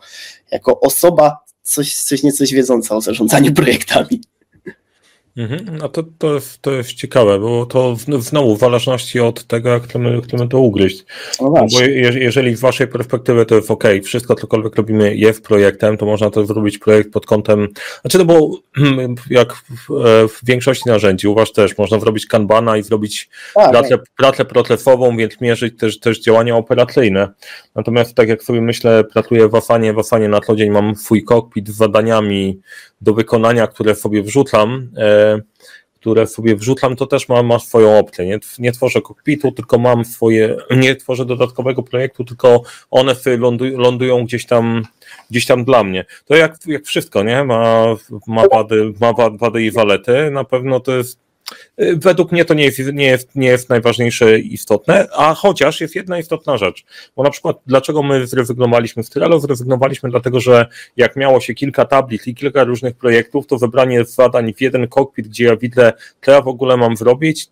jako 0.52 0.80
osoba 0.80 1.38
coś, 1.62 1.96
coś 1.96 2.24
niecoś 2.24 2.54
wiedząca 2.54 2.96
o 2.96 3.02
zarządzaniu 3.02 3.54
projektami. 3.54 4.22
Mhm, 5.38 5.78
no 5.78 5.90
to, 5.90 6.04
to, 6.18 6.34
jest, 6.34 6.62
to 6.62 6.72
jest 6.72 6.94
ciekawe, 6.94 7.40
bo 7.40 7.66
to 7.66 7.96
znowu 8.20 8.56
w 8.56 8.60
zależności 8.60 9.20
od 9.20 9.48
tego, 9.48 9.70
jak 9.70 9.84
chcemy, 9.84 10.22
chcemy 10.22 10.48
to 10.48 10.60
ugryźć. 10.60 11.06
No 11.42 11.52
bo 11.52 11.82
je, 11.82 12.20
jeżeli 12.20 12.56
z 12.56 12.62
waszej 12.62 12.88
perspektywy 12.88 13.46
to 13.46 13.56
jest 13.56 13.72
ok, 13.72 13.84
wszystko 14.04 14.36
cokolwiek 14.36 14.76
robimy 14.76 15.16
jest 15.16 15.44
projektem, 15.44 15.98
to 15.98 16.06
można 16.06 16.30
to 16.30 16.46
zrobić 16.46 16.78
projekt 16.78 17.12
pod 17.12 17.26
kątem, 17.26 17.68
znaczy 18.02 18.18
to 18.18 18.26
było 18.26 18.60
jak 19.30 19.54
w, 19.54 19.88
w 20.30 20.46
większości 20.46 20.90
narzędzi, 20.90 21.28
u 21.28 21.36
was 21.36 21.52
też 21.52 21.78
można 21.78 22.00
zrobić 22.00 22.26
kanbana 22.26 22.78
i 22.78 22.84
zrobić 22.84 23.30
tak, 23.54 23.72
pracę, 23.72 23.90
tak. 23.90 24.06
pracę 24.18 24.46
procesową, 24.46 25.18
więc 25.18 25.42
mierzyć 25.42 25.78
też, 25.78 26.00
też 26.00 26.22
działania 26.22 26.56
operacyjne. 26.56 27.30
Natomiast 27.76 28.16
tak 28.16 28.30
jak 28.30 28.44
sobie 28.44 28.62
myślę, 28.62 29.04
pracuję 29.04 29.50
w 29.50 29.56
Afanie, 29.56 29.94
w 29.94 30.30
na 30.30 30.42
co 30.42 30.56
dzień 30.56 30.70
mam 30.70 30.96
swój 30.96 31.24
kokpit 31.24 31.70
z 31.70 31.76
zadaniami 31.76 32.60
do 33.04 33.14
wykonania, 33.14 33.68
które 33.68 33.96
sobie 33.96 34.24
wrzucam, 34.24 34.90
e, 34.98 35.40
które 36.04 36.28
sobie 36.28 36.56
wrzucam, 36.56 36.96
to 36.96 37.08
też 37.08 37.30
ma, 37.30 37.44
ma 37.44 37.60
swoją 37.60 38.00
opcję. 38.00 38.26
Nie, 38.26 38.40
nie 38.60 38.72
tworzę 38.72 39.02
kokpitu, 39.02 39.52
tylko 39.52 39.80
mam 39.80 40.06
swoje, 40.06 40.58
nie 40.84 40.96
tworzę 40.96 41.26
dodatkowego 41.26 41.84
projektu, 41.84 42.24
tylko 42.24 42.62
one 42.92 43.16
lądują, 43.38 43.78
lądują 43.78 44.26
gdzieś 44.26 44.46
tam 44.46 44.84
gdzieś 45.30 45.46
tam 45.46 45.64
dla 45.64 45.84
mnie. 45.84 46.06
To 46.26 46.36
jak, 46.36 46.58
jak 46.68 46.86
wszystko, 46.86 47.24
nie? 47.24 47.44
Ma, 47.44 47.86
ma, 48.28 48.44
wady, 48.52 48.94
ma 49.02 49.14
wady 49.32 49.64
i 49.64 49.72
walety. 49.72 50.32
Na 50.32 50.44
pewno 50.44 50.80
to 50.80 50.96
jest 50.98 51.23
według 51.78 52.32
mnie 52.32 52.46
to 52.46 52.54
nie 52.54 52.64
jest, 52.64 52.80
nie, 52.94 53.06
jest, 53.06 53.36
nie 53.36 53.48
jest 53.48 53.70
najważniejsze 53.70 54.40
istotne, 54.40 55.08
a 55.16 55.34
chociaż 55.34 55.82
jest 55.82 55.96
jedna 55.96 56.20
istotna 56.20 56.58
rzecz, 56.58 56.86
bo 57.16 57.24
na 57.24 57.30
przykład 57.30 57.58
dlaczego 57.66 58.04
my 58.04 58.28
zrezygnowaliśmy 58.28 59.04
z 59.04 59.10
Trello? 59.10 59.40
Zrezygnowaliśmy 59.40 60.10
dlatego, 60.10 60.40
że 60.40 60.66
jak 60.98 61.16
miało 61.16 61.40
się 61.40 61.54
kilka 61.54 61.86
tablic 61.86 62.28
i 62.28 62.36
kilka 62.36 62.64
różnych 62.64 62.96
projektów, 62.96 63.48
to 63.48 63.58
wybranie 63.58 64.06
zadań 64.06 64.54
w 64.54 64.62
jeden 64.62 64.88
kokpit, 64.88 65.28
gdzie 65.28 65.46
ja 65.46 65.56
widzę, 65.56 65.94
co 66.22 66.32
ja 66.32 66.42
w 66.42 66.48
ogóle 66.48 66.78
mam 66.78 66.98
zrobić, 66.98 67.48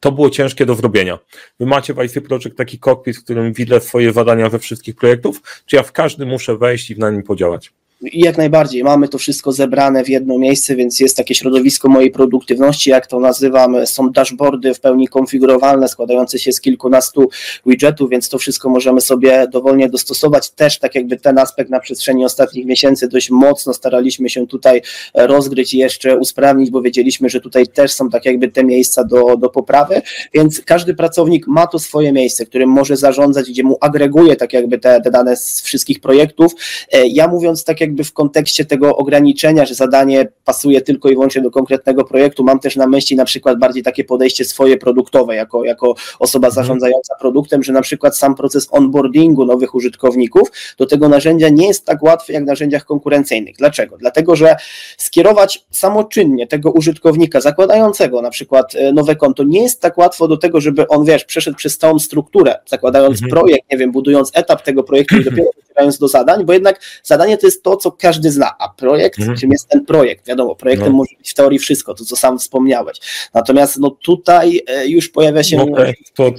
to 0.00 0.12
było 0.12 0.30
ciężkie 0.30 0.66
do 0.66 0.74
zrobienia. 0.74 1.18
Wy 1.60 1.66
macie 1.66 1.94
w 1.94 2.04
IC 2.04 2.14
Project 2.28 2.56
taki 2.56 2.78
kokpit, 2.78 3.16
w 3.16 3.24
którym 3.24 3.52
widzę 3.52 3.80
swoje 3.80 4.12
zadania 4.12 4.48
we 4.48 4.58
wszystkich 4.58 4.94
projektów, 4.94 5.42
czy 5.66 5.76
ja 5.76 5.82
w 5.82 5.92
każdy 5.92 6.26
muszę 6.26 6.56
wejść 6.56 6.90
i 6.90 6.98
na 6.98 7.10
nim 7.10 7.22
podziałać? 7.22 7.72
Jak 8.02 8.38
najbardziej 8.38 8.84
mamy 8.84 9.08
to 9.08 9.18
wszystko 9.18 9.52
zebrane 9.52 10.04
w 10.04 10.08
jedno 10.08 10.38
miejsce, 10.38 10.76
więc 10.76 11.00
jest 11.00 11.16
takie 11.16 11.34
środowisko 11.34 11.88
mojej 11.88 12.10
produktywności, 12.10 12.90
jak 12.90 13.06
to 13.06 13.20
nazywam, 13.20 13.86
są 13.86 14.10
dashboardy 14.10 14.74
w 14.74 14.80
pełni 14.80 15.08
konfigurowalne, 15.08 15.88
składające 15.88 16.38
się 16.38 16.52
z 16.52 16.60
kilkunastu 16.60 17.28
widgetów, 17.66 18.10
więc 18.10 18.28
to 18.28 18.38
wszystko 18.38 18.68
możemy 18.68 19.00
sobie 19.00 19.46
dowolnie 19.52 19.88
dostosować. 19.88 20.50
Też 20.50 20.78
tak 20.78 20.94
jakby 20.94 21.16
ten 21.16 21.38
aspekt 21.38 21.70
na 21.70 21.80
przestrzeni 21.80 22.24
ostatnich 22.24 22.66
miesięcy 22.66 23.08
dość 23.08 23.30
mocno 23.30 23.74
staraliśmy 23.74 24.30
się 24.30 24.46
tutaj 24.46 24.82
rozgryć 25.14 25.74
i 25.74 25.78
jeszcze 25.78 26.18
usprawnić, 26.18 26.70
bo 26.70 26.82
wiedzieliśmy, 26.82 27.28
że 27.28 27.40
tutaj 27.40 27.66
też 27.66 27.92
są 27.92 28.10
tak 28.10 28.24
jakby 28.24 28.48
te 28.48 28.64
miejsca 28.64 29.04
do, 29.04 29.36
do 29.36 29.50
poprawy, 29.50 30.02
więc 30.34 30.60
każdy 30.60 30.94
pracownik 30.94 31.46
ma 31.46 31.66
to 31.66 31.78
swoje 31.78 32.12
miejsce, 32.12 32.46
którym 32.46 32.70
może 32.70 32.96
zarządzać, 32.96 33.50
gdzie 33.50 33.62
mu 33.62 33.78
agreguje 33.80 34.36
tak 34.36 34.52
jakby 34.52 34.78
te, 34.78 35.00
te 35.00 35.10
dane 35.10 35.36
z 35.36 35.62
wszystkich 35.62 36.00
projektów. 36.00 36.52
E, 36.92 37.06
ja 37.06 37.28
mówiąc 37.28 37.64
tak 37.64 37.80
jak 37.80 37.89
jakby 37.90 38.04
w 38.04 38.12
kontekście 38.12 38.64
tego 38.64 38.96
ograniczenia, 38.96 39.66
że 39.66 39.74
zadanie 39.74 40.28
pasuje 40.44 40.80
tylko 40.80 41.08
i 41.10 41.14
wyłącznie 41.14 41.42
do 41.42 41.50
konkretnego 41.50 42.04
projektu, 42.04 42.44
mam 42.44 42.60
też 42.60 42.76
na 42.76 42.86
myśli 42.86 43.16
na 43.16 43.24
przykład 43.24 43.58
bardziej 43.58 43.82
takie 43.82 44.04
podejście 44.04 44.44
swoje 44.44 44.76
produktowe, 44.76 45.34
jako, 45.34 45.64
jako 45.64 45.94
osoba 46.18 46.48
mhm. 46.48 46.64
zarządzająca 46.64 47.14
produktem, 47.20 47.62
że 47.62 47.72
na 47.72 47.82
przykład 47.82 48.18
sam 48.18 48.34
proces 48.34 48.68
onboardingu 48.70 49.44
nowych 49.44 49.74
użytkowników 49.74 50.52
do 50.78 50.86
tego 50.86 51.08
narzędzia 51.08 51.48
nie 51.48 51.66
jest 51.66 51.84
tak 51.84 52.02
łatwy 52.02 52.32
jak 52.32 52.44
w 52.44 52.46
narzędziach 52.46 52.84
konkurencyjnych. 52.84 53.56
Dlaczego? 53.56 53.96
Dlatego, 53.98 54.36
że 54.36 54.56
skierować 54.98 55.64
samoczynnie 55.70 56.46
tego 56.46 56.70
użytkownika 56.70 57.40
zakładającego 57.40 58.22
na 58.22 58.30
przykład 58.30 58.74
e, 58.74 58.92
nowe 58.92 59.16
konto 59.16 59.44
nie 59.44 59.62
jest 59.62 59.80
tak 59.80 59.98
łatwo 59.98 60.28
do 60.28 60.36
tego, 60.36 60.60
żeby 60.60 60.88
on, 60.88 61.04
wiesz, 61.04 61.24
przeszedł 61.24 61.56
przez 61.56 61.78
całą 61.78 61.98
strukturę, 61.98 62.58
zakładając 62.66 63.22
mhm. 63.22 63.30
projekt, 63.30 63.72
nie 63.72 63.78
wiem, 63.78 63.92
budując 63.92 64.30
etap 64.34 64.62
tego 64.62 64.82
projektu 64.82 65.16
i 65.16 65.24
dopiero 65.24 65.50
docierając 65.80 65.98
do 65.98 66.08
zadań, 66.08 66.44
bo 66.44 66.52
jednak 66.52 66.80
zadanie 67.02 67.38
to 67.38 67.46
jest 67.46 67.62
to, 67.62 67.76
co 67.76 67.92
każdy 67.92 68.30
zna, 68.30 68.54
a 68.58 68.68
projekt, 68.68 69.18
mhm. 69.18 69.38
czym 69.38 69.50
jest 69.50 69.68
ten 69.68 69.84
projekt? 69.84 70.26
Wiadomo, 70.26 70.54
projektem 70.54 70.88
no. 70.88 70.96
może 70.96 71.16
być 71.18 71.30
w 71.30 71.34
teorii 71.34 71.58
wszystko, 71.58 71.94
to 71.94 72.04
co 72.04 72.16
sam 72.16 72.38
wspomniałeś. 72.38 72.98
Natomiast 73.34 73.78
no 73.78 73.90
tutaj 73.90 74.62
e, 74.66 74.86
już 74.86 75.08
pojawia 75.08 75.42
się 75.42 75.62
okay, 75.62 75.94
to, 76.14 76.30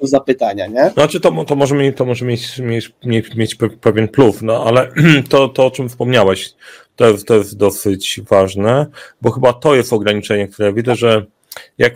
to, 0.00 0.06
zapytania, 0.06 0.66
nie? 0.66 0.90
Znaczy 0.94 1.20
to, 1.20 1.44
to 1.44 1.56
może, 1.56 1.74
mieć, 1.74 1.96
to 1.96 2.04
może 2.04 2.24
mieć, 2.24 2.58
mieć, 2.58 2.92
mieć, 3.04 3.34
mieć 3.34 3.56
pewien 3.80 4.08
plus, 4.08 4.42
no 4.42 4.64
ale 4.64 4.88
to, 5.30 5.48
to 5.48 5.66
o 5.66 5.70
czym 5.70 5.88
wspomniałeś, 5.88 6.54
to 6.96 7.08
jest, 7.08 7.26
to 7.26 7.34
jest 7.34 7.56
dosyć 7.56 8.20
ważne, 8.30 8.86
bo 9.22 9.30
chyba 9.30 9.52
to 9.52 9.74
jest 9.74 9.92
ograniczenie, 9.92 10.48
które 10.48 10.72
widzę, 10.72 10.96
że 10.96 11.26
jak 11.78 11.94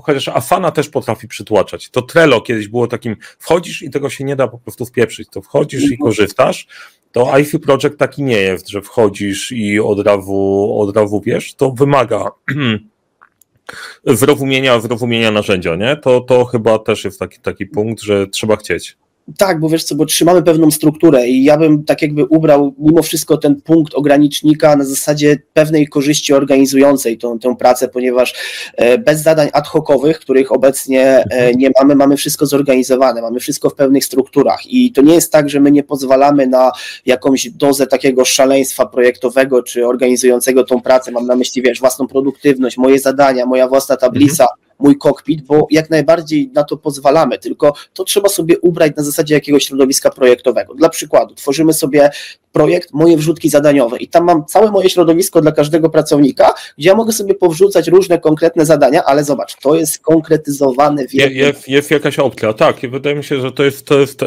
chociaż 0.00 0.28
Afana 0.28 0.70
też 0.70 0.88
potrafi 0.88 1.28
przytłaczać. 1.28 1.90
To 1.90 2.02
Trello 2.02 2.40
kiedyś 2.40 2.68
było 2.68 2.86
takim, 2.86 3.16
wchodzisz 3.38 3.82
i 3.82 3.90
tego 3.90 4.10
się 4.10 4.24
nie 4.24 4.36
da 4.36 4.48
po 4.48 4.58
prostu 4.58 4.86
wpieprzyć, 4.86 5.28
to 5.28 5.42
wchodzisz 5.42 5.82
i 5.82 5.84
mhm. 5.84 6.00
korzystasz, 6.00 6.66
to 7.12 7.38
IFI 7.38 7.58
Project 7.58 7.98
taki 7.98 8.22
nie 8.22 8.36
jest, 8.36 8.68
że 8.68 8.82
wchodzisz 8.82 9.52
i 9.52 9.80
od 9.80 10.06
razu, 10.06 10.68
od 10.78 10.96
razu 10.96 11.22
wiesz, 11.24 11.54
to 11.54 11.70
wymaga 11.70 12.30
zrozumienia, 14.04 14.80
zrozumienia 14.80 15.30
narzędzia, 15.30 15.76
nie? 15.76 15.96
To, 15.96 16.20
to 16.20 16.44
chyba 16.44 16.78
też 16.78 17.04
jest 17.04 17.18
taki, 17.18 17.40
taki 17.40 17.66
punkt, 17.66 18.02
że 18.02 18.26
trzeba 18.26 18.56
chcieć. 18.56 18.96
Tak, 19.38 19.60
bo 19.60 19.68
wiesz 19.68 19.84
co, 19.84 19.94
bo 19.94 20.06
trzymamy 20.06 20.42
pewną 20.42 20.70
strukturę 20.70 21.28
i 21.28 21.44
ja 21.44 21.56
bym 21.56 21.84
tak 21.84 22.02
jakby 22.02 22.24
ubrał 22.24 22.74
mimo 22.78 23.02
wszystko 23.02 23.36
ten 23.36 23.60
punkt 23.60 23.94
ogranicznika 23.94 24.76
na 24.76 24.84
zasadzie 24.84 25.36
pewnej 25.52 25.88
korzyści 25.88 26.32
organizującej 26.32 27.18
tą, 27.18 27.38
tę 27.38 27.56
pracę, 27.56 27.88
ponieważ 27.88 28.34
e, 28.76 28.98
bez 28.98 29.22
zadań 29.22 29.48
ad 29.52 29.66
hocowych, 29.68 30.18
których 30.18 30.52
obecnie 30.52 31.24
e, 31.30 31.54
nie 31.54 31.70
mamy, 31.80 31.94
mamy 31.94 32.16
wszystko 32.16 32.46
zorganizowane, 32.46 33.22
mamy 33.22 33.40
wszystko 33.40 33.70
w 33.70 33.74
pewnych 33.74 34.04
strukturach. 34.04 34.66
I 34.66 34.92
to 34.92 35.02
nie 35.02 35.14
jest 35.14 35.32
tak, 35.32 35.50
że 35.50 35.60
my 35.60 35.70
nie 35.70 35.82
pozwalamy 35.82 36.46
na 36.46 36.72
jakąś 37.06 37.50
dozę 37.50 37.86
takiego 37.86 38.24
szaleństwa 38.24 38.86
projektowego 38.86 39.62
czy 39.62 39.86
organizującego 39.86 40.64
tą 40.64 40.80
pracę, 40.80 41.12
mam 41.12 41.26
na 41.26 41.36
myśli, 41.36 41.62
wiesz, 41.62 41.80
własną 41.80 42.06
produktywność, 42.06 42.76
moje 42.76 42.98
zadania, 42.98 43.46
moja 43.46 43.68
własna 43.68 43.96
tablica, 43.96 44.44
mhm 44.44 44.65
mój 44.78 44.98
kokpit, 44.98 45.42
bo 45.42 45.66
jak 45.70 45.90
najbardziej 45.90 46.50
na 46.54 46.64
to 46.64 46.76
pozwalamy, 46.76 47.38
tylko 47.38 47.74
to 47.94 48.04
trzeba 48.04 48.28
sobie 48.28 48.58
ubrać 48.58 48.92
na 48.96 49.02
zasadzie 49.02 49.34
jakiegoś 49.34 49.64
środowiska 49.64 50.10
projektowego. 50.10 50.74
Dla 50.74 50.88
przykładu, 50.88 51.34
tworzymy 51.34 51.72
sobie 51.72 52.10
projekt, 52.52 52.92
moje 52.92 53.16
wrzutki 53.16 53.48
zadaniowe 53.48 53.96
i 53.96 54.08
tam 54.08 54.24
mam 54.24 54.44
całe 54.44 54.70
moje 54.70 54.90
środowisko 54.90 55.40
dla 55.40 55.52
każdego 55.52 55.90
pracownika, 55.90 56.54
gdzie 56.78 56.88
ja 56.88 56.94
mogę 56.94 57.12
sobie 57.12 57.34
powrzucać 57.34 57.88
różne 57.88 58.18
konkretne 58.18 58.66
zadania, 58.66 59.04
ale 59.04 59.24
zobacz, 59.24 59.56
to 59.56 59.74
jest 59.74 59.98
konkretyzowane 59.98 61.08
w 61.08 61.14
jest, 61.14 61.68
jest 61.68 61.90
jakaś 61.90 62.18
opcja, 62.18 62.52
tak 62.52 62.82
i 62.82 62.88
wydaje 62.88 63.16
mi 63.16 63.24
się, 63.24 63.40
że 63.40 63.52
to 63.52 63.64
jest, 63.64 63.86
to 63.86 63.98
jest, 63.98 64.20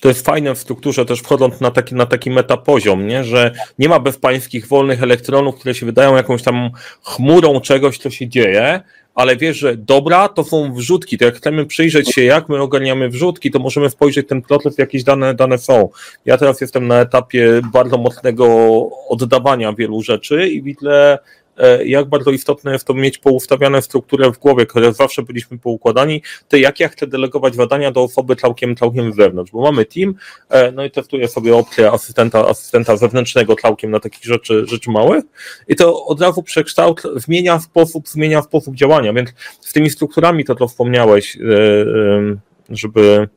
to 0.00 0.08
jest 0.08 0.26
fajne 0.26 0.54
w 0.54 0.58
strukturze 0.58 1.04
też 1.04 1.20
wchodząc 1.20 1.60
na 1.60 1.70
taki, 1.70 1.94
na 1.94 2.06
taki 2.06 2.30
metapoziom, 2.30 3.06
nie? 3.06 3.24
że 3.24 3.52
nie 3.78 3.88
ma 3.88 4.00
bezpańskich 4.00 4.68
wolnych 4.68 5.02
elektronów, 5.02 5.54
które 5.54 5.74
się 5.74 5.86
wydają 5.86 6.16
jakąś 6.16 6.42
tam 6.42 6.70
chmurą 7.02 7.60
czegoś, 7.60 7.98
co 7.98 8.10
się 8.10 8.28
dzieje, 8.28 8.80
ale 9.14 9.36
wiesz, 9.36 9.56
że 9.56 9.76
dobra, 9.76 10.28
to 10.28 10.44
są 10.44 10.74
wrzutki, 10.74 11.18
to 11.18 11.24
jak 11.24 11.34
chcemy 11.36 11.66
przyjrzeć 11.66 12.14
się, 12.14 12.24
jak 12.24 12.48
my 12.48 12.62
ogarniamy 12.62 13.08
wrzutki, 13.08 13.50
to 13.50 13.58
możemy 13.58 13.90
spojrzeć 13.90 14.28
ten 14.28 14.42
proces, 14.42 14.78
jakieś 14.78 15.04
dane, 15.04 15.34
dane 15.34 15.58
są. 15.58 15.88
Ja 16.24 16.38
teraz 16.38 16.60
jestem 16.60 16.86
na 16.86 17.00
etapie 17.00 17.60
bardzo 17.72 17.98
mocnego 17.98 18.46
oddawania 19.08 19.72
wielu 19.72 20.02
rzeczy 20.02 20.48
i 20.48 20.62
widzę, 20.62 21.18
jak 21.84 22.08
bardzo 22.08 22.30
istotne 22.30 22.72
jest 22.72 22.84
to 22.84 22.94
mieć 22.94 23.18
poustawiane 23.18 23.82
strukturę 23.82 24.32
w 24.32 24.38
głowie, 24.38 24.66
które 24.66 24.92
zawsze 24.92 25.22
byliśmy 25.22 25.58
poukładani, 25.58 26.22
to 26.48 26.56
jak 26.56 26.80
ja 26.80 26.88
chcę 26.88 27.06
delegować 27.06 27.54
zadania 27.54 27.90
do 27.90 28.02
osoby 28.02 28.36
całkiem, 28.36 28.76
całkiem 28.76 29.12
z 29.12 29.16
zewnątrz, 29.16 29.52
bo 29.52 29.62
mamy 29.62 29.84
team, 29.84 30.14
e, 30.48 30.72
no 30.72 30.84
i 30.84 30.90
testuję 30.90 31.28
sobie 31.28 31.56
opcję 31.56 31.92
asystenta, 31.92 32.48
asystenta 32.48 32.96
zewnętrznego 32.96 33.56
całkiem 33.56 33.90
na 33.90 34.00
takich 34.00 34.24
rzeczy, 34.24 34.66
rzeczy 34.66 34.90
małych 34.90 35.24
i 35.68 35.76
to 35.76 36.06
od 36.06 36.20
razu 36.20 36.42
przekształt, 36.42 37.02
zmienia 37.16 37.60
sposób, 37.60 38.08
zmienia 38.08 38.42
sposób 38.42 38.74
działania, 38.74 39.12
więc 39.12 39.30
z 39.60 39.72
tymi 39.72 39.90
strukturami 39.90 40.44
to, 40.44 40.54
to 40.54 40.68
wspomniałeś, 40.68 41.36
e, 41.36 41.40
żeby 42.70 43.28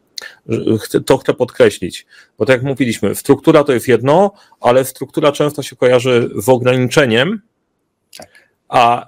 to 1.05 1.17
chcę 1.17 1.33
podkreślić, 1.33 2.05
bo 2.37 2.45
tak 2.45 2.53
jak 2.53 2.63
mówiliśmy, 2.63 3.15
struktura 3.15 3.63
to 3.63 3.73
jest 3.73 3.87
jedno, 3.87 4.31
ale 4.61 4.85
struktura 4.85 5.31
często 5.31 5.63
się 5.63 5.75
kojarzy 5.75 6.29
z 6.35 6.49
ograniczeniem, 6.49 7.41
a 8.69 9.05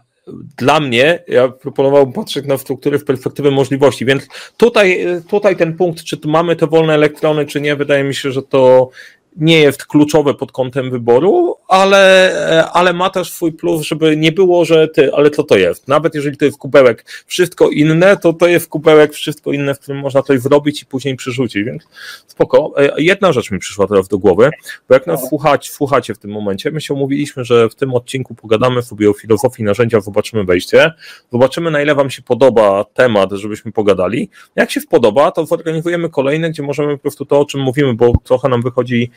dla 0.57 0.79
mnie, 0.79 1.23
ja 1.27 1.47
proponowałbym 1.47 2.13
patrzeć 2.13 2.45
na 2.45 2.57
struktury 2.57 2.99
w 2.99 3.05
perspektywie 3.05 3.51
możliwości, 3.51 4.05
więc 4.05 4.27
tutaj, 4.57 5.05
tutaj 5.29 5.57
ten 5.57 5.77
punkt, 5.77 6.03
czy 6.03 6.17
tu 6.17 6.29
mamy 6.29 6.55
te 6.55 6.67
wolne 6.67 6.93
elektrony, 6.93 7.45
czy 7.45 7.61
nie, 7.61 7.75
wydaje 7.75 8.03
mi 8.03 8.15
się, 8.15 8.31
że 8.31 8.41
to 8.41 8.89
nie 9.35 9.59
jest 9.59 9.85
kluczowe 9.85 10.33
pod 10.33 10.51
kątem 10.51 10.91
wyboru, 10.91 11.55
ale, 11.67 12.69
ale 12.73 12.93
ma 12.93 13.09
też 13.09 13.31
swój 13.31 13.51
plus, 13.51 13.81
żeby 13.81 14.17
nie 14.17 14.31
było, 14.31 14.65
że 14.65 14.87
ty, 14.87 15.13
ale 15.13 15.31
co 15.31 15.43
to 15.43 15.57
jest? 15.57 15.87
Nawet 15.87 16.15
jeżeli 16.15 16.37
to 16.37 16.45
jest 16.45 16.57
kubełek 16.57 17.05
wszystko 17.25 17.69
inne, 17.69 18.17
to 18.17 18.33
to 18.33 18.47
jest 18.47 18.67
kubełek 18.67 19.13
wszystko 19.13 19.51
inne, 19.51 19.75
w 19.75 19.79
którym 19.79 20.01
można 20.01 20.21
coś 20.21 20.39
zrobić 20.39 20.81
i 20.81 20.85
później 20.85 21.15
przerzucić, 21.15 21.63
więc 21.63 21.83
spoko. 22.27 22.73
E, 22.77 23.01
jedna 23.01 23.33
rzecz 23.33 23.51
mi 23.51 23.59
przyszła 23.59 23.87
teraz 23.87 24.07
do 24.07 24.17
głowy, 24.17 24.49
bo 24.89 24.93
jak 24.93 25.07
nas 25.07 25.29
słuchać, 25.29 25.69
słuchacie 25.69 26.13
w 26.13 26.17
tym 26.17 26.31
momencie, 26.31 26.71
my 26.71 26.81
się 26.81 26.93
umówiliśmy, 26.93 27.45
że 27.45 27.69
w 27.69 27.75
tym 27.75 27.93
odcinku 27.93 28.35
pogadamy 28.35 28.81
sobie 28.81 29.09
o 29.09 29.13
filozofii 29.13 29.63
narzędzia, 29.63 30.01
zobaczymy 30.01 30.43
wejście, 30.43 30.91
zobaczymy 31.31 31.71
na 31.71 31.81
ile 31.81 31.95
wam 31.95 32.09
się 32.09 32.21
podoba 32.21 32.83
temat, 32.83 33.31
żebyśmy 33.31 33.71
pogadali. 33.71 34.29
Jak 34.55 34.71
się 34.71 34.81
podoba, 34.89 35.31
to 35.31 35.45
zorganizujemy 35.45 36.09
kolejne, 36.09 36.49
gdzie 36.49 36.63
możemy 36.63 36.97
po 36.97 37.01
prostu 37.01 37.25
to, 37.25 37.39
o 37.39 37.45
czym 37.45 37.61
mówimy, 37.61 37.93
bo 37.93 38.13
trochę 38.23 38.49
nam 38.49 38.61
wychodzi 38.61 39.11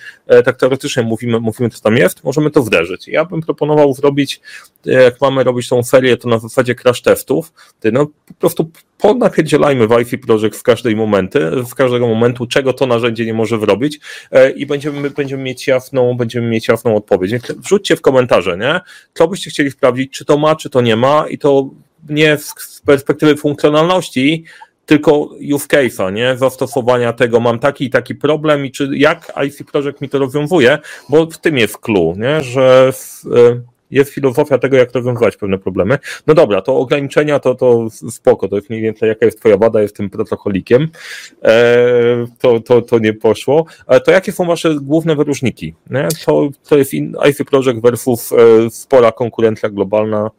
tak 0.45 0.57
teoretycznie 0.57 1.03
mówimy, 1.03 1.41
mówimy, 1.41 1.71
co 1.71 1.81
tam 1.81 1.97
jest, 1.97 2.25
możemy 2.25 2.51
to 2.51 2.63
wderzyć. 2.63 3.09
Ja 3.09 3.25
bym 3.25 3.41
proponował 3.41 3.95
zrobić, 3.95 4.41
e, 4.87 4.93
jak 4.93 5.21
mamy 5.21 5.45
robić 5.45 5.69
tą 5.69 5.83
serię, 5.83 6.17
to 6.17 6.29
na 6.29 6.39
zasadzie 6.39 6.75
crash 6.75 7.03
testów, 7.03 7.53
no 7.93 8.07
po 8.07 8.35
prostu 8.35 8.71
ponapierdzielajmy 8.99 9.89
Wi-Fi 9.89 10.19
Project 10.19 10.59
w 10.59 10.63
każdej 10.63 10.97
momenty, 10.97 11.51
w 11.51 11.75
każdego 11.75 12.09
momentu, 12.09 12.47
czego 12.47 12.73
to 12.73 12.87
narzędzie 12.87 13.27
nie 13.27 13.35
może 13.35 13.61
zrobić 13.61 14.01
e, 14.31 14.51
i 14.51 14.67
będziemy, 14.67 15.11
będziemy 15.11 15.43
mieć 15.43 15.67
jasną, 15.67 16.15
będziemy 16.15 16.49
mieć 16.49 16.69
jasną 16.69 16.97
odpowiedź. 16.97 17.33
Wrzućcie 17.57 17.97
w 17.97 18.01
komentarze, 18.01 18.57
nie? 18.59 18.81
Co 19.15 19.29
byście 19.29 19.51
chcieli 19.51 19.71
sprawdzić, 19.71 20.13
czy 20.13 20.25
to 20.25 20.39
ma, 20.39 20.57
czy 20.57 20.71
to 20.71 20.81
nie 20.81 20.97
ma 20.97 21.29
i 21.29 21.39
to 21.39 21.71
nie 22.09 22.39
z 22.39 22.83
perspektywy 22.87 23.37
funkcjonalności, 23.37 24.45
tylko 24.93 25.29
use 25.55 25.67
case'a, 25.67 26.13
nie? 26.13 26.37
Zastosowania 26.37 27.13
tego, 27.13 27.41
mam 27.41 27.59
taki 27.59 27.85
i 27.85 27.91
taki 27.91 28.15
problem 28.15 28.67
i 28.67 28.71
czy 28.71 28.91
jak 28.93 29.33
IC 29.47 29.63
Project 29.73 30.01
mi 30.01 30.09
to 30.09 30.19
rozwiązuje, 30.19 30.79
bo 31.09 31.27
w 31.27 31.39
tym 31.39 31.59
jest 31.59 31.79
clue, 31.79 32.15
nie? 32.17 32.41
Że 32.41 32.93
w, 32.93 33.25
e, 33.27 33.61
jest 33.91 34.11
filozofia 34.11 34.59
tego, 34.59 34.77
jak 34.77 34.93
rozwiązywać 34.93 35.37
pewne 35.37 35.59
problemy. 35.59 35.99
No 36.27 36.35
dobra, 36.35 36.63
to 36.63 36.77
ograniczenia 36.77 37.39
to, 37.39 37.55
to 37.55 37.89
spoko, 37.91 38.49
to 38.49 38.57
jest 38.57 38.71
mniej 38.71 38.83
więcej 38.83 39.09
jaka 39.09 39.27
jest 39.27 39.41
twoja 39.41 39.57
wada, 39.57 39.83
jestem 39.83 40.11
protokolikiem, 40.11 40.89
e, 41.43 42.27
to, 42.39 42.61
to, 42.61 42.83
to 42.83 42.99
nie 42.99 43.13
poszło. 43.13 43.67
Ale 43.87 44.01
to 44.01 44.11
jakie 44.11 44.33
są 44.33 44.47
wasze 44.47 44.75
główne 44.83 45.17
wyróżniki? 45.17 45.75
Nie? 45.91 46.09
To, 46.27 46.49
to 46.69 46.79
jest 46.79 46.95
IC 46.95 47.45
Project 47.51 47.81
versus 47.83 48.33
e, 48.33 48.37
spora 48.71 49.13
konkurencja 49.13 49.69
globalna, 49.69 50.31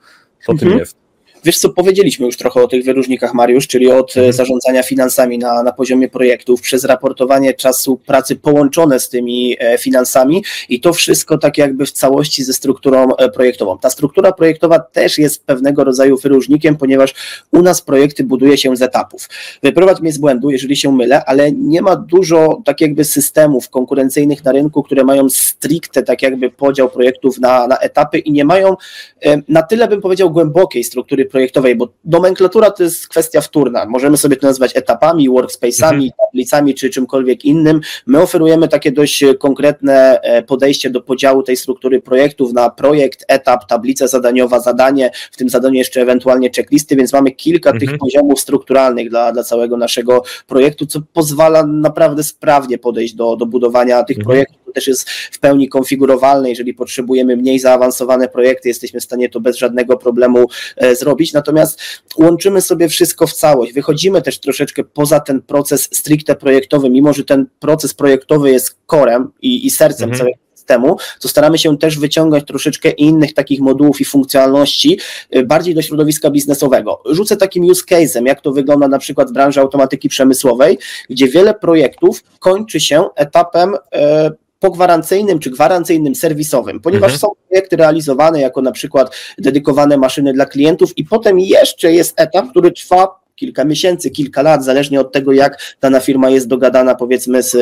co 0.45 0.51
mhm. 0.51 0.69
tym 0.69 0.79
jest? 0.79 1.02
Wiesz 1.45 1.58
co, 1.58 1.69
powiedzieliśmy 1.69 2.25
już 2.25 2.38
trochę 2.38 2.62
o 2.62 2.67
tych 2.67 2.86
wyróżnikach, 2.86 3.34
Mariusz, 3.34 3.67
czyli 3.67 3.91
od 3.91 4.17
e, 4.17 4.19
mhm. 4.19 4.34
zarządzania 4.34 4.84
finansami 4.84 5.38
na, 5.38 5.63
na 5.63 5.71
poziomie 5.71 6.10
projektów, 6.10 6.62
przez 6.62 6.84
raportowanie 6.84 7.53
czasu 7.53 7.97
pracy 7.97 8.36
połączone 8.36 8.99
z 8.99 9.10
tymi 9.10 9.56
e, 9.60 9.77
finansami 9.77 10.43
i 10.69 10.79
to 10.79 10.93
wszystko 10.93 11.38
tak 11.38 11.58
jakby 11.58 11.86
w 11.86 11.91
całości 11.91 12.43
ze 12.43 12.53
strukturą 12.53 13.15
e, 13.15 13.29
projektową. 13.29 13.77
Ta 13.77 13.89
struktura 13.89 14.32
projektowa 14.32 14.79
też 14.79 15.17
jest 15.17 15.45
pewnego 15.45 15.84
rodzaju 15.84 16.17
wyróżnikiem, 16.17 16.77
ponieważ 16.77 17.13
u 17.51 17.62
nas 17.62 17.82
projekty 17.82 18.23
buduje 18.23 18.58
się 18.58 18.75
z 18.75 18.82
etapów. 18.82 19.29
Wyprowadź 19.63 20.01
mnie 20.01 20.12
z 20.12 20.17
błędu, 20.17 20.49
jeżeli 20.49 20.75
się 20.75 20.91
mylę, 20.91 21.25
ale 21.25 21.51
nie 21.51 21.82
ma 21.82 21.95
dużo 21.95 22.62
tak 22.65 22.82
jakby 22.82 23.06
systemów 23.06 23.69
konkurencyjnych 23.69 24.43
na 24.43 24.51
rynku, 24.51 24.84
które 24.84 25.03
mają 25.03 25.29
stricte 25.29 26.03
tak 26.03 26.21
jakby 26.21 26.49
podział 26.49 26.89
projektów 26.89 27.39
na, 27.39 27.67
na 27.67 27.77
etapy 27.77 28.19
i 28.19 28.32
nie 28.32 28.45
mają 28.45 28.75
na 29.47 29.63
tyle 29.63 29.88
bym 29.88 30.01
powiedział 30.01 30.32
głębokiej 30.32 30.84
struktury 30.84 31.25
projektowej, 31.34 31.76
bo 31.76 31.93
nomenklatura 32.06 32.72
to 32.72 32.84
jest 32.84 33.08
kwestia 33.08 33.41
wtórna. 33.41 33.86
Możemy 33.86 34.17
sobie 34.17 34.36
to 34.36 34.48
nazwać 34.48 34.72
etapami, 34.76 35.30
workspace'ami, 35.30 35.93
mhm. 35.93 36.12
tablicami 36.26 36.74
czy 36.74 36.89
czymkolwiek 36.89 37.46
innym. 37.46 37.82
My 38.06 38.22
oferujemy 38.22 38.67
takie 38.67 38.91
dość 38.91 39.24
konkretne 39.39 40.22
e, 40.22 40.43
podejście 40.43 40.89
do 40.89 41.02
podziału 41.02 41.43
tej 41.43 41.58
struktury 41.58 42.02
projektów 42.02 42.54
na 42.54 42.69
projekt, 42.69 43.26
etap, 43.28 43.67
tablica 43.67 44.08
zadaniowa, 44.08 44.60
zadanie, 44.60 45.12
w 45.32 45.38
tym 45.38 45.50
zadaniu 45.50 45.76
jeszcze 45.76 46.02
ewentualnie 46.02 46.50
checklisty, 46.56 46.96
więc 46.96 47.13
mamy 47.13 47.32
kilka 47.32 47.69
mhm. 47.69 47.88
tych 47.88 48.00
poziomów 48.00 48.39
strukturalnych 48.39 49.10
dla, 49.10 49.32
dla 49.32 49.43
całego 49.43 49.78
naszego 49.78 50.24
projektu, 50.48 50.86
co 50.86 51.00
pozwala 51.13 51.65
naprawdę 51.65 52.24
sprawnie 52.24 52.78
podejść 52.78 53.13
do, 53.13 53.36
do 53.36 53.46
budowania 53.46 54.04
tych 54.04 54.17
mhm. 54.17 54.26
projektów 54.26 54.62
też 54.73 54.88
jest 54.88 55.09
w 55.09 55.39
pełni 55.39 55.69
konfigurowalne. 55.69 56.49
Jeżeli 56.49 56.73
potrzebujemy 56.73 57.38
mniej 57.38 57.59
zaawansowane 57.59 58.27
projekty, 58.27 58.67
jesteśmy 58.67 58.99
w 58.99 59.03
stanie 59.03 59.29
to 59.29 59.39
bez 59.39 59.57
żadnego 59.57 59.97
problemu 59.97 60.47
e, 60.77 60.95
zrobić. 60.95 61.33
Natomiast 61.33 61.79
łączymy 62.17 62.62
sobie 62.62 62.89
wszystko 62.89 63.27
w 63.27 63.33
całość. 63.33 63.73
Wychodzimy 63.73 64.21
też 64.21 64.39
troszeczkę 64.39 64.83
poza 64.83 65.19
ten 65.19 65.41
proces 65.41 65.89
stricte 65.91 66.36
projektowy, 66.36 66.89
mimo 66.89 67.13
że 67.13 67.23
ten 67.23 67.45
proces 67.59 67.93
projektowy 67.93 68.51
jest 68.51 68.77
korem 68.86 69.31
i, 69.41 69.65
i 69.65 69.69
sercem 69.69 70.09
mhm. 70.09 70.17
całego 70.17 70.43
systemu, 70.63 70.97
to 71.19 71.27
staramy 71.27 71.57
się 71.57 71.77
też 71.77 71.99
wyciągać 71.99 72.43
troszeczkę 72.47 72.89
innych 72.89 73.33
takich 73.33 73.59
modułów 73.59 74.01
i 74.01 74.05
funkcjonalności 74.05 74.99
e, 75.29 75.43
bardziej 75.43 75.75
do 75.75 75.81
środowiska 75.81 76.29
biznesowego. 76.29 77.01
Rzucę 77.05 77.38
takim 77.38 77.63
use 77.63 77.83
case'em, 77.91 78.27
jak 78.27 78.41
to 78.41 78.51
wygląda 78.51 78.88
na 78.88 78.99
przykład 78.99 79.29
w 79.29 79.33
branży 79.33 79.59
automatyki 79.59 80.09
przemysłowej, 80.09 80.77
gdzie 81.09 81.27
wiele 81.27 81.53
projektów 81.53 82.23
kończy 82.39 82.79
się 82.79 83.05
etapem 83.15 83.75
e, 83.91 84.31
pogwarancyjnym 84.63 85.39
czy 85.39 85.49
gwarancyjnym 85.52 86.15
serwisowym, 86.15 86.80
ponieważ 86.80 87.13
mhm. 87.13 87.19
są 87.19 87.32
projekty 87.47 87.76
realizowane 87.76 88.41
jako 88.41 88.62
na 88.62 88.71
przykład 88.71 89.15
dedykowane 89.38 89.97
maszyny 89.97 90.34
dla 90.34 90.45
klientów 90.45 90.97
i 90.97 91.06
potem 91.06 91.39
jeszcze 91.39 91.93
jest 91.93 92.13
etap, 92.19 92.49
który 92.49 92.71
trwa 92.71 93.22
kilka 93.36 93.65
miesięcy, 93.65 94.10
kilka 94.10 94.41
lat, 94.41 94.65
zależnie 94.65 95.00
od 95.00 95.12
tego, 95.12 95.34
jak 95.34 95.76
dana 95.82 96.00
firma 96.00 96.30
jest 96.30 96.48
dogadana, 96.48 96.96
powiedzmy, 96.96 97.43
z, 97.43 97.54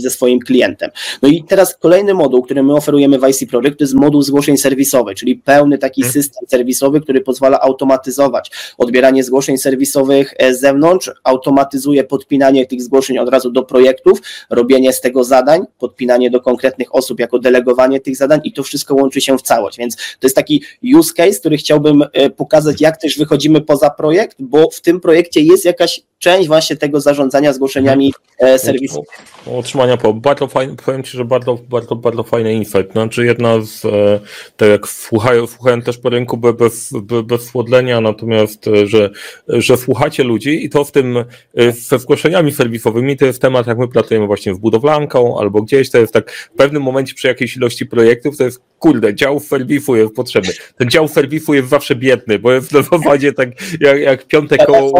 ze 0.00 0.10
swoim 0.10 0.40
klientem. 0.40 0.90
No 1.22 1.28
i 1.28 1.44
teraz 1.44 1.76
kolejny 1.76 2.14
moduł, 2.14 2.42
który 2.42 2.62
my 2.62 2.74
oferujemy 2.74 3.18
w 3.18 3.28
IC 3.28 3.50
Project, 3.50 3.78
to 3.78 3.84
jest 3.84 3.94
moduł 3.94 4.22
zgłoszeń 4.22 4.56
serwisowych, 4.56 5.18
czyli 5.18 5.36
pełny 5.36 5.78
taki 5.78 6.02
hmm. 6.02 6.12
system 6.12 6.44
serwisowy, 6.48 7.00
który 7.00 7.20
pozwala 7.20 7.60
automatyzować 7.60 8.50
odbieranie 8.78 9.24
zgłoszeń 9.24 9.58
serwisowych 9.58 10.34
e, 10.38 10.54
z 10.54 10.60
zewnątrz, 10.60 11.10
automatyzuje 11.24 12.04
podpinanie 12.04 12.66
tych 12.66 12.82
zgłoszeń 12.82 13.18
od 13.18 13.28
razu 13.28 13.50
do 13.50 13.62
projektów, 13.62 14.22
robienie 14.50 14.92
z 14.92 15.00
tego 15.00 15.24
zadań, 15.24 15.62
podpinanie 15.78 16.30
do 16.30 16.40
konkretnych 16.40 16.94
osób 16.94 17.20
jako 17.20 17.38
delegowanie 17.38 18.00
tych 18.00 18.16
zadań 18.16 18.40
i 18.44 18.52
to 18.52 18.62
wszystko 18.62 18.94
łączy 18.94 19.20
się 19.20 19.38
w 19.38 19.42
całość, 19.42 19.78
więc 19.78 19.96
to 19.96 20.26
jest 20.26 20.36
taki 20.36 20.62
use 20.94 21.14
case, 21.14 21.40
który 21.40 21.56
chciałbym 21.56 22.04
e, 22.12 22.30
pokazać, 22.30 22.80
jak 22.80 22.96
też 22.96 23.18
wychodzimy 23.18 23.60
poza 23.60 23.90
projekt, 23.90 24.36
bo 24.40 24.70
w 24.70 24.80
tym 24.80 25.00
projekcie 25.00 25.19
projekcie 25.20 25.40
jest 25.40 25.64
jakaś 25.64 26.00
część 26.18 26.48
właśnie 26.48 26.76
tego 26.76 27.00
zarządzania 27.00 27.52
zgłoszeniami 27.52 28.12
e, 28.38 28.58
serwisu. 28.58 29.04
Utrzymania 29.46 29.96
po. 29.96 30.14
Bardzo 30.14 30.46
fajne, 30.46 30.76
powiem 30.84 31.02
Ci, 31.02 31.16
że 31.16 31.24
bardzo, 31.24 31.58
bardzo, 31.68 31.96
bardzo 31.96 32.22
fajny 32.22 32.54
insight. 32.54 32.92
Znaczy 32.92 33.26
jedna 33.26 33.60
z, 33.60 33.84
e, 33.84 34.20
tak 34.56 34.68
jak 34.68 34.88
słuchają, 34.88 35.46
słuchałem 35.46 35.82
też 35.82 35.98
po 35.98 36.10
rynku 36.10 36.36
bez, 36.36 36.92
bez 37.24 37.44
słodlenia, 37.44 38.00
natomiast, 38.00 38.68
e, 38.68 38.86
że, 38.86 39.10
że 39.48 39.76
słuchacie 39.76 40.24
ludzi 40.24 40.64
i 40.64 40.70
to 40.70 40.84
w 40.84 40.92
tym, 40.92 41.24
ze 41.70 41.98
zgłoszeniami 41.98 42.52
serwisowymi 42.52 43.16
to 43.16 43.26
jest 43.26 43.42
temat, 43.42 43.66
jak 43.66 43.78
my 43.78 43.88
pracujemy 43.88 44.26
właśnie 44.26 44.54
w 44.54 44.58
budowlanką 44.58 45.38
albo 45.38 45.62
gdzieś, 45.62 45.90
to 45.90 45.98
jest 45.98 46.12
tak 46.12 46.30
w 46.32 46.50
pewnym 46.56 46.82
momencie 46.82 47.14
przy 47.14 47.28
jakiejś 47.28 47.56
ilości 47.56 47.86
projektów, 47.86 48.36
to 48.36 48.44
jest 48.44 48.69
kurde, 48.80 49.14
dział 49.14 49.40
serwisu 49.40 49.96
jest 49.96 50.14
potrzebny. 50.14 50.52
Ten 50.76 50.90
dział 50.90 51.08
serwisu 51.08 51.54
jest 51.54 51.68
zawsze 51.68 51.96
biedny, 51.96 52.38
bo 52.38 52.52
jest 52.52 52.72
w 52.72 52.90
zasadzie 52.90 53.32
tak 53.32 53.48
jak, 53.80 54.00
jak 54.00 54.26
piąte 54.26 54.56
koło 54.56 54.92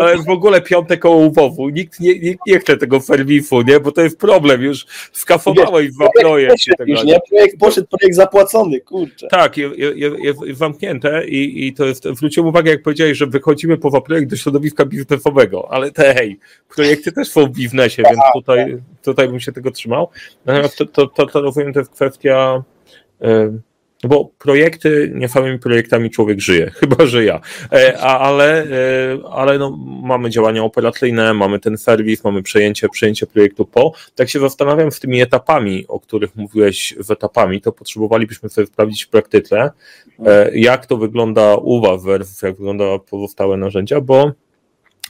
ale 0.00 0.16
w 0.18 0.28
ogóle 0.28 0.60
piąte 0.60 0.96
koło 0.96 1.16
umowu. 1.16 1.68
Nikt 1.68 2.00
nie, 2.00 2.18
nikt 2.18 2.46
nie 2.46 2.58
chce 2.58 2.76
tego 2.76 3.00
serwisu, 3.00 3.62
nie? 3.62 3.80
Bo 3.80 3.92
to 3.92 4.02
jest 4.02 4.18
problem, 4.18 4.62
już 4.62 4.86
skafowałeś 5.12 5.92
dwa 5.92 6.08
projekty. 6.20 6.72
Już, 6.86 7.04
nie? 7.04 7.18
Projekt 7.28 7.58
poszedł, 7.58 7.86
projekt 7.86 8.16
zapłacony, 8.16 8.80
kurczę. 8.80 9.28
Tak, 9.30 9.56
jest, 9.56 9.74
jest, 9.76 10.40
jest 10.46 10.58
zamknięte 10.58 11.28
i, 11.28 11.66
i 11.66 11.72
to 11.72 11.84
jest, 11.84 12.04
zwróciłem 12.04 12.48
uwagę, 12.48 12.70
jak 12.70 12.82
powiedziałeś, 12.82 13.18
że 13.18 13.26
wychodzimy 13.26 13.78
poza 13.78 14.00
projekt 14.00 14.30
do 14.30 14.36
środowiska 14.36 14.84
biznesowego, 14.84 15.68
ale 15.70 15.90
te 15.90 16.14
hej, 16.14 16.38
projekty 16.74 17.12
też 17.12 17.28
są 17.28 17.46
w 17.46 17.50
biznesie, 17.50 18.02
więc 18.02 18.18
tak, 18.18 18.32
tutaj, 18.32 18.76
tutaj 19.02 19.28
bym 19.28 19.40
się 19.40 19.52
tego 19.52 19.70
trzymał. 19.70 20.08
Natomiast 20.46 20.76
to, 20.76 20.86
to, 20.86 21.06
to, 21.06 21.26
to 21.26 21.40
rozumiem, 21.40 21.72
to 21.72 21.78
jest 21.78 21.92
kwestia 21.92 22.62
bo 24.04 24.30
projekty, 24.38 25.12
nie 25.14 25.28
samymi 25.28 25.58
projektami 25.58 26.10
człowiek 26.10 26.40
żyje, 26.40 26.70
chyba 26.80 27.06
że 27.06 27.24
ja, 27.24 27.40
e, 27.72 27.98
ale, 27.98 28.62
e, 28.62 28.68
ale 29.30 29.58
no, 29.58 29.76
mamy 30.02 30.30
działania 30.30 30.64
operacyjne, 30.64 31.34
mamy 31.34 31.58
ten 31.58 31.78
serwis, 31.78 32.24
mamy 32.24 32.42
przejęcie, 32.42 32.88
przejęcie 32.88 33.26
projektu 33.26 33.64
po. 33.64 33.92
Tak 34.14 34.28
się 34.28 34.40
zastanawiam 34.40 34.92
z 34.92 35.00
tymi 35.00 35.20
etapami, 35.20 35.84
o 35.88 36.00
których 36.00 36.36
mówiłeś 36.36 36.94
z 37.00 37.10
etapami, 37.10 37.60
to 37.60 37.72
potrzebowalibyśmy 37.72 38.48
sobie 38.48 38.66
sprawdzić 38.66 39.04
w 39.04 39.08
praktyce, 39.08 39.70
e, 40.26 40.58
jak 40.58 40.86
to 40.86 40.96
wygląda 40.96 41.54
u 41.54 41.80
Was 41.80 42.04
versus 42.04 42.42
jak 42.42 42.56
wygląda 42.56 42.98
pozostałe 42.98 43.56
narzędzia, 43.56 44.00
bo 44.00 44.32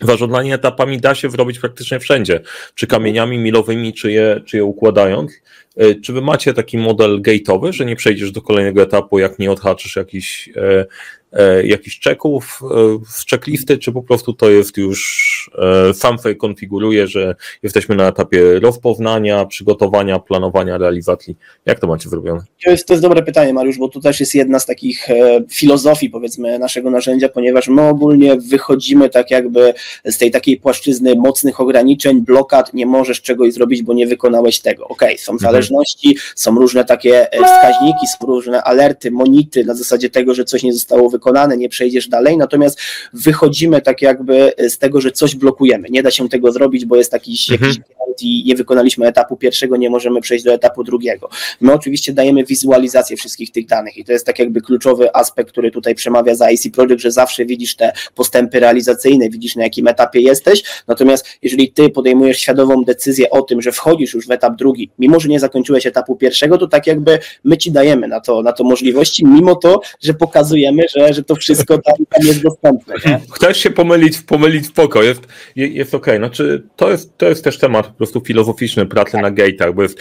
Zarządzanie 0.02 0.54
etapami 0.54 1.00
da 1.00 1.14
się 1.14 1.30
zrobić 1.30 1.58
praktycznie 1.58 2.00
wszędzie, 2.00 2.40
czy 2.74 2.86
kamieniami 2.86 3.38
milowymi, 3.38 3.94
czy 3.94 4.12
je, 4.12 4.40
czy 4.46 4.56
je 4.56 4.64
układając. 4.64 5.32
E, 5.76 5.94
czy 5.94 6.12
wy 6.12 6.20
macie 6.20 6.54
taki 6.54 6.78
model 6.78 7.22
gate'owy, 7.22 7.72
że 7.72 7.84
nie 7.84 7.96
przejdziesz 7.96 8.32
do 8.32 8.42
kolejnego 8.42 8.82
etapu, 8.82 9.18
jak 9.18 9.38
nie 9.38 9.52
odhaczysz 9.52 9.96
jakichś, 9.96 10.48
e, 10.56 10.86
e, 11.32 11.66
jakichś 11.66 11.98
czeków 11.98 12.60
z 13.08 13.26
checklisty, 13.30 13.78
czy 13.78 13.92
po 13.92 14.02
prostu 14.02 14.32
to 14.32 14.50
jest 14.50 14.76
już 14.76 15.50
e, 15.58 15.94
sam 15.94 16.18
sobie 16.18 16.34
konfiguruje, 16.34 17.06
że 17.06 17.34
jesteśmy 17.62 17.96
na 17.96 18.08
etapie 18.08 18.60
rozpoznania, 18.60 19.44
przygotowania, 19.44 20.18
planowania 20.18 20.78
realizacji. 20.78 21.36
Jak 21.66 21.80
to 21.80 21.86
macie 21.86 22.08
zrobione? 22.08 22.40
To 22.64 22.70
jest, 22.70 22.86
to 22.86 22.92
jest 22.92 23.02
dobre 23.02 23.22
pytanie, 23.22 23.52
Mariusz, 23.52 23.78
bo 23.78 23.88
to 23.88 24.00
też 24.00 24.20
jest 24.20 24.34
jedna 24.34 24.58
z 24.58 24.66
takich 24.66 25.10
e, 25.10 25.40
filozofii, 25.50 26.10
powiedzmy, 26.10 26.58
naszego 26.58 26.90
narzędzia, 26.90 27.28
ponieważ 27.28 27.68
my 27.68 27.82
ogólnie 27.82 28.36
wychodzimy 28.36 29.10
tak 29.10 29.30
jakby 29.30 29.74
z 30.04 30.18
tej 30.18 30.30
takiej 30.30 30.56
płaszczyzny 30.56 31.14
mocnych 31.14 31.60
ograniczeń, 31.60 32.20
blokad, 32.20 32.74
nie 32.74 32.86
możesz 32.86 33.22
czegoś 33.22 33.52
zrobić, 33.52 33.82
bo 33.82 33.94
nie 33.94 34.06
wykonałeś 34.06 34.60
tego. 34.60 34.88
Ok, 34.88 35.02
są 35.16 35.32
mhm. 35.32 35.38
Zależności, 35.62 36.16
są 36.34 36.54
różne 36.54 36.84
takie 36.84 37.26
wskaźniki, 37.32 38.06
są 38.06 38.26
różne 38.26 38.62
alerty, 38.62 39.10
monity 39.10 39.64
na 39.64 39.74
zasadzie 39.74 40.10
tego, 40.10 40.34
że 40.34 40.44
coś 40.44 40.62
nie 40.62 40.72
zostało 40.72 41.10
wykonane, 41.10 41.56
nie 41.56 41.68
przejdziesz 41.68 42.08
dalej, 42.08 42.36
natomiast 42.36 42.80
wychodzimy 43.12 43.80
tak 43.80 44.02
jakby 44.02 44.52
z 44.58 44.78
tego, 44.78 45.00
że 45.00 45.10
coś 45.10 45.34
blokujemy. 45.34 45.88
Nie 45.90 46.02
da 46.02 46.10
się 46.10 46.28
tego 46.28 46.52
zrobić, 46.52 46.84
bo 46.84 46.96
jest 46.96 47.10
taki, 47.10 47.36
mhm. 47.50 47.70
jakiś 47.70 47.84
i 48.20 48.44
nie 48.46 48.56
wykonaliśmy 48.56 49.06
etapu 49.06 49.36
pierwszego, 49.36 49.76
nie 49.76 49.90
możemy 49.90 50.20
przejść 50.20 50.44
do 50.44 50.52
etapu 50.52 50.84
drugiego. 50.84 51.28
My 51.60 51.72
oczywiście 51.72 52.12
dajemy 52.12 52.44
wizualizację 52.44 53.16
wszystkich 53.16 53.50
tych 53.50 53.66
danych 53.66 53.96
i 53.96 54.04
to 54.04 54.12
jest 54.12 54.26
tak 54.26 54.38
jakby 54.38 54.60
kluczowy 54.60 55.16
aspekt, 55.16 55.50
który 55.50 55.70
tutaj 55.70 55.94
przemawia 55.94 56.34
za 56.34 56.50
IC 56.50 56.70
Project, 56.74 57.02
że 57.02 57.10
zawsze 57.10 57.44
widzisz 57.44 57.76
te 57.76 57.92
postępy 58.14 58.60
realizacyjne, 58.60 59.30
widzisz 59.30 59.56
na 59.56 59.62
jakim 59.62 59.88
etapie 59.88 60.20
jesteś, 60.20 60.62
natomiast 60.88 61.26
jeżeli 61.42 61.72
ty 61.72 61.90
podejmujesz 61.90 62.38
świadomą 62.38 62.84
decyzję 62.84 63.30
o 63.30 63.42
tym, 63.42 63.62
że 63.62 63.72
wchodzisz 63.72 64.14
już 64.14 64.26
w 64.26 64.30
etap 64.30 64.56
drugi, 64.56 64.90
mimo 64.98 65.20
że 65.20 65.28
nie 65.28 65.40
zakończyłeś 65.40 65.86
etapu 65.86 66.16
pierwszego, 66.16 66.58
to 66.58 66.66
tak 66.66 66.86
jakby 66.86 67.18
my 67.44 67.56
ci 67.56 67.72
dajemy 67.72 68.08
na 68.08 68.20
to, 68.20 68.42
na 68.42 68.52
to 68.52 68.64
możliwości, 68.64 69.26
mimo 69.26 69.54
to, 69.54 69.80
że 70.00 70.14
pokazujemy, 70.14 70.82
że, 70.96 71.14
że 71.14 71.22
to 71.22 71.34
wszystko 71.34 71.78
tam, 71.78 71.94
tam 72.10 72.26
jest 72.26 72.42
dostępne. 72.42 72.94
Chcesz 73.32 73.58
się 73.58 73.70
pomylić, 73.70 74.18
pomylić 74.18 74.68
w 74.68 74.72
jest, 75.02 75.20
jest 75.56 75.94
okej. 75.94 76.16
Okay. 76.16 76.18
Znaczy, 76.18 76.62
to 76.76 76.90
jest, 76.90 77.18
to 77.18 77.28
jest 77.28 77.44
też 77.44 77.58
temat 77.58 77.92
po 78.02 78.06
prostu 78.06 78.20
filozoficzny 78.26 78.86
pracy 78.86 79.16
na 79.16 79.30
gate'ach, 79.30 79.74
bo 79.74 79.82
jest 79.82 79.98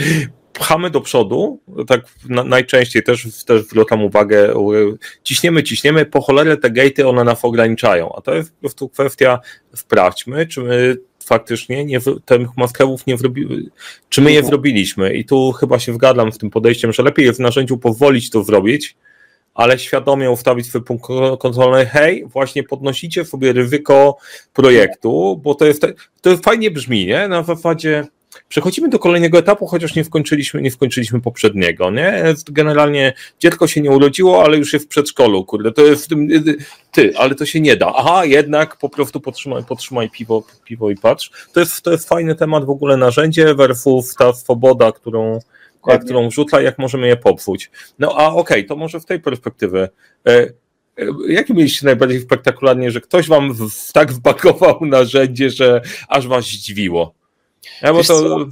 pchamy 0.53 0.89
do 0.89 1.01
przodu, 1.01 1.59
tak 1.87 2.01
na, 2.29 2.43
najczęściej 2.43 3.03
też, 3.03 3.43
też 3.45 3.61
zwracam 3.61 4.03
uwagę, 4.03 4.53
ciśniemy, 5.23 5.63
ciśniemy, 5.63 6.05
po 6.05 6.21
cholerę 6.21 6.57
te 6.57 6.69
gate'y 6.69 7.07
one 7.07 7.23
nas 7.23 7.45
ograniczają, 7.45 8.15
a 8.17 8.21
to 8.21 8.33
jest 8.33 8.53
po 8.53 8.59
prostu 8.59 8.89
kwestia, 8.89 9.39
sprawdźmy, 9.73 10.47
czy 10.47 10.61
my 10.61 10.97
faktycznie 11.23 11.85
nie, 11.85 11.99
tych 12.25 12.57
maskerów 12.57 13.07
nie 13.07 13.17
zrobili, 13.17 13.69
czy 14.09 14.21
my 14.21 14.31
je 14.31 14.43
zrobiliśmy 14.43 15.13
i 15.13 15.25
tu 15.25 15.51
chyba 15.51 15.79
się 15.79 15.93
zgadzam 15.93 16.31
z 16.31 16.37
tym 16.37 16.49
podejściem, 16.49 16.93
że 16.93 17.03
lepiej 17.03 17.25
jest 17.25 17.39
w 17.39 17.43
narzędziu 17.43 17.77
pozwolić 17.77 18.29
to 18.29 18.43
zrobić, 18.43 18.95
ale 19.53 19.79
świadomie 19.79 20.31
ustawić 20.31 20.67
swój 20.67 20.81
punkt 20.81 21.07
kontrolny, 21.39 21.85
hej, 21.85 22.25
właśnie 22.25 22.63
podnosicie 22.63 23.25
sobie 23.25 23.53
ryzyko 23.53 24.17
projektu, 24.53 25.41
bo 25.43 25.55
to 25.55 25.65
jest, 25.65 25.85
to 26.21 26.37
fajnie 26.37 26.71
brzmi, 26.71 27.05
nie? 27.05 27.27
Na 27.27 27.43
zasadzie 27.43 28.07
przechodzimy 28.49 28.89
do 28.89 28.99
kolejnego 28.99 29.37
etapu, 29.37 29.67
chociaż 29.67 29.95
nie 29.95 30.03
skończyliśmy, 30.03 30.61
nie 30.61 30.71
skończyliśmy 30.71 31.21
poprzedniego, 31.21 31.91
nie? 31.91 32.23
Generalnie 32.51 33.13
dziecko 33.39 33.67
się 33.67 33.81
nie 33.81 33.91
urodziło, 33.91 34.43
ale 34.43 34.57
już 34.57 34.73
jest 34.73 34.85
w 34.85 34.87
przedszkolu, 34.87 35.45
kurde, 35.45 35.71
to 35.71 35.81
jest 35.81 36.05
w 36.05 36.07
tym, 36.07 36.27
ty, 36.91 37.13
ale 37.17 37.35
to 37.35 37.45
się 37.45 37.61
nie 37.61 37.75
da. 37.77 37.93
Aha, 37.95 38.25
jednak 38.25 38.77
po 38.77 38.89
prostu 38.89 39.19
podtrzymaj, 39.19 39.63
podtrzymaj 39.63 40.09
piwo, 40.09 40.43
piwo 40.65 40.89
i 40.89 40.95
patrz. 40.95 41.31
To 41.53 41.59
jest, 41.59 41.81
to 41.81 41.91
jest 41.91 42.09
fajny 42.09 42.35
temat 42.35 42.65
w 42.65 42.69
ogóle 42.69 42.97
narzędzie 42.97 43.55
versus 43.55 44.15
ta 44.15 44.33
swoboda, 44.33 44.91
którą, 44.91 45.39
Dokładnie. 45.81 46.05
którą 46.05 46.31
rzuca, 46.31 46.61
jak 46.61 46.79
możemy 46.79 47.07
je 47.07 47.17
popsuć. 47.17 47.71
No 47.99 48.15
a 48.17 48.27
okej, 48.27 48.39
okay, 48.39 48.63
to 48.63 48.75
może 48.75 48.99
w 48.99 49.05
tej 49.05 49.19
perspektywie. 49.19 49.89
E, 50.27 50.31
e, 50.31 50.51
Jakie 51.27 51.53
mieliście 51.53 51.85
najbardziej 51.85 52.21
spektakularnie, 52.21 52.91
że 52.91 53.01
ktoś 53.01 53.27
wam 53.27 53.53
w, 53.53 53.91
tak 53.93 54.11
wbakował 54.11 54.85
narzędzie, 54.85 55.49
że 55.49 55.81
aż 56.07 56.27
was 56.27 56.45
zdziwiło? 56.45 57.13
Ja, 57.81 57.93
bo 57.93 58.03
to 58.03 58.45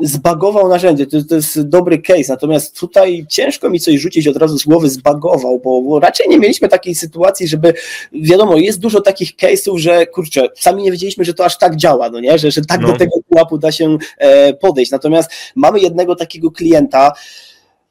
zbagował 0.00 0.68
narzędzie, 0.68 1.06
to, 1.06 1.24
to, 1.24 1.34
jest 1.34 1.68
dobry 1.68 1.98
case, 1.98 2.24
natomiast 2.28 2.80
tutaj 2.80 3.26
ciężko 3.28 3.70
mi 3.70 3.80
coś 3.80 4.00
rzucić 4.00 4.28
od 4.28 4.36
razu 4.36 4.58
z 4.58 4.64
głowy 4.64 4.90
zbagował, 4.90 5.60
bo, 5.64 5.82
bo, 5.82 6.00
raczej 6.00 6.28
nie 6.28 6.38
mieliśmy 6.38 6.68
takiej 6.68 6.94
sytuacji, 6.94 7.48
żeby, 7.48 7.74
wiadomo, 8.12 8.56
jest 8.56 8.78
dużo 8.78 9.00
takich 9.00 9.36
case'ów, 9.36 9.78
że 9.78 10.06
kurczę, 10.06 10.48
sami 10.56 10.82
nie 10.82 10.92
wiedzieliśmy, 10.92 11.24
że 11.24 11.34
to 11.34 11.44
aż 11.44 11.58
tak 11.58 11.76
działa, 11.76 12.10
no 12.10 12.20
nie, 12.20 12.38
że, 12.38 12.50
że 12.50 12.64
tak 12.64 12.80
no. 12.80 12.92
do 12.92 12.98
tego 12.98 13.12
pułapu 13.28 13.58
da 13.58 13.72
się 13.72 13.98
e, 14.18 14.54
podejść, 14.54 14.90
natomiast 14.90 15.30
mamy 15.54 15.80
jednego 15.80 16.16
takiego 16.16 16.50
klienta, 16.50 17.12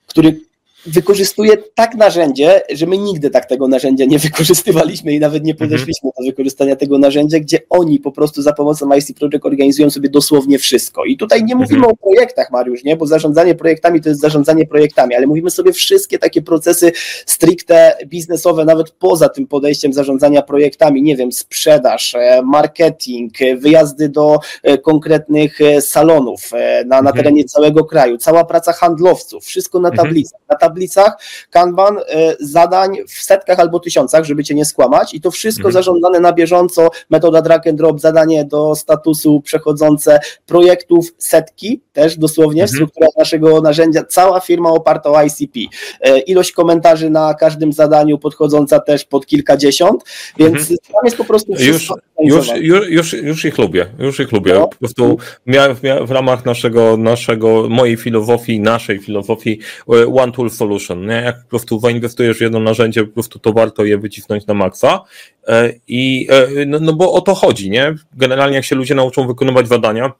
który 0.07 0.39
wykorzystuje 0.85 1.57
tak 1.75 1.95
narzędzie, 1.95 2.61
że 2.73 2.85
my 2.85 2.97
nigdy 2.97 3.29
tak 3.29 3.45
tego 3.45 3.67
narzędzia 3.67 4.05
nie 4.05 4.19
wykorzystywaliśmy 4.19 5.13
i 5.13 5.19
nawet 5.19 5.43
nie 5.43 5.51
mhm. 5.51 5.69
podeszliśmy 5.69 6.09
do 6.19 6.25
wykorzystania 6.25 6.75
tego 6.75 6.97
narzędzia, 6.97 7.39
gdzie 7.39 7.59
oni 7.69 7.99
po 7.99 8.11
prostu 8.11 8.41
za 8.41 8.53
pomocą 8.53 8.95
IC 8.95 9.13
Project 9.13 9.45
organizują 9.45 9.89
sobie 9.89 10.09
dosłownie 10.09 10.59
wszystko. 10.59 11.05
I 11.05 11.17
tutaj 11.17 11.43
nie 11.43 11.55
mówimy 11.55 11.77
mhm. 11.77 11.93
o 11.93 11.97
projektach, 11.97 12.51
Mariusz, 12.51 12.83
nie? 12.83 12.95
bo 12.95 13.07
zarządzanie 13.07 13.55
projektami 13.55 14.01
to 14.01 14.09
jest 14.09 14.21
zarządzanie 14.21 14.67
projektami, 14.67 15.15
ale 15.15 15.27
mówimy 15.27 15.51
sobie 15.51 15.73
wszystkie 15.73 16.19
takie 16.19 16.41
procesy 16.41 16.91
stricte 17.25 17.97
biznesowe, 18.05 18.65
nawet 18.65 18.91
poza 18.91 19.29
tym 19.29 19.47
podejściem 19.47 19.93
zarządzania 19.93 20.41
projektami, 20.41 21.01
nie 21.01 21.15
wiem, 21.15 21.31
sprzedaż, 21.31 22.15
e, 22.15 22.41
marketing, 22.41 23.41
e, 23.41 23.55
wyjazdy 23.55 24.09
do 24.09 24.39
e, 24.63 24.77
konkretnych 24.77 25.59
salonów 25.79 26.51
na, 26.85 26.85
na 26.85 26.97
mhm. 26.97 27.15
terenie 27.15 27.43
całego 27.45 27.85
kraju, 27.85 28.17
cała 28.17 28.45
praca 28.45 28.73
handlowców, 28.73 29.45
wszystko 29.45 29.79
na 29.79 29.91
tablicach. 29.91 30.39
Na 30.49 30.57
tablicach 30.57 30.70
tablicach 30.71 31.17
Kanban 31.49 31.97
e, 31.97 32.35
zadań 32.39 32.97
w 33.07 33.23
setkach 33.23 33.59
albo 33.59 33.79
tysiącach, 33.79 34.23
żeby 34.23 34.43
cię 34.43 34.55
nie 34.55 34.65
skłamać 34.65 35.13
i 35.13 35.21
to 35.21 35.31
wszystko 35.31 35.67
mhm. 35.67 35.73
zarządzane 35.73 36.19
na 36.19 36.33
bieżąco, 36.33 36.89
metoda 37.09 37.41
drag 37.41 37.67
and 37.67 37.77
drop, 37.77 37.99
zadanie 37.99 38.45
do 38.45 38.75
statusu 38.75 39.41
przechodzące 39.41 40.19
projektów 40.45 41.05
setki, 41.17 41.81
też 41.93 42.17
dosłownie, 42.17 42.61
mhm. 42.61 42.75
struktura 42.75 43.07
naszego 43.17 43.61
narzędzia, 43.61 44.03
cała 44.03 44.39
firma 44.39 44.69
oparta 44.69 45.09
o 45.09 45.23
ICP. 45.23 45.59
E, 46.01 46.19
ilość 46.19 46.51
komentarzy 46.51 47.09
na 47.09 47.33
każdym 47.33 47.73
zadaniu 47.73 48.17
podchodząca 48.17 48.79
też 48.79 49.05
pod 49.05 49.25
kilkadziesiąt, 49.25 50.03
więc 50.37 50.57
mhm. 50.57 50.77
tam 50.93 51.05
jest 51.05 51.17
po 51.17 51.25
prostu 51.25 51.55
wszystko. 51.55 51.95
Już, 51.95 52.03
już, 52.23 52.47
już, 52.89 53.13
już 53.13 53.45
ich 53.45 53.57
lubię, 53.57 53.85
już 53.99 54.19
ich 54.19 54.31
lubię. 54.31 54.53
No. 54.53 54.67
Po 54.67 54.77
prostu 54.77 55.17
miałem, 55.45 55.75
w 56.05 56.11
ramach 56.11 56.45
naszego, 56.45 56.97
naszego, 56.97 57.69
mojej 57.69 57.97
filozofii, 57.97 58.59
naszej 58.59 58.99
filozofii 58.99 59.59
e, 59.89 60.07
One 60.07 60.31
Tool 60.31 60.49
solution. 60.49 61.05
Nie? 61.05 61.13
Jak 61.13 61.43
po 61.43 61.49
prostu 61.49 61.79
zainwestujesz 61.79 62.37
w 62.37 62.41
jedno 62.41 62.59
narzędzie, 62.59 63.03
po 63.03 63.13
prostu 63.13 63.39
to 63.39 63.53
warto 63.53 63.85
je 63.85 63.97
wycisnąć 63.97 64.45
na 64.45 64.53
maksa. 64.53 65.01
E, 65.47 65.73
I 65.87 66.27
e, 66.29 66.65
no, 66.65 66.79
no 66.79 66.93
bo 66.93 67.13
o 67.13 67.21
to 67.21 67.35
chodzi, 67.35 67.69
nie? 67.69 67.95
Generalnie 68.13 68.55
jak 68.55 68.65
się 68.65 68.75
ludzie 68.75 68.95
nauczą 68.95 69.27
wykonywać 69.27 69.67
zadania, 69.67 70.11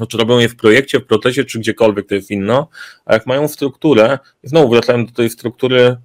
no, 0.00 0.06
czy 0.06 0.18
robią 0.18 0.38
je 0.38 0.48
w 0.48 0.56
projekcie, 0.56 1.00
w 1.00 1.06
procesie, 1.06 1.44
czy 1.44 1.58
gdziekolwiek 1.58 2.08
to 2.08 2.14
jest 2.14 2.30
inno, 2.30 2.68
a 3.04 3.14
jak 3.14 3.26
mają 3.26 3.48
strukturę, 3.48 4.18
znowu 4.42 4.68
wracając 4.68 5.10
do 5.10 5.16
tej 5.16 5.30
struktury, 5.30 5.96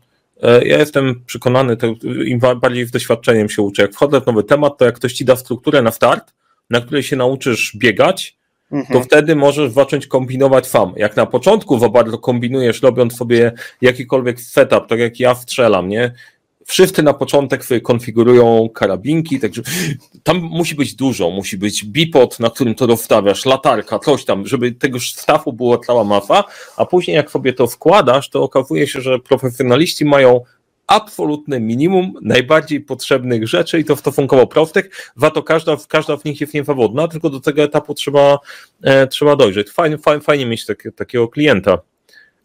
ja 0.41 0.77
jestem 0.77 1.23
przekonany, 1.25 1.77
to 1.77 1.87
im 2.25 2.39
bardziej 2.39 2.85
z 2.85 2.91
doświadczeniem 2.91 3.49
się 3.49 3.61
uczę. 3.61 3.81
Jak 3.81 3.93
wchodzę 3.93 4.21
w 4.21 4.25
nowy 4.25 4.43
temat, 4.43 4.77
to 4.77 4.85
jak 4.85 4.95
ktoś 4.95 5.13
ci 5.13 5.25
da 5.25 5.35
strukturę 5.35 5.81
na 5.81 5.91
start, 5.91 6.33
na 6.69 6.81
której 6.81 7.03
się 7.03 7.15
nauczysz 7.15 7.71
biegać, 7.75 8.37
mhm. 8.71 8.99
to 8.99 9.05
wtedy 9.05 9.35
możesz 9.35 9.71
zacząć 9.71 10.07
kombinować 10.07 10.67
sam. 10.67 10.93
Jak 10.97 11.15
na 11.15 11.25
początku 11.25 11.79
za 11.79 11.89
bardzo 11.89 12.17
kombinujesz, 12.17 12.81
robiąc 12.81 13.17
sobie 13.17 13.51
jakikolwiek 13.81 14.41
setup, 14.41 14.87
tak 14.87 14.99
jak 14.99 15.19
ja 15.19 15.35
strzelam, 15.35 15.89
nie? 15.89 16.11
Wszyscy 16.65 17.03
na 17.03 17.13
początek 17.13 17.63
konfigurują 17.83 18.69
karabinki, 18.73 19.39
także 19.39 19.61
tam 20.23 20.37
musi 20.37 20.75
być 20.75 20.95
dużo, 20.95 21.29
musi 21.29 21.57
być 21.57 21.85
bipod, 21.85 22.39
na 22.39 22.49
którym 22.49 22.75
to 22.75 22.87
rozstawiasz, 22.87 23.45
latarka, 23.45 23.99
coś 23.99 24.25
tam, 24.25 24.47
żeby 24.47 24.71
tego 24.71 24.99
stafu 24.99 25.53
była 25.53 25.77
cała 25.77 26.03
masa, 26.03 26.43
a 26.77 26.85
później 26.85 27.15
jak 27.15 27.31
sobie 27.31 27.53
to 27.53 27.67
wkładasz, 27.67 28.29
to 28.29 28.43
okazuje 28.43 28.87
się, 28.87 29.01
że 29.01 29.19
profesjonaliści 29.19 30.05
mają 30.05 30.41
absolutne 30.87 31.59
minimum 31.59 32.13
najbardziej 32.21 32.81
potrzebnych 32.81 33.47
rzeczy 33.47 33.79
i 33.79 33.85
to 33.85 33.95
w 33.95 33.99
stosunkowo 33.99 34.47
prostych. 34.47 35.11
Warto 35.15 35.43
każda, 35.43 35.77
każda 35.87 36.17
w 36.17 36.25
nich 36.25 36.41
jest 36.41 36.53
niezawodna, 36.53 37.07
tylko 37.07 37.29
do 37.29 37.39
tego 37.39 37.63
etapu 37.63 37.93
trzeba, 37.93 38.39
e, 38.83 39.07
trzeba 39.07 39.35
dojrzeć. 39.35 39.69
Fajnie, 39.69 39.97
fajnie, 39.97 40.21
fajnie 40.21 40.45
mieć 40.45 40.65
tak, 40.65 40.83
takiego 40.95 41.27
klienta. 41.27 41.71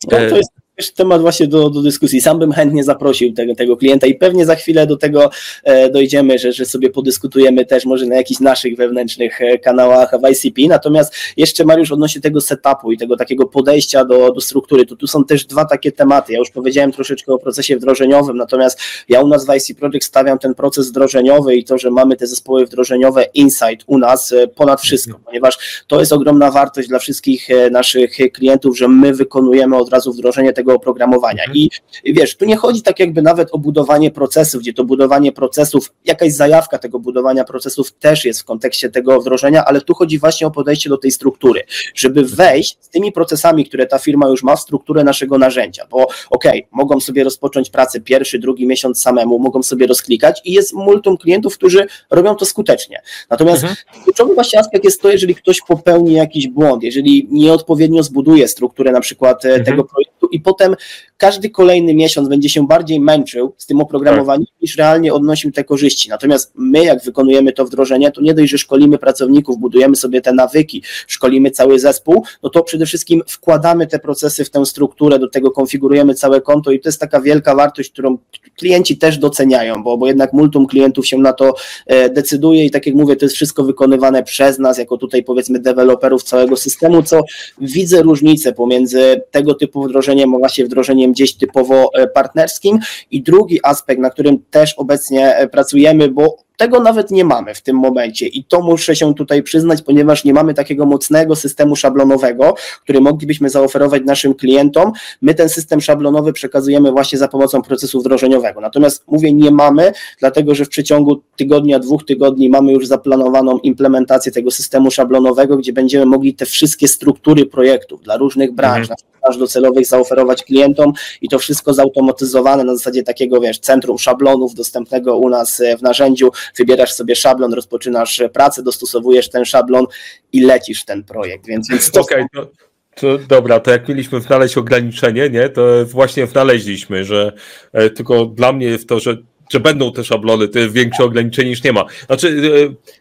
No, 0.05 0.11
to 0.11 0.19
e, 0.19 0.37
jest 0.37 0.53
też 0.81 0.91
temat 0.91 1.21
właśnie 1.21 1.47
do, 1.47 1.71
do 1.71 1.83
dyskusji. 1.83 2.21
Sam 2.21 2.39
bym 2.39 2.53
chętnie 2.53 2.85
zaprosił 2.85 3.33
tego, 3.33 3.55
tego 3.55 3.77
klienta 3.77 4.07
i 4.07 4.15
pewnie 4.15 4.47
za 4.47 4.55
chwilę 4.55 4.87
do 4.87 4.97
tego 4.97 5.31
e, 5.65 5.91
dojdziemy, 5.91 6.39
że, 6.39 6.53
że 6.53 6.65
sobie 6.65 6.91
podyskutujemy 6.91 7.67
też 7.67 7.85
może 7.85 8.07
na 8.07 8.17
jakichś 8.17 8.41
naszych 8.41 8.77
wewnętrznych 8.77 9.41
e, 9.41 9.59
kanałach 9.59 10.11
w 10.23 10.31
ICP. 10.31 10.69
Natomiast 10.69 11.15
jeszcze 11.37 11.65
Mariusz 11.65 11.93
odnośnie 11.93 12.21
tego 12.21 12.41
setupu 12.41 12.93
i 12.93 12.99
tego 12.99 13.17
takiego 13.17 13.47
podejścia 13.47 14.05
do, 14.05 14.33
do 14.33 14.41
struktury, 14.41 14.87
to 14.87 14.97
tu 14.97 15.07
są 15.07 15.25
też 15.25 15.45
dwa 15.45 15.65
takie 15.65 15.93
tematy. 15.93 16.33
Ja 16.33 16.39
już 16.39 16.51
powiedziałem 16.51 16.93
troszeczkę 16.93 17.33
o 17.33 17.39
procesie 17.39 17.77
wdrożeniowym, 17.77 18.37
natomiast 18.37 18.81
ja 19.09 19.21
u 19.21 19.29
nas 19.29 19.47
w 19.47 19.55
IC 19.57 19.79
Project 19.79 20.05
stawiam 20.05 20.39
ten 20.39 20.55
proces 20.55 20.89
wdrożeniowy 20.89 21.57
i 21.57 21.65
to, 21.65 21.79
że 21.79 21.91
mamy 21.91 22.17
te 22.17 22.27
zespoły 22.27 22.67
wdrożeniowe 22.67 23.25
Insight 23.35 23.85
u 23.87 23.99
nas 23.99 24.33
e, 24.33 24.49
ponad 24.49 24.81
wszystko, 24.81 25.11
mhm. 25.11 25.25
ponieważ 25.25 25.85
to 25.87 26.01
jest 26.01 26.13
ogromna 26.13 26.51
wartość 26.51 26.89
dla 26.89 26.99
wszystkich 26.99 27.49
naszych 27.71 28.17
klientów, 28.33 28.79
że 28.79 28.89
my 28.89 29.15
wykonujemy 29.15 29.77
od 29.77 29.91
razu 29.91 30.13
wdrożenie 30.13 30.53
tego 30.53 30.70
tego 30.71 30.77
oprogramowania. 30.77 31.43
Mhm. 31.43 31.69
I 32.05 32.15
wiesz, 32.15 32.37
tu 32.37 32.45
nie 32.45 32.57
chodzi 32.57 32.83
tak 32.83 32.99
jakby 32.99 33.23
nawet 33.23 33.49
o 33.53 33.59
budowanie 33.59 34.11
procesów, 34.11 34.61
gdzie 34.61 34.73
to 34.73 34.85
budowanie 34.85 35.33
procesów, 35.33 35.93
jakaś 36.05 36.33
zajawka 36.33 36.79
tego 36.79 36.99
budowania 36.99 37.45
procesów 37.45 37.93
też 37.93 38.25
jest 38.25 38.41
w 38.41 38.45
kontekście 38.45 38.91
tego 38.91 39.21
wdrożenia, 39.21 39.65
ale 39.65 39.81
tu 39.81 39.95
chodzi 39.95 40.19
właśnie 40.19 40.47
o 40.47 40.51
podejście 40.51 40.91
do 40.91 40.99
tej 40.99 41.11
struktury, 41.11 41.61
żeby 41.95 42.25
wejść 42.25 42.77
z 42.81 42.89
tymi 42.89 43.13
procesami, 43.13 43.67
które 43.67 43.87
ta 43.87 43.99
firma 43.99 44.29
już 44.29 44.43
ma 44.43 44.57
w 44.57 44.61
strukturę 44.61 45.05
naszego 45.05 45.39
narzędzia, 45.39 45.87
bo 45.91 46.03
okej, 46.03 46.65
okay, 46.65 46.69
mogą 46.73 47.01
sobie 47.01 47.25
rozpocząć 47.25 47.71
pracę 47.71 48.01
pierwszy, 48.01 48.39
drugi 48.39 48.67
miesiąc 48.67 49.03
samemu, 49.03 49.39
mogą 49.39 49.63
sobie 49.63 49.87
rozklikać 49.87 50.41
i 50.45 50.53
jest 50.53 50.73
multum 50.73 51.17
klientów, 51.17 51.55
którzy 51.55 51.87
robią 52.11 52.37
to 52.37 52.45
skutecznie. 52.45 53.03
Natomiast 53.31 53.63
mhm. 53.63 54.05
kluczowy 54.05 54.35
właśnie 54.35 54.59
aspekt 54.59 54.85
jest 54.85 55.03
to, 55.03 55.11
jeżeli 55.11 55.35
ktoś 55.35 55.61
popełni 55.61 56.13
jakiś 56.13 56.49
błąd, 56.49 56.83
jeżeli 56.83 57.29
nieodpowiednio 57.31 58.03
zbuduje 58.03 58.49
strukturę 58.49 58.93
na 58.93 59.01
przykład 59.01 59.45
e, 59.45 59.49
mhm. 59.49 59.65
tego 59.65 59.85
projektu 59.85 60.27
i 60.31 60.41
potem 60.41 60.60
potem 60.61 60.77
każdy 61.21 61.51
kolejny 61.51 61.95
miesiąc 61.95 62.29
będzie 62.29 62.49
się 62.49 62.67
bardziej 62.67 63.01
męczył 63.01 63.55
z 63.59 63.67
tym 63.67 63.81
oprogramowaniem 63.81 64.47
tak. 64.47 64.63
niż 64.63 64.77
realnie 64.77 65.15
odnosił 65.15 65.53
te 65.53 65.65
korzyści. 65.65 66.09
Natomiast 66.09 66.53
my, 66.55 66.85
jak 66.85 67.05
wykonujemy 67.05 67.53
to 67.53 67.65
wdrożenie, 67.65 68.11
to 68.11 68.21
nie 68.21 68.35
dość, 68.35 68.51
że 68.51 68.59
szkolimy 68.59 68.99
pracowników, 68.99 69.59
budujemy 69.59 69.97
sobie 69.97 70.21
te 70.21 70.33
nawyki, 70.33 70.83
szkolimy 71.07 71.51
cały 71.51 71.79
zespół, 71.79 72.25
no 72.43 72.51
to 72.51 72.63
przede 72.63 72.87
wszystkim 72.87 73.23
wkładamy 73.27 73.87
te 73.87 73.99
procesy 73.99 74.45
w 74.45 74.51
tę 74.51 74.67
strukturę, 74.67 75.19
do 75.19 75.29
tego 75.29 75.51
konfigurujemy 75.51 76.15
całe 76.15 76.41
konto 76.41 76.71
i 76.71 76.81
to 76.81 76.89
jest 76.89 77.01
taka 77.01 77.21
wielka 77.21 77.55
wartość, 77.55 77.91
którą 77.91 78.19
klienci 78.57 78.99
też 78.99 79.19
doceniają, 79.19 79.83
bo, 79.83 79.99
bo 79.99 80.07
jednak 80.07 80.33
multum 80.33 80.67
klientów 80.67 81.07
się 81.07 81.19
na 81.19 81.33
to 81.33 81.55
e, 81.87 82.11
decyduje 82.11 82.65
i 82.65 82.71
tak 82.71 82.87
jak 82.87 82.95
mówię, 82.95 83.17
to 83.17 83.25
jest 83.25 83.35
wszystko 83.37 83.65
wykonywane 83.65 84.23
przez 84.23 84.59
nas, 84.59 84.79
jako 84.79 84.97
tutaj 84.97 85.25
powiedzmy 85.25 85.59
deweloperów 85.59 86.23
całego 86.23 86.57
systemu, 86.57 87.03
co 87.03 87.21
widzę 87.61 88.03
różnicę 88.03 88.53
pomiędzy 88.53 89.23
tego 89.31 89.55
typu 89.55 89.83
wdrożeniem, 89.83 90.35
a 90.35 90.39
właśnie 90.39 90.65
wdrożeniem 90.65 91.10
gdzieś 91.13 91.35
typowo 91.35 91.91
e, 91.95 92.07
partnerskim 92.07 92.79
i 93.11 93.23
drugi 93.23 93.61
aspekt, 93.63 94.01
na 94.01 94.11
którym 94.11 94.39
też 94.51 94.75
obecnie 94.75 95.37
e, 95.37 95.49
pracujemy, 95.49 96.09
bo 96.09 96.37
tego 96.61 96.81
nawet 96.81 97.11
nie 97.11 97.25
mamy 97.25 97.55
w 97.55 97.63
tym 97.63 97.77
momencie 97.77 98.27
i 98.27 98.45
to 98.45 98.63
muszę 98.63 98.97
się 98.97 99.15
tutaj 99.15 99.43
przyznać, 99.43 99.83
ponieważ 99.83 100.25
nie 100.25 100.35
mamy 100.35 100.55
takiego 100.55 100.87
mocnego 100.87 101.37
systemu 101.37 101.77
szablonowego, 101.77 102.55
który 102.83 103.01
moglibyśmy 103.01 103.51
zaoferować 103.51 104.03
naszym 104.07 104.35
klientom. 104.35 104.93
My 105.23 105.35
ten 105.35 105.49
system 105.49 105.81
szablonowy 105.81 106.33
przekazujemy 106.33 106.93
właśnie 106.93 107.19
za 107.19 107.29
pomocą 107.29 107.63
procesu 107.63 108.01
wdrożeniowego. 108.01 108.61
Natomiast 108.61 109.05
mówię, 109.07 109.33
nie 109.33 109.51
mamy, 109.51 109.93
dlatego 110.19 110.55
że 110.55 110.65
w 110.65 110.69
przeciągu 110.69 111.23
tygodnia, 111.37 111.79
dwóch 111.79 112.05
tygodni 112.05 112.51
mamy 112.51 112.73
już 112.73 112.87
zaplanowaną 112.87 113.59
implementację 113.59 114.33
tego 114.33 114.51
systemu 114.51 114.91
szablonowego, 114.91 115.57
gdzie 115.57 115.73
będziemy 115.73 116.07
mogli 116.07 116.35
te 116.35 116.47
wszystkie 116.47 116.89
struktury 116.89 117.47
projektów 117.47 118.03
dla 118.03 118.17
różnych 118.17 118.53
branż, 118.53 118.91
mhm 118.91 119.11
aż 119.23 119.37
docelowych 119.37 119.87
zaoferować 119.87 120.45
klientom 120.45 120.93
i 121.21 121.29
to 121.29 121.39
wszystko 121.39 121.75
zautomatyzowane 121.75 122.65
na 122.65 122.77
zasadzie 122.77 123.03
takiego, 123.03 123.41
wiesz, 123.41 123.59
centrum 123.59 123.99
szablonów 123.99 124.55
dostępnego 124.55 125.17
u 125.17 125.29
nas 125.29 125.61
e, 125.61 125.77
w 125.77 125.83
narzędziu. 125.83 126.31
Wybierasz 126.57 126.93
sobie 126.93 127.17
szablon, 127.17 127.55
rozpoczynasz 127.55 128.23
pracę, 128.33 128.63
dostosowujesz 128.63 129.31
ten 129.31 129.45
szablon 129.45 129.87
i 130.33 130.41
lecisz 130.41 130.85
ten 130.85 131.05
projekt. 131.05 131.47
Więc, 131.47 131.69
więc 131.71 131.91
to... 131.91 132.01
Okay, 132.01 132.27
to... 132.35 132.51
To, 132.95 133.19
dobra, 133.19 133.61
to 133.61 133.71
jak 133.71 133.89
mieliśmy 133.89 134.21
znaleźć 134.21 134.59
ograniczenie, 134.59 135.31
nie, 135.31 135.49
to 135.49 135.63
właśnie 135.87 136.27
znaleźliśmy, 136.27 137.05
że 137.05 137.33
e, 137.73 137.91
tylko 137.91 138.27
dla 138.27 138.53
mnie 138.53 138.67
jest 138.67 138.89
to, 138.89 139.01
że 139.01 139.17
że 139.51 139.61
będą 139.61 139.93
te 139.93 140.05
szablony, 140.05 140.49
to 140.49 140.59
jest 140.59 140.75
większe 140.75 141.05
ograniczenie 141.05 141.51
niż 141.51 141.65
nie 141.65 141.73
ma. 141.73 141.85
Znaczy, 142.07 142.41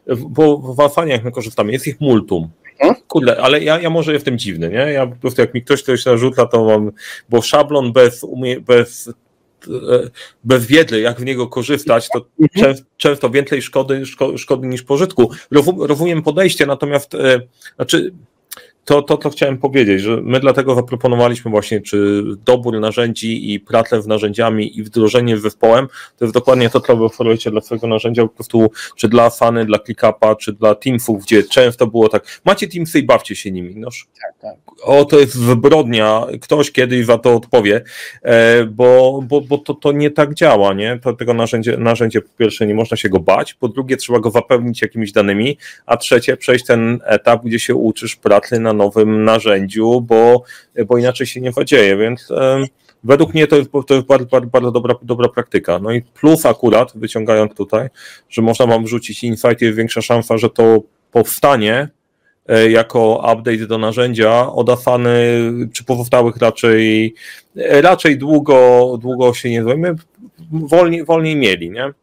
e, 0.07 0.15
bo 0.15 0.57
w 0.57 0.79
Afanie 0.79 1.11
jak 1.11 1.23
my 1.23 1.31
korzystamy, 1.31 1.71
jest 1.71 1.87
ich 1.87 2.01
multum. 2.01 2.49
Hmm? 2.81 2.95
Kurde, 3.07 3.41
ale 3.41 3.63
ja, 3.63 3.79
ja 3.79 3.89
może 3.89 4.13
jestem 4.13 4.37
dziwny, 4.37 4.69
nie? 4.69 4.93
Ja 4.93 5.07
po 5.07 5.15
prostu 5.15 5.41
jak 5.41 5.53
mi 5.53 5.61
ktoś 5.61 5.81
coś 5.81 6.05
narzuca, 6.05 6.45
to 6.45 6.65
mam, 6.65 6.91
bo 7.29 7.41
szablon 7.41 7.93
bez, 7.93 8.23
umie, 8.23 8.61
bez 8.61 9.07
e, 9.67 10.09
bez 10.43 10.65
wiedzy, 10.65 11.01
jak 11.01 11.19
w 11.19 11.25
niego 11.25 11.47
korzystać, 11.47 12.07
to 12.13 12.25
mhm. 12.41 12.75
często 12.97 13.29
więcej 13.29 13.61
szkody, 13.61 14.03
szkody 14.37 14.67
niż 14.67 14.83
pożytku. 14.83 15.31
Rozumiem 15.79 16.23
podejście, 16.23 16.65
natomiast 16.65 17.15
e, 17.15 17.41
znaczy 17.75 18.13
to, 18.89 19.01
to, 19.01 19.17
to 19.17 19.29
chciałem 19.29 19.57
powiedzieć, 19.57 20.01
że 20.01 20.21
my 20.21 20.39
dlatego 20.39 20.75
zaproponowaliśmy 20.75 21.51
właśnie, 21.51 21.81
czy 21.81 22.23
dobór 22.45 22.79
narzędzi 22.79 23.53
i 23.53 23.59
pracę 23.59 24.01
z 24.01 24.07
narzędziami 24.07 24.77
i 24.77 24.83
wdrożenie 24.83 25.37
z 25.37 25.41
zespołem, 25.41 25.87
to 26.17 26.25
jest 26.25 26.33
dokładnie 26.33 26.69
to, 26.69 26.79
co 26.79 26.97
wy 26.97 27.03
oferujecie 27.03 27.51
dla 27.51 27.61
swojego 27.61 27.87
narzędzia, 27.87 28.23
po 28.23 28.29
prostu, 28.29 28.71
czy 28.95 29.07
dla 29.07 29.29
Fany, 29.29 29.65
dla 29.65 29.79
ClickUpa, 29.79 30.35
czy 30.35 30.53
dla 30.53 30.75
Teamsów, 30.75 31.23
gdzie 31.23 31.43
często 31.43 31.87
było 31.87 32.09
tak, 32.09 32.41
macie 32.45 32.67
Teamsy 32.67 32.99
i 32.99 33.03
bawcie 33.03 33.35
się 33.35 33.51
nimi. 33.51 33.75
No, 33.75 33.89
tak, 34.21 34.33
tak. 34.41 34.55
O, 34.83 35.05
to 35.05 35.19
jest 35.19 35.33
zbrodnia, 35.33 36.25
ktoś 36.41 36.71
kiedyś 36.71 37.05
za 37.05 37.17
to 37.17 37.35
odpowie, 37.35 37.81
e, 38.23 38.65
bo, 38.65 39.19
bo, 39.27 39.41
bo 39.41 39.57
to, 39.57 39.73
to 39.73 39.91
nie 39.91 40.11
tak 40.11 40.33
działa, 40.33 40.73
nie? 40.73 40.99
To, 41.03 41.13
tego 41.13 41.33
narzędzie, 41.33 41.77
narzędzie 41.77 42.21
po 42.21 42.29
pierwsze 42.37 42.67
nie 42.67 42.73
można 42.73 42.97
się 42.97 43.09
go 43.09 43.19
bać, 43.19 43.53
po 43.53 43.67
drugie 43.67 43.97
trzeba 43.97 44.19
go 44.19 44.31
zapełnić 44.31 44.81
jakimiś 44.81 45.11
danymi, 45.11 45.57
a 45.85 45.97
trzecie 45.97 46.37
przejść 46.37 46.65
ten 46.65 46.99
etap, 47.05 47.43
gdzie 47.43 47.59
się 47.59 47.75
uczysz 47.75 48.15
pracy 48.15 48.59
na 48.59 48.73
nowym 48.79 49.23
narzędziu, 49.23 50.01
bo, 50.01 50.43
bo 50.87 50.97
inaczej 50.97 51.27
się 51.27 51.41
nie 51.41 51.51
zadzieje, 51.51 51.97
więc 51.97 52.29
według 53.03 53.33
mnie 53.33 53.47
to 53.47 53.55
jest, 53.55 53.69
to 53.87 53.93
jest 53.93 54.07
bardzo, 54.07 54.25
bardzo, 54.25 54.49
bardzo 54.49 54.71
dobra, 54.71 54.95
dobra 55.01 55.29
praktyka. 55.29 55.79
No 55.79 55.91
i 55.91 56.01
plus 56.01 56.45
akurat, 56.45 56.91
wyciągając 56.95 57.53
tutaj, 57.53 57.87
że 58.29 58.41
można 58.41 58.65
wam 58.65 58.83
wrzucić 58.83 59.23
insight, 59.23 59.61
jest 59.61 59.77
większa 59.77 60.01
szansa, 60.01 60.37
że 60.37 60.49
to 60.49 60.81
powstanie 61.11 61.89
e, 62.47 62.71
jako 62.71 63.15
update 63.33 63.67
do 63.67 63.77
narzędzia 63.77 64.51
od 64.51 64.69
czy 65.73 65.83
pozostałych 65.83 66.37
raczej 66.37 67.13
raczej 67.55 68.17
długo, 68.17 68.97
długo 69.01 69.33
się 69.33 69.49
nie 69.49 69.63
zajmie, 69.63 69.95
wolniej, 70.51 71.05
wolniej 71.05 71.35
mieli, 71.35 71.71
nie? 71.71 71.93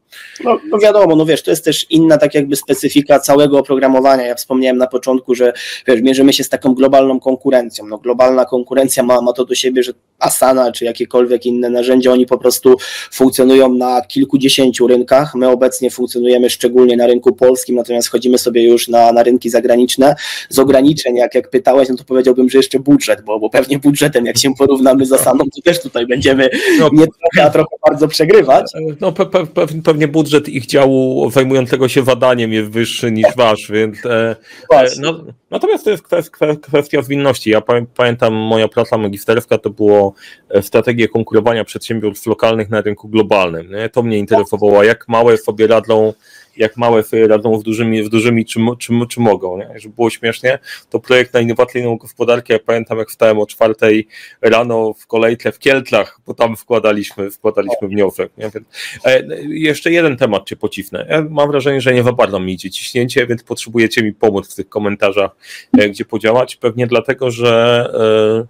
No, 0.45 0.59
no, 0.71 0.79
wiadomo, 0.79 1.17
no 1.17 1.27
wiesz, 1.27 1.43
to 1.43 1.51
jest 1.51 1.65
też 1.65 1.87
inna 1.91 2.19
tak 2.19 2.35
jakby 2.35 2.57
specyfika 2.57 3.19
całego 3.19 3.59
oprogramowania. 3.59 4.27
Ja 4.27 4.35
wspomniałem 4.35 4.79
na 4.79 4.87
początku, 4.87 5.35
że 5.35 5.53
wiesz, 5.87 6.01
mierzymy 6.03 6.33
się 6.33 6.45
z 6.45 6.49
taką 6.49 6.75
globalną 6.75 7.21
konkurencją. 7.21 7.87
No, 7.87 7.99
globalna 7.99 8.45
konkurencja 8.45 9.03
ma, 9.03 9.21
ma 9.21 9.33
to 9.33 9.45
do 9.45 9.55
siebie, 9.55 9.83
że 9.83 9.93
Asana 10.19 10.73
czy 10.73 10.85
jakiekolwiek 10.85 11.47
inne 11.47 11.71
narzędzia, 11.71 12.13
oni 12.13 12.27
po 12.27 12.39
prostu 12.39 12.77
funkcjonują 13.13 13.75
na 13.75 14.03
kilkudziesięciu 14.03 14.87
rynkach. 14.87 15.35
My 15.35 15.49
obecnie 15.49 15.91
funkcjonujemy 15.91 16.51
szczególnie 16.51 16.97
na 16.97 17.07
rynku 17.07 17.35
polskim, 17.35 17.77
natomiast 17.77 18.09
wchodzimy 18.09 18.39
sobie 18.39 18.65
już 18.65 18.89
na, 18.89 19.13
na 19.13 19.23
rynki 19.23 19.51
zagraniczne. 19.51 20.15
Z 20.49 20.59
ograniczeń, 20.59 21.17
jak, 21.17 21.35
jak 21.35 21.51
pytałeś, 21.51 21.89
no 21.89 21.97
to 21.97 22.05
powiedziałbym, 22.05 22.51
że 22.51 22.59
jeszcze 22.59 22.79
budżet, 22.79 23.23
bo, 23.23 23.41
bo 23.41 23.51
pewnie 23.51 23.79
budżetem, 23.79 24.27
jak 24.27 24.39
się 24.39 24.55
porównamy 24.55 25.07
z 25.07 25.13
Asaną, 25.13 25.45
to 25.45 25.63
też 25.65 25.83
tutaj 25.83 26.07
będziemy 26.07 26.49
no, 26.79 26.91
nie 26.93 27.07
trochę, 27.07 27.49
a 27.49 27.51
trochę 27.51 27.77
bardzo 27.89 28.09
przegrywać. 28.09 28.73
No 29.01 29.13
pe, 29.13 29.27
pe, 29.27 29.47
pewnie 29.85 30.06
budżet 30.09 30.49
ich 30.49 30.67
działu 30.67 31.31
zajmującego 31.31 31.89
się 31.89 32.03
wadaniem 32.03 32.53
jest 32.53 32.71
wyższy 32.71 33.13
niż 33.13 33.27
wasz, 33.37 33.71
więc 33.71 34.07
e, 34.07 34.37
e, 34.75 34.87
no, 35.01 35.25
natomiast 35.51 35.85
to 35.85 35.91
jest 35.91 36.03
kwestia, 36.03 36.47
kwestia 36.63 37.03
zwinności. 37.03 37.51
Ja 37.51 37.61
pamiętam 37.97 38.35
moja 38.35 38.69
praca 38.69 38.99
magisterska 38.99 39.59
to 39.59 39.71
było 39.71 40.15
e, 40.51 40.63
strategia 40.63 41.09
konkurowania 41.09 41.65
przedsiębiorstw 41.65 42.27
lokalnych 42.27 42.71
na 42.71 42.81
rynku 42.81 43.09
globalnym. 43.09 43.71
Nie? 43.71 43.89
To 43.89 44.03
mnie 44.03 44.19
interesowało, 44.19 44.83
jak 44.83 45.09
małe 45.09 45.37
sobie 45.37 45.67
radzą 45.67 46.13
jak 46.57 46.77
małe 46.77 47.03
firmy 47.03 47.29
radzą 47.29 47.59
w 47.59 47.63
dużymi, 47.63 48.03
w 48.03 48.09
dużymi 48.09 48.45
czy, 48.45 48.61
czy, 48.79 48.93
czy 49.09 49.21
mogą. 49.21 49.59
Nie? 49.59 49.81
Żeby 49.81 49.95
było 49.95 50.11
śmiesznie, 50.11 50.59
to 50.91 51.01
projekt 51.01 51.35
na 51.35 51.41
innowacyjną 51.41 51.97
gospodarkę, 51.97 52.53
ja 52.53 52.59
pamiętam 52.59 52.99
jak 52.99 53.09
wstałem 53.09 53.39
o 53.39 53.47
czwartej 53.47 54.09
rano 54.41 54.93
w 54.93 55.07
kolejce 55.07 55.53
w 55.53 55.59
Kieltlach, 55.59 56.21
bo 56.27 56.35
tam 56.35 56.57
wkładaliśmy, 56.57 57.31
wkładaliśmy 57.31 57.89
wniosek. 57.89 58.33
Nie? 58.39 58.51
Więc, 58.51 58.67
e, 59.05 59.23
jeszcze 59.49 59.91
jeden 59.91 60.17
temat 60.17 60.47
cię 60.47 60.57
pocisnę. 60.57 61.07
Ja 61.11 61.27
mam 61.31 61.51
wrażenie, 61.51 61.81
że 61.81 61.95
nie 61.95 62.03
za 62.03 62.39
mi 62.39 62.53
idzie 62.53 62.71
ciśnięcie, 62.71 63.27
więc 63.27 63.43
potrzebujecie 63.43 64.03
mi 64.03 64.13
pomóc 64.13 64.53
w 64.53 64.55
tych 64.55 64.69
komentarzach, 64.69 65.31
e, 65.79 65.89
gdzie 65.89 66.05
podziałać. 66.05 66.57
Pewnie 66.57 66.87
dlatego, 66.87 67.31
że 67.31 67.85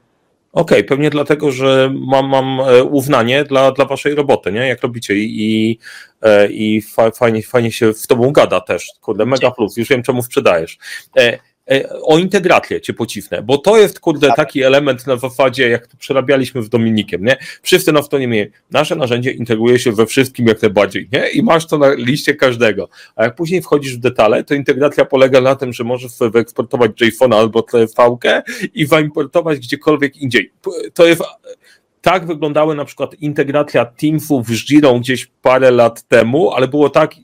e, 0.03 0.06
Okej, 0.57 0.79
okay, 0.79 0.89
pewnie 0.89 1.11
dlatego, 1.11 1.53
że 1.53 1.93
mam, 1.95 2.29
mam 2.29 2.61
e, 2.61 2.85
uznanie 2.85 3.45
dla, 3.45 3.73
dla 3.73 3.85
waszej 3.85 4.15
roboty, 4.15 4.53
nie? 4.53 4.69
Jak 4.69 4.83
robicie 4.83 5.15
i, 5.15 5.79
e, 6.23 6.49
i 6.51 6.83
fajnie, 7.15 7.43
fajnie 7.43 7.73
się 7.73 7.93
w 7.93 8.07
tobą 8.07 8.33
gada 8.33 8.61
też. 8.61 8.87
Kurde, 9.01 9.27
mega 9.27 9.51
plus, 9.51 9.77
już 9.77 9.89
wiem 9.89 10.03
czemu 10.03 10.23
sprzedajesz. 10.23 10.79
E, 11.71 12.01
o 12.03 12.19
integrację 12.19 12.81
cię 12.81 12.95
pocisnę, 12.95 13.43
bo 13.43 13.59
to 13.59 13.77
jest, 13.77 14.01
kurde, 14.01 14.27
tak. 14.27 14.37
taki 14.37 14.63
element 14.63 15.07
na 15.07 15.17
zasadzie, 15.17 15.69
jak 15.69 15.87
to 15.87 15.97
przerabialiśmy 15.97 16.63
w 16.63 16.69
Dominikiem, 16.69 17.25
nie? 17.25 17.37
Wszyscy 17.63 17.93
na 17.93 18.03
to 18.03 18.19
nie 18.19 18.29
mieli. 18.29 18.51
Nasze 18.71 18.97
narzędzie 18.97 19.31
integruje 19.31 19.79
się 19.79 19.93
we 19.93 20.07
wszystkim 20.07 20.47
jak 20.47 20.63
najbardziej, 20.63 21.09
nie? 21.13 21.29
I 21.29 21.43
masz 21.43 21.67
to 21.67 21.79
na 21.79 21.95
liście 21.95 22.35
każdego. 22.35 22.89
A 23.17 23.25
jak 23.25 23.35
później 23.35 23.63
wchodzisz 23.63 23.97
w 23.97 24.01
detale, 24.01 24.45
to 24.45 24.55
integracja 24.55 25.05
polega 25.05 25.41
na 25.41 25.57
tym, 25.57 25.73
że 25.73 25.85
możesz 25.85 26.13
sobie 26.13 26.31
wyeksportować 26.31 26.91
JSON 27.01 27.33
albo 27.33 27.63
TVK 27.63 28.43
i 28.75 28.87
zaimportować 28.87 29.59
gdziekolwiek 29.59 30.17
indziej. 30.17 30.53
To 30.95 31.07
jest 31.07 31.23
tak 32.07 32.27
wyglądały 32.27 32.75
na 32.75 32.85
przykład 32.85 33.15
integracja 33.15 33.85
Teamsów 33.85 34.49
z 34.49 34.65
Jirą 34.65 35.01
gdzieś 35.01 35.27
parę 35.43 35.71
lat 35.71 36.03
temu, 36.03 36.51
ale 36.51 36.69
było 36.69 36.91
tak, 36.91 37.15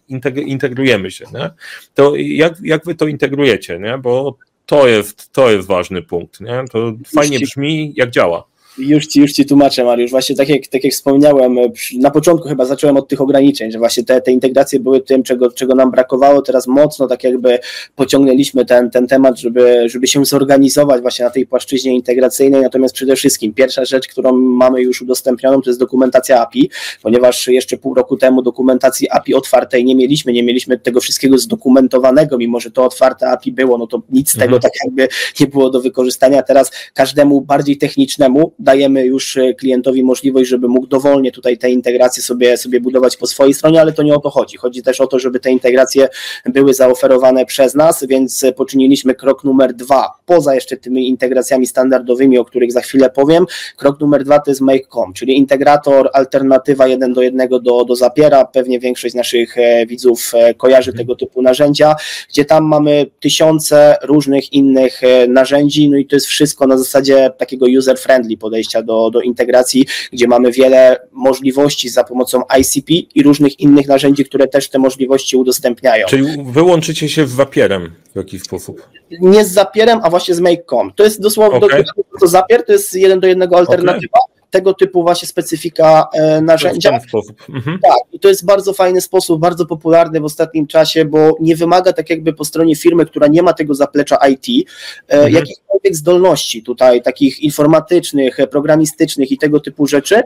integrujemy 0.46 1.10
się, 1.10 1.24
nie? 1.34 1.50
To 1.94 2.12
jak, 2.16 2.54
jak 2.62 2.84
wy 2.84 2.94
to 2.94 3.06
integrujecie, 3.06 3.78
nie? 3.78 3.98
Bo 3.98 4.36
to 4.66 4.88
jest, 4.88 5.32
to 5.32 5.50
jest 5.50 5.68
ważny 5.68 6.02
punkt, 6.02 6.40
nie? 6.40 6.64
To 6.72 6.92
fajnie 7.14 7.40
brzmi, 7.40 7.92
jak 7.96 8.10
działa. 8.10 8.44
Już 8.78 9.06
ci, 9.06 9.20
już 9.20 9.32
ci 9.32 9.46
tłumaczę, 9.46 9.84
Mariusz. 9.84 10.10
Właśnie 10.10 10.36
tak 10.36 10.48
jak, 10.48 10.66
tak 10.66 10.84
jak 10.84 10.92
wspomniałem, 10.92 11.56
na 11.98 12.10
początku 12.10 12.48
chyba 12.48 12.64
zacząłem 12.64 12.96
od 12.96 13.08
tych 13.08 13.20
ograniczeń, 13.20 13.72
że 13.72 13.78
właśnie 13.78 14.04
te, 14.04 14.20
te 14.20 14.32
integracje 14.32 14.80
były 14.80 15.00
tym, 15.00 15.22
czego, 15.22 15.50
czego 15.50 15.74
nam 15.74 15.90
brakowało. 15.90 16.42
Teraz 16.42 16.66
mocno 16.66 17.06
tak 17.06 17.24
jakby 17.24 17.58
pociągnęliśmy 17.96 18.64
ten, 18.64 18.90
ten 18.90 19.06
temat, 19.06 19.38
żeby, 19.38 19.88
żeby 19.88 20.06
się 20.06 20.24
zorganizować 20.24 21.02
właśnie 21.02 21.24
na 21.24 21.30
tej 21.30 21.46
płaszczyźnie 21.46 21.94
integracyjnej. 21.94 22.62
Natomiast 22.62 22.94
przede 22.94 23.16
wszystkim 23.16 23.54
pierwsza 23.54 23.84
rzecz, 23.84 24.08
którą 24.08 24.32
mamy 24.32 24.82
już 24.82 25.02
udostępnioną, 25.02 25.62
to 25.62 25.70
jest 25.70 25.80
dokumentacja 25.80 26.40
API, 26.40 26.70
ponieważ 27.02 27.48
jeszcze 27.48 27.76
pół 27.76 27.94
roku 27.94 28.16
temu 28.16 28.42
dokumentacji 28.42 29.10
API 29.10 29.34
otwartej 29.34 29.84
nie 29.84 29.94
mieliśmy, 29.94 30.32
nie 30.32 30.42
mieliśmy 30.42 30.78
tego 30.78 31.00
wszystkiego 31.00 31.38
zdokumentowanego, 31.38 32.38
mimo 32.38 32.60
że 32.60 32.70
to 32.70 32.84
otwarte 32.84 33.28
API 33.28 33.52
było, 33.52 33.78
no 33.78 33.86
to 33.86 34.02
nic 34.10 34.30
z 34.30 34.34
tego 34.34 34.56
mhm. 34.56 34.62
tak 34.62 34.72
jakby 34.84 35.08
nie 35.40 35.46
było 35.46 35.70
do 35.70 35.80
wykorzystania. 35.80 36.42
Teraz 36.42 36.70
każdemu 36.94 37.40
bardziej 37.40 37.78
technicznemu 37.78 38.52
dajemy 38.62 39.04
już 39.04 39.36
e, 39.36 39.54
klientowi 39.54 40.02
możliwość, 40.02 40.50
żeby 40.50 40.68
mógł 40.68 40.86
dowolnie 40.86 41.32
tutaj 41.32 41.58
te 41.58 41.70
integracje 41.70 42.22
sobie, 42.22 42.56
sobie 42.56 42.80
budować 42.80 43.16
po 43.16 43.26
swojej 43.26 43.54
stronie, 43.54 43.80
ale 43.80 43.92
to 43.92 44.02
nie 44.02 44.14
o 44.14 44.20
to 44.20 44.30
chodzi. 44.30 44.56
Chodzi 44.56 44.82
też 44.82 45.00
o 45.00 45.06
to, 45.06 45.18
żeby 45.18 45.40
te 45.40 45.50
integracje 45.50 46.08
były 46.46 46.74
zaoferowane 46.74 47.46
przez 47.46 47.74
nas, 47.74 48.04
więc 48.04 48.44
poczyniliśmy 48.56 49.14
krok 49.14 49.44
numer 49.44 49.74
dwa, 49.74 50.08
poza 50.26 50.54
jeszcze 50.54 50.76
tymi 50.76 51.08
integracjami 51.08 51.66
standardowymi, 51.66 52.38
o 52.38 52.44
których 52.44 52.72
za 52.72 52.80
chwilę 52.80 53.10
powiem. 53.10 53.46
Krok 53.76 54.00
numer 54.00 54.24
dwa 54.24 54.38
to 54.38 54.50
jest 54.50 54.60
Make.com, 54.60 55.12
czyli 55.12 55.36
integrator, 55.36 56.10
alternatywa 56.12 56.86
jeden 56.86 57.12
do 57.12 57.22
jednego 57.22 57.60
do, 57.60 57.84
do 57.84 57.96
Zapiera. 57.96 58.44
Pewnie 58.44 58.80
większość 58.80 59.14
naszych 59.14 59.58
e, 59.58 59.86
widzów 59.86 60.32
e, 60.34 60.54
kojarzy 60.54 60.90
mhm. 60.90 61.06
tego 61.06 61.16
typu 61.16 61.42
narzędzia, 61.42 61.94
gdzie 62.28 62.44
tam 62.44 62.64
mamy 62.64 63.06
tysiące 63.20 63.96
różnych 64.02 64.52
innych 64.52 65.00
narzędzi, 65.28 65.90
no 65.90 65.96
i 65.96 66.06
to 66.06 66.16
jest 66.16 66.26
wszystko 66.26 66.66
na 66.66 66.78
zasadzie 66.78 67.30
takiego 67.38 67.66
user-friendly 67.66 68.38
podejścia 68.38 68.51
do, 68.84 69.10
do 69.10 69.20
integracji, 69.20 69.86
gdzie 70.12 70.28
mamy 70.28 70.52
wiele 70.52 71.00
możliwości 71.12 71.88
za 71.88 72.04
pomocą 72.04 72.42
ICP 72.60 72.92
i 73.14 73.22
różnych 73.22 73.60
innych 73.60 73.86
narzędzi, 73.86 74.24
które 74.24 74.48
też 74.48 74.68
te 74.68 74.78
możliwości 74.78 75.36
udostępniają. 75.36 76.06
Czyli 76.06 76.26
wyłączycie 76.44 77.08
się 77.08 77.26
z 77.26 77.30
Zapierem 77.30 77.90
w 78.12 78.16
jakiś 78.16 78.42
sposób? 78.42 78.88
Nie 79.20 79.44
z 79.44 79.52
Zapierem, 79.52 80.00
a 80.02 80.10
właśnie 80.10 80.34
z 80.34 80.40
Make.com. 80.40 80.92
To 80.96 81.04
jest 81.04 81.20
dosłownie 81.20 81.58
okay. 81.58 81.84
to 82.20 82.26
Zapier, 82.26 82.64
to 82.66 82.72
jest 82.72 82.94
jeden 82.94 83.20
do 83.20 83.26
jednego 83.26 83.56
alternatywa. 83.56 84.18
Okay 84.24 84.31
tego 84.52 84.74
typu 84.74 85.02
właśnie 85.02 85.28
specyfika 85.28 86.08
e, 86.14 86.40
narzędzia. 86.40 86.90
W 86.90 86.92
ten 86.92 87.08
sposób. 87.08 87.42
Mhm. 87.48 87.78
Tak, 87.82 87.98
i 88.12 88.20
to 88.20 88.28
jest 88.28 88.44
bardzo 88.44 88.72
fajny 88.72 89.00
sposób, 89.00 89.40
bardzo 89.40 89.66
popularny 89.66 90.20
w 90.20 90.24
ostatnim 90.24 90.66
czasie, 90.66 91.04
bo 91.04 91.36
nie 91.40 91.56
wymaga 91.56 91.92
tak 91.92 92.10
jakby 92.10 92.32
po 92.32 92.44
stronie 92.44 92.76
firmy, 92.76 93.06
która 93.06 93.26
nie 93.26 93.42
ma 93.42 93.52
tego 93.52 93.74
zaplecza 93.74 94.16
IT, 94.16 94.68
e, 95.08 95.14
mhm. 95.14 95.34
jakichkolwiek 95.34 95.96
zdolności 95.96 96.62
tutaj, 96.62 97.02
takich 97.02 97.40
informatycznych, 97.40 98.36
programistycznych 98.50 99.32
i 99.32 99.38
tego 99.38 99.60
typu 99.60 99.86
rzeczy. 99.86 100.16
E, 100.16 100.22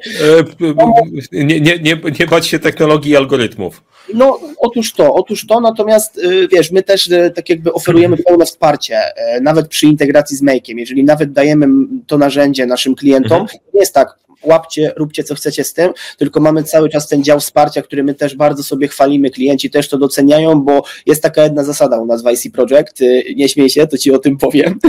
nie, 1.32 1.60
nie, 1.60 1.78
nie, 1.78 2.00
nie 2.20 2.26
bać 2.26 2.46
się 2.46 2.58
technologii 2.58 3.12
i 3.12 3.16
algorytmów. 3.16 3.82
No, 4.14 4.40
otóż 4.58 4.92
to, 4.92 5.14
otóż 5.14 5.46
to, 5.46 5.60
natomiast 5.60 6.20
wiesz, 6.52 6.70
my 6.70 6.82
też 6.82 7.10
tak 7.34 7.48
jakby 7.48 7.72
oferujemy 7.72 8.16
pełne 8.16 8.46
wsparcie, 8.46 8.98
nawet 9.40 9.68
przy 9.68 9.86
integracji 9.86 10.36
z 10.36 10.42
Make'iem, 10.42 10.76
jeżeli 10.76 11.04
nawet 11.04 11.32
dajemy 11.32 11.66
to 12.06 12.18
narzędzie 12.18 12.66
naszym 12.66 12.94
klientom, 12.94 13.40
mhm. 13.40 13.58
nie 13.74 13.80
jest 13.80 13.94
tak, 13.94 14.18
łapcie, 14.42 14.92
róbcie 14.96 15.24
co 15.24 15.34
chcecie 15.34 15.64
z 15.64 15.72
tym, 15.72 15.92
tylko 16.18 16.40
mamy 16.40 16.64
cały 16.64 16.88
czas 16.88 17.08
ten 17.08 17.24
dział 17.24 17.40
wsparcia, 17.40 17.82
który 17.82 18.04
my 18.04 18.14
też 18.14 18.36
bardzo 18.36 18.62
sobie 18.62 18.88
chwalimy, 18.88 19.30
klienci 19.30 19.70
też 19.70 19.88
to 19.88 19.98
doceniają, 19.98 20.60
bo 20.60 20.82
jest 21.06 21.22
taka 21.22 21.42
jedna 21.42 21.64
zasada 21.64 22.00
u 22.00 22.06
nas 22.06 22.22
w 22.22 22.30
IC 22.30 22.52
Project, 22.52 23.00
y, 23.00 23.24
nie 23.36 23.48
śmiej 23.48 23.70
się, 23.70 23.86
to 23.86 23.98
ci 23.98 24.12
o 24.12 24.18
tym 24.18 24.38
powiem. 24.38 24.78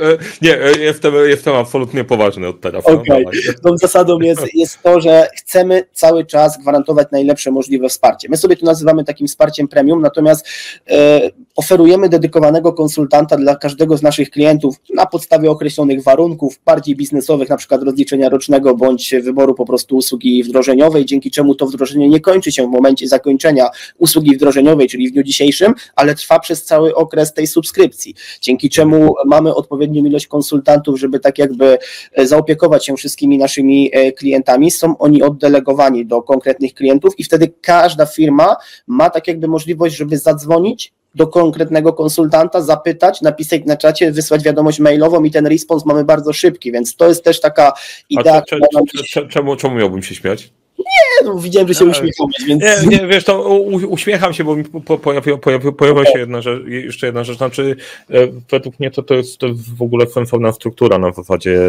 nie, 0.42 0.58
jestem, 0.78 1.14
jestem 1.26 1.54
absolutnie 1.54 2.04
poważny 2.04 2.48
od 2.48 2.60
teraz. 2.60 2.84
No, 2.88 2.92
okay. 2.92 3.24
Tą 3.64 3.78
zasadą 3.78 4.18
jest, 4.18 4.54
jest 4.54 4.82
to, 4.82 5.00
że 5.00 5.28
chcemy 5.36 5.84
cały 5.92 6.26
czas 6.26 6.58
gwarantować 6.58 7.08
najlepsze 7.12 7.50
możliwe 7.50 7.88
wsparcie. 7.88 8.28
My 8.28 8.36
sobie 8.36 8.56
to 8.56 8.66
nazywamy 8.66 9.04
takim 9.04 9.26
wsparciem 9.26 9.68
premium, 9.68 10.00
natomiast 10.00 10.46
e, 10.90 11.20
oferujemy 11.56 12.08
dedykowanego 12.08 12.72
konsultanta 12.72 13.36
dla 13.36 13.56
każdego 13.56 13.96
z 13.96 14.02
naszych 14.02 14.30
klientów 14.30 14.76
na 14.94 15.06
podstawie 15.06 15.50
określonych 15.50 16.02
warunków, 16.02 16.60
bardziej 16.64 16.96
biznesowych, 16.96 17.48
na 17.48 17.56
przykład 17.56 17.82
rozliczenia 17.82 18.28
rocznego 18.28 18.39
bądź 18.76 19.14
wyboru 19.22 19.54
po 19.54 19.66
prostu 19.66 19.96
usługi 19.96 20.44
wdrożeniowej, 20.44 21.04
dzięki 21.04 21.30
czemu 21.30 21.54
to 21.54 21.66
wdrożenie 21.66 22.08
nie 22.08 22.20
kończy 22.20 22.52
się 22.52 22.66
w 22.66 22.70
momencie 22.70 23.08
zakończenia 23.08 23.66
usługi 23.98 24.36
wdrożeniowej, 24.36 24.88
czyli 24.88 25.08
w 25.08 25.12
dniu 25.12 25.22
dzisiejszym, 25.22 25.74
ale 25.96 26.14
trwa 26.14 26.38
przez 26.38 26.64
cały 26.64 26.94
okres 26.94 27.32
tej 27.32 27.46
subskrypcji, 27.46 28.14
dzięki 28.40 28.70
czemu 28.70 29.14
mamy 29.26 29.54
odpowiednią 29.54 30.04
ilość 30.04 30.26
konsultantów, 30.26 31.00
żeby 31.00 31.20
tak 31.20 31.38
jakby 31.38 31.78
e, 32.12 32.26
zaopiekować 32.26 32.86
się 32.86 32.96
wszystkimi 32.96 33.38
naszymi 33.38 33.90
e, 33.92 34.12
klientami. 34.12 34.70
Są 34.70 34.98
oni 34.98 35.22
oddelegowani 35.22 36.06
do 36.06 36.22
konkretnych 36.22 36.74
klientów 36.74 37.14
i 37.18 37.24
wtedy 37.24 37.52
każda 37.60 38.06
firma 38.06 38.56
ma 38.86 39.10
tak 39.10 39.28
jakby 39.28 39.48
możliwość, 39.48 39.96
żeby 39.96 40.18
zadzwonić 40.18 40.92
do 41.14 41.26
konkretnego 41.26 41.92
konsultanta, 41.92 42.62
zapytać, 42.62 43.20
napisać 43.20 43.62
na 43.66 43.76
czacie, 43.76 44.12
wysłać 44.12 44.42
wiadomość 44.42 44.78
mailową 44.78 45.24
i 45.24 45.30
ten 45.30 45.46
respons 45.46 45.86
mamy 45.86 46.04
bardzo 46.04 46.32
szybki, 46.32 46.72
więc 46.72 46.96
to 46.96 47.08
jest 47.08 47.24
też 47.24 47.40
taka 47.40 47.72
idea. 48.10 48.42
Cze, 48.42 48.58
cze, 49.06 49.28
czemu, 49.28 49.56
czemu 49.56 49.74
miałbym 49.74 50.02
się 50.02 50.14
śmiać? 50.14 50.50
Nie, 50.78 51.28
no 51.28 51.38
widziałem, 51.38 51.68
że 51.68 51.74
się 51.74 51.84
uśmiechałeś, 51.84 52.34
więc... 52.46 52.62
Nie, 52.62 52.98
nie, 52.98 53.06
wiesz, 53.06 53.24
to 53.24 53.58
uśmiecham 53.88 54.34
się, 54.34 54.44
bo 54.44 54.56
mi 54.56 54.64
pojawiła, 55.02 55.38
pojawiła, 55.38 55.72
pojawiła 55.72 56.06
się 56.06 56.18
jedna 56.18 56.42
rzecz, 56.42 56.62
jeszcze 56.66 57.06
jedna 57.06 57.24
rzecz, 57.24 57.38
znaczy 57.38 57.76
e, 58.10 58.14
według 58.50 58.80
mnie 58.80 58.90
to, 58.90 59.02
to 59.02 59.14
jest 59.14 59.40
w 59.76 59.82
ogóle 59.82 60.06
sensowna 60.06 60.52
struktura 60.52 60.98
na 60.98 61.12
zasadzie 61.12 61.60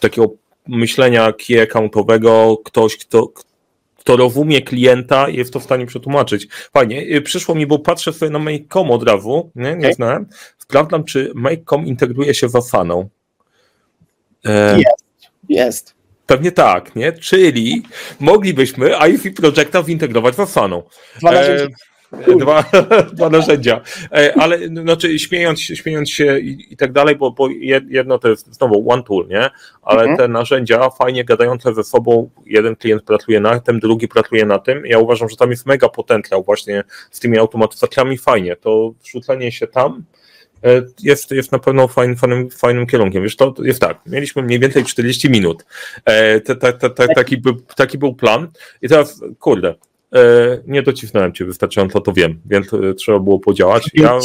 takiego 0.00 0.30
myślenia 0.68 1.32
key 1.32 1.62
accountowego, 1.62 2.56
ktoś, 2.64 2.96
kto, 2.96 3.28
kto 4.02 4.16
rozumie 4.16 4.62
klienta 4.62 5.28
i 5.28 5.36
jest 5.36 5.52
to 5.52 5.60
w 5.60 5.64
stanie 5.64 5.86
przetłumaczyć. 5.86 6.48
Fajnie, 6.74 7.02
y, 7.16 7.22
przyszło 7.22 7.54
mi, 7.54 7.66
bo 7.66 7.78
patrzę 7.78 8.12
sobie 8.12 8.30
na 8.30 8.38
Make.com 8.38 8.90
od 8.90 9.02
razu, 9.02 9.50
nie, 9.54 9.76
nie 9.76 9.94
znałem, 9.94 10.26
sprawdzam, 10.58 11.04
czy 11.04 11.32
Make.com 11.34 11.86
integruje 11.86 12.34
się 12.34 12.48
z 12.48 12.56
Asaną. 12.56 13.08
E... 14.44 14.78
Jest, 14.78 15.04
jest. 15.48 15.94
Pewnie 16.26 16.52
tak, 16.52 16.96
nie? 16.96 17.12
Czyli 17.12 17.82
moglibyśmy 18.20 18.90
IFI 19.10 19.30
Projecta 19.30 19.82
zintegrować 19.82 20.34
w 20.34 20.40
Asaną. 20.40 20.82
E, 21.24 21.68
Dwa, 22.38 22.64
dwa 23.12 23.30
narzędzia. 23.30 23.80
E, 24.12 24.34
ale 24.40 24.68
znaczy, 24.68 25.18
śmiejąc, 25.18 25.60
śmiejąc 25.60 26.10
się 26.10 26.38
i, 26.38 26.72
i 26.72 26.76
tak 26.76 26.92
dalej, 26.92 27.16
bo, 27.16 27.30
bo 27.30 27.48
jedno 27.88 28.18
to 28.18 28.28
jest 28.28 28.54
znowu 28.54 28.90
one 28.90 29.02
tool, 29.02 29.28
nie? 29.28 29.50
Ale 29.82 30.00
mhm. 30.00 30.16
te 30.16 30.28
narzędzia 30.28 30.90
fajnie 30.90 31.24
gadające 31.24 31.74
ze 31.74 31.84
sobą, 31.84 32.30
jeden 32.46 32.76
klient 32.76 33.02
pracuje 33.02 33.40
na 33.40 33.60
tym, 33.60 33.80
drugi 33.80 34.08
pracuje 34.08 34.46
na 34.46 34.58
tym. 34.58 34.86
Ja 34.86 34.98
uważam, 34.98 35.28
że 35.28 35.36
tam 35.36 35.50
jest 35.50 35.66
mega 35.66 35.88
potencjał 35.88 36.42
właśnie 36.44 36.84
z 37.10 37.20
tymi 37.20 37.38
automatyzacjami 37.38 38.18
fajnie. 38.18 38.56
To 38.56 38.94
wrzucenie 39.04 39.52
się 39.52 39.66
tam 39.66 40.04
e, 40.64 40.82
jest, 41.02 41.30
jest 41.30 41.52
na 41.52 41.58
pewno 41.58 41.88
fajnym, 41.88 42.16
fajnym, 42.16 42.50
fajnym 42.50 42.86
kierunkiem. 42.86 43.22
Wiesz, 43.22 43.36
to 43.36 43.54
jest 43.58 43.80
tak, 43.80 44.00
mieliśmy 44.06 44.42
mniej 44.42 44.58
więcej 44.58 44.84
40 44.84 45.30
minut. 45.30 45.64
E, 46.04 46.40
te, 46.40 46.56
te, 46.56 46.72
te, 46.72 47.08
taki, 47.14 47.36
był, 47.36 47.60
taki 47.76 47.98
był 47.98 48.14
plan. 48.14 48.48
I 48.82 48.88
teraz, 48.88 49.20
kurde, 49.38 49.74
nie 50.66 50.82
docisnąłem 50.82 51.32
cię 51.32 51.44
wystarczająco, 51.44 52.00
to 52.00 52.12
wiem, 52.12 52.40
więc 52.46 52.74
e, 52.74 52.94
trzeba 52.94 53.18
było 53.18 53.38
podziałać. 53.40 53.90
Ja, 53.94 54.18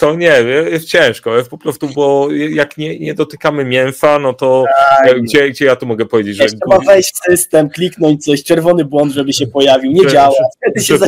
to 0.00 0.14
nie, 0.14 0.42
jest 0.70 0.88
ciężko, 0.88 1.36
jest 1.36 1.50
po 1.50 1.58
prostu, 1.58 1.88
bo 1.88 2.28
jak 2.32 2.78
nie, 2.78 2.98
nie 2.98 3.14
dotykamy 3.14 3.64
mięsa, 3.64 4.18
no 4.18 4.32
to 4.32 4.64
tak. 5.04 5.22
gdzie, 5.22 5.50
gdzie 5.50 5.64
ja 5.64 5.76
tu 5.76 5.86
mogę 5.86 6.06
powiedzieć, 6.06 6.36
że... 6.36 6.46
Trzeba 6.46 6.78
wejść 6.78 7.14
w 7.14 7.24
system, 7.24 7.68
kliknąć 7.68 8.24
coś, 8.24 8.42
czerwony 8.42 8.84
błąd, 8.84 9.12
żeby 9.12 9.32
się 9.32 9.46
pojawił, 9.46 9.92
nie 9.92 10.06
działa. 10.06 10.34
Się 10.80 10.98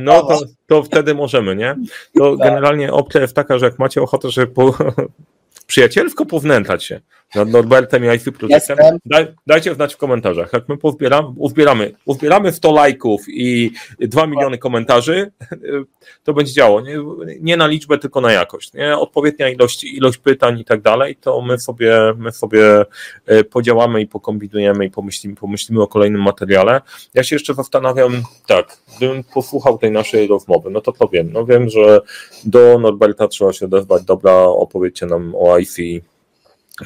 no 0.00 0.22
to, 0.22 0.40
to 0.66 0.82
wtedy 0.82 1.14
możemy, 1.14 1.56
nie? 1.56 1.76
To 2.18 2.36
tak. 2.36 2.48
generalnie 2.48 2.92
opcja 2.92 3.20
jest 3.20 3.34
taka, 3.34 3.58
że 3.58 3.66
jak 3.66 3.78
macie 3.78 4.02
ochotę, 4.02 4.30
żeby 4.30 4.46
po, 4.46 4.74
przyjacielsko 5.66 6.26
pownętać 6.26 6.84
się 6.84 7.00
nad 7.34 7.48
Norbertem 7.48 8.04
i 8.04 8.16
IC 8.16 8.24
Projektem, 8.38 8.78
daj, 9.06 9.26
dajcie 9.46 9.74
znać 9.74 9.94
w 9.94 9.96
komentarzach. 9.96 10.52
Jak 10.52 10.68
my 10.68 10.78
pozbieramy, 10.78 11.28
uzbieramy, 11.36 11.92
uzbieramy 12.04 12.52
100 12.52 12.72
lajków 12.72 13.24
i 13.28 13.70
2 14.00 14.26
miliony 14.26 14.58
komentarzy, 14.58 15.32
to 16.24 16.32
będzie 16.32 16.52
działo. 16.52 16.80
Nie, 16.80 16.96
nie, 17.40 17.56
na 17.56 17.66
liczbę, 17.66 17.98
tylko 17.98 18.20
na 18.20 18.32
jakość. 18.32 18.72
Nie? 18.72 18.96
Odpowiednia 18.96 19.48
ilość, 19.48 19.84
ilość 19.84 20.18
pytań 20.18 20.60
i 20.60 20.64
tak 20.64 20.80
dalej, 20.80 21.16
to 21.16 21.42
my 21.42 21.58
sobie, 21.58 22.14
my 22.16 22.32
sobie 22.32 22.84
e, 23.26 23.44
podziałamy 23.44 24.00
i 24.00 24.06
pokombinujemy 24.06 24.84
i 24.84 24.90
pomyślimy, 24.90 25.36
pomyślimy 25.36 25.82
o 25.82 25.86
kolejnym 25.86 26.22
materiale. 26.22 26.80
Ja 27.14 27.24
się 27.24 27.36
jeszcze 27.36 27.54
zastanawiam, 27.54 28.22
tak, 28.46 28.76
gdybym 28.96 29.24
posłuchał 29.24 29.78
tej 29.78 29.90
naszej 29.90 30.26
rozmowy, 30.26 30.70
no 30.70 30.80
to 30.80 30.92
to 30.92 31.08
wiem. 31.08 31.32
No 31.32 31.44
wiem, 31.44 31.68
że 31.68 32.00
do 32.44 32.78
Norberta 32.78 33.28
trzeba 33.28 33.52
się 33.52 33.66
odezwać, 33.66 34.02
dobra, 34.02 34.32
opowiedzcie 34.32 35.06
nam 35.06 35.34
o 35.34 35.58
IC 35.58 35.76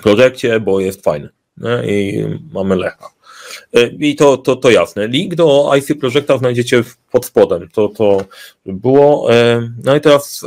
projekcie, 0.02 0.60
bo 0.60 0.80
jest 0.80 1.04
fajny 1.04 1.28
nie? 1.60 1.92
i 1.92 2.26
mamy 2.52 2.76
Lecha. 2.76 3.10
E, 3.72 3.86
I 3.86 4.16
to, 4.16 4.36
to, 4.36 4.56
to 4.56 4.70
jasne. 4.70 5.06
Link 5.06 5.34
do 5.34 5.70
IC 5.76 6.00
Projekta 6.00 6.38
znajdziecie 6.38 6.82
pod 7.10 7.26
spodem. 7.26 7.68
To, 7.68 7.88
to 7.88 8.24
było. 8.66 9.34
E, 9.34 9.70
no 9.84 9.96
i 9.96 10.00
teraz. 10.00 10.46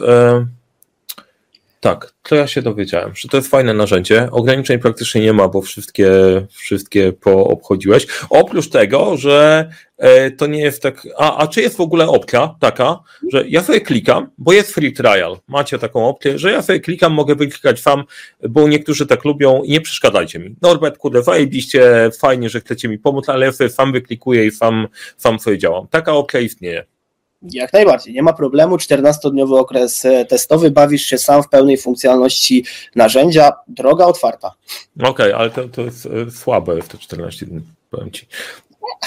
Tak, 1.83 2.13
to 2.21 2.35
ja 2.35 2.47
się 2.47 2.61
dowiedziałem, 2.61 3.11
że 3.15 3.29
to 3.29 3.37
jest 3.37 3.49
fajne 3.49 3.73
narzędzie. 3.73 4.27
Ograniczeń 4.31 4.79
praktycznie 4.79 5.21
nie 5.21 5.33
ma, 5.33 5.47
bo 5.47 5.61
wszystkie, 5.61 6.11
wszystkie 6.51 7.13
poobchodziłeś. 7.13 8.07
Oprócz 8.29 8.69
tego, 8.69 9.17
że 9.17 9.69
e, 9.97 10.31
to 10.31 10.47
nie 10.47 10.61
jest 10.61 10.81
tak. 10.81 11.07
A, 11.17 11.37
a 11.37 11.47
czy 11.47 11.61
jest 11.61 11.77
w 11.77 11.81
ogóle 11.81 12.07
opcja 12.07 12.55
taka, 12.59 12.99
że 13.31 13.47
ja 13.47 13.63
sobie 13.63 13.81
klikam, 13.81 14.29
bo 14.37 14.53
jest 14.53 14.73
free 14.73 14.93
trial. 14.93 15.37
Macie 15.47 15.79
taką 15.79 16.07
opcję, 16.07 16.39
że 16.39 16.51
ja 16.51 16.61
sobie 16.61 16.79
klikam, 16.79 17.13
mogę 17.13 17.35
wyklikać 17.35 17.79
sam, 17.79 18.03
bo 18.49 18.67
niektórzy 18.67 19.05
tak 19.05 19.25
lubią 19.25 19.63
i 19.63 19.71
nie 19.71 19.81
przeszkadzajcie 19.81 20.39
mi. 20.39 20.55
Norbert, 20.61 20.97
kurde, 20.97 21.23
zajebiście, 21.23 22.09
fajnie, 22.19 22.49
że 22.49 22.59
chcecie 22.59 22.89
mi 22.89 22.99
pomóc, 22.99 23.29
ale 23.29 23.45
ja 23.45 23.51
sobie 23.51 23.69
sam 23.69 23.91
wyklikuję 23.91 24.45
i 24.45 24.51
sam, 24.51 24.87
sam 25.17 25.39
sobie 25.39 25.57
działam. 25.57 25.87
Taka 25.87 26.13
opcja 26.13 26.39
istnieje. 26.39 26.92
Jak 27.51 27.73
najbardziej, 27.73 28.13
nie 28.13 28.23
ma 28.23 28.33
problemu. 28.33 28.75
14-dniowy 28.75 29.57
okres 29.57 30.05
e, 30.05 30.25
testowy, 30.25 30.71
bawisz 30.71 31.05
się 31.05 31.17
sam 31.17 31.43
w 31.43 31.49
pełnej 31.49 31.77
funkcjonalności 31.77 32.65
narzędzia, 32.95 33.51
droga 33.67 34.05
otwarta. 34.05 34.53
Okej, 34.99 35.09
okay, 35.09 35.35
ale 35.35 35.49
to, 35.49 35.67
to 35.67 35.81
jest 35.81 36.05
e, 36.05 36.31
słabe 36.31 36.81
w 36.81 36.87
te 36.87 36.97
14 36.97 37.45
dni, 37.45 37.61
powiem 37.89 38.11
ci. 38.11 38.27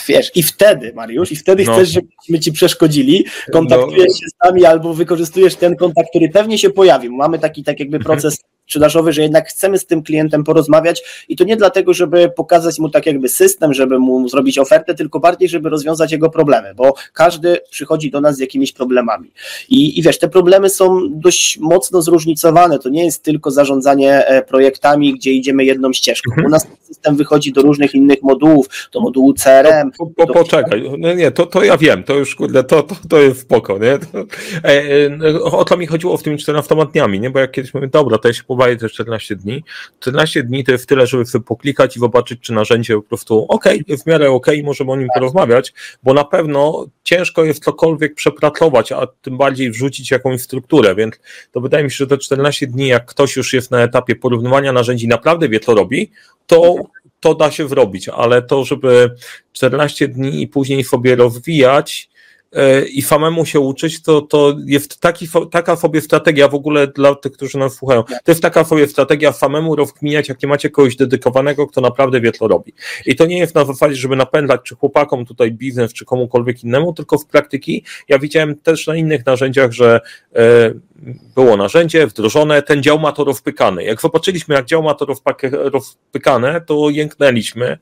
Wiesz, 0.09 0.31
i 0.35 0.43
wtedy, 0.43 0.93
Mariusz, 0.95 1.33
i 1.33 1.37
wtedy 1.37 1.65
no. 1.65 1.73
chcesz, 1.73 1.89
żebyśmy 1.89 2.41
ci 2.41 2.53
przeszkodzili, 2.53 3.25
kontaktujesz 3.53 4.09
no. 4.09 4.15
się 4.15 4.27
z 4.29 4.45
nami 4.45 4.65
albo 4.65 4.95
wykorzystujesz 4.95 5.57
ten 5.57 5.77
kontakt, 5.77 6.09
który 6.11 6.29
pewnie 6.29 6.59
się 6.59 6.71
pojawi. 6.71 7.11
Mamy 7.11 7.39
taki 7.39 7.65
tak 7.65 7.81
jakby 7.81 7.99
proces 7.99 8.39
sprzedażowy, 8.67 9.13
że 9.13 9.23
jednak 9.23 9.49
chcemy 9.49 9.79
z 9.79 9.87
tym 9.87 10.03
klientem 10.03 10.45
porozmawiać 10.45 11.03
i 11.29 11.37
to 11.37 11.45
nie 11.45 11.57
dlatego, 11.57 11.95
żeby 11.95 12.31
pokazać 12.37 12.79
mu 12.79 12.89
tak 12.91 13.07
jakby 13.07 13.29
system, 13.29 13.75
żeby 13.75 13.99
mu 13.99 14.29
zrobić 14.29 14.59
ofertę, 14.59 14.95
tylko 14.95 15.21
bardziej, 15.21 15.49
żeby 15.49 15.69
rozwiązać 15.69 16.13
jego 16.13 16.31
problemy, 16.31 16.75
bo 16.75 16.95
każdy 17.13 17.61
przychodzi 17.71 18.11
do 18.11 18.21
nas 18.21 18.37
z 18.37 18.39
jakimiś 18.39 18.73
problemami. 18.73 19.31
I, 19.69 19.99
i 19.99 20.03
wiesz, 20.03 20.19
te 20.19 20.29
problemy 20.29 20.71
są 20.71 21.01
dość 21.11 21.59
mocno 21.59 22.03
zróżnicowane. 22.03 22.79
To 22.79 22.89
nie 22.89 23.05
jest 23.05 23.23
tylko 23.23 23.51
zarządzanie 23.51 24.27
e, 24.27 24.43
projektami, 24.43 25.15
gdzie 25.15 25.33
idziemy 25.33 25.65
jedną 25.65 25.93
ścieżką. 25.93 26.31
Mhm. 26.31 26.47
U 26.47 26.51
nas 26.51 26.67
system 26.83 27.17
wychodzi 27.17 27.53
do 27.53 27.63
różnych 27.63 27.95
innych 27.95 28.23
modułów, 28.23 28.69
do 28.93 29.01
modułu 29.01 29.35
CRM. 29.35 29.91
Po, 29.99 30.07
po, 30.07 30.27
do... 30.27 30.33
Poczekaj, 30.33 30.91
no 30.99 31.15
nie, 31.15 31.31
to, 31.31 31.47
to 31.47 31.65
ja 31.65 31.77
wiem, 31.77 32.03
to 32.03 32.15
już 32.15 32.35
kurde, 32.35 32.65
to, 32.65 32.83
to, 32.83 32.97
to 33.09 33.21
jest 33.21 33.41
spoko, 33.41 33.79
nie? 33.79 33.99
To, 33.99 34.19
e, 34.65 34.83
e, 35.29 35.43
o 35.43 35.65
to 35.65 35.77
mi 35.77 35.87
chodziło 35.87 36.17
w 36.17 36.23
tymi 36.23 36.39
14 36.39 36.77
dniami, 36.93 37.21
nie? 37.21 37.31
Bo 37.31 37.39
jak 37.39 37.53
kiedyś 37.53 37.75
mówię, 37.75 37.89
dobra, 37.89 38.19
to 38.19 38.29
ja 38.29 38.35
się 38.35 38.43
uwagi 38.57 38.77
te 38.77 38.89
14 38.89 39.37
dni. 39.37 39.65
14 40.01 40.43
dni 40.43 40.65
to 40.65 40.73
jest 40.73 40.89
tyle, 40.89 41.07
żeby 41.07 41.27
sobie 41.27 41.45
poklikać 41.45 41.97
i 41.97 42.01
zobaczyć, 42.01 42.41
czy 42.41 42.53
narzędzie 42.53 42.95
po 42.95 43.03
prostu 43.03 43.47
ok, 43.49 43.65
w 44.05 44.07
miarę 44.07 44.31
ok, 44.31 44.47
możemy 44.65 44.93
o 44.93 44.97
nim 44.97 45.09
porozmawiać, 45.15 45.73
bo 46.03 46.15
na 46.15 46.25
pewno 46.25 46.87
ciężko 47.05 47.45
jest 47.45 47.65
cokolwiek 47.65 48.15
przepracować, 48.15 48.93
a 48.93 49.07
tym 49.07 49.39
bardziej 49.39 49.71
wrzucić 49.71 50.11
jakąś 50.11 50.43
strukturę, 50.43 50.95
więc 50.95 51.15
to 51.53 51.61
wydaje 51.61 51.85
mi 51.85 51.91
się, 51.91 51.97
że 51.97 52.07
te 52.07 52.19
14 52.19 52.67
dni, 52.67 52.89
jak 52.89 53.07
ktoś 53.07 53.37
już 53.37 53.53
jest 53.53 53.71
na 53.71 53.83
etapie 53.83 54.17
porównywania 54.17 54.73
narzędzi, 54.73 55.09
naprawdę 55.09 55.49
wie, 55.49 55.61
co 55.61 55.75
robi, 55.75 56.11
to 56.47 56.75
to 57.21 57.35
da 57.35 57.51
się 57.51 57.69
zrobić, 57.69 58.09
ale 58.09 58.43
to, 58.43 58.65
żeby 58.65 59.15
14 59.53 60.09
dni 60.09 60.43
i 60.43 60.49
później 60.49 60.85
sobie 60.85 61.17
rozwijać, 61.17 62.11
i 62.93 63.03
samemu 63.03 63.47
się 63.47 63.61
uczyć, 63.61 64.03
to, 64.03 64.21
to 64.23 64.57
jest 64.67 65.01
taki, 65.01 65.29
taka 65.51 65.77
sobie 65.77 66.01
strategia 66.01 66.49
w 66.49 66.55
ogóle 66.55 66.87
dla 66.87 67.15
tych, 67.15 67.33
którzy 67.33 67.59
nas 67.59 67.75
słuchają. 67.75 68.05
To 68.05 68.31
jest 68.31 68.43
taka 68.43 68.65
sobie 68.65 68.87
strategia 68.87 69.33
samemu 69.33 69.77
rozkminiać, 69.77 70.29
jak 70.29 70.43
nie 70.43 70.49
macie 70.49 70.71
kogoś 70.71 70.97
dedykowanego, 70.97 71.67
kto 71.67 71.81
naprawdę 71.81 72.21
wie, 72.21 72.33
co 72.33 72.49
robi. 72.49 72.73
I 73.07 73.17
to 73.17 73.27
nie 73.27 73.39
jest 73.39 73.55
na 73.55 73.65
zasadzie, 73.65 73.95
żeby 73.95 74.17
napędzać 74.17 74.61
czy 74.65 74.75
chłopakom 74.75 75.27
tutaj 75.27 75.53
biznes, 75.53 75.93
czy 75.93 76.05
komukolwiek 76.05 76.65
innemu, 76.65 76.93
tylko 76.93 77.19
w 77.19 77.27
praktyki 77.27 77.85
ja 78.09 78.19
widziałem 78.19 78.57
też 78.57 78.87
na 78.87 78.97
innych 78.97 79.27
narzędziach, 79.27 79.73
że 79.73 80.01
e, 80.37 80.41
było 81.35 81.57
narzędzie 81.57 82.07
wdrożone, 82.07 82.63
ten 82.63 82.83
dział 82.83 82.99
ma 82.99 83.13
to 83.13 83.25
rozpykany. 83.25 83.85
Jak 83.85 84.01
zobaczyliśmy, 84.01 84.55
jak 84.55 84.67
dział 84.67 84.83
ma 84.83 84.95
to 84.95 85.07
rozpykane, 85.53 86.61
to 86.61 86.91
jęknęliśmy, 86.91 87.79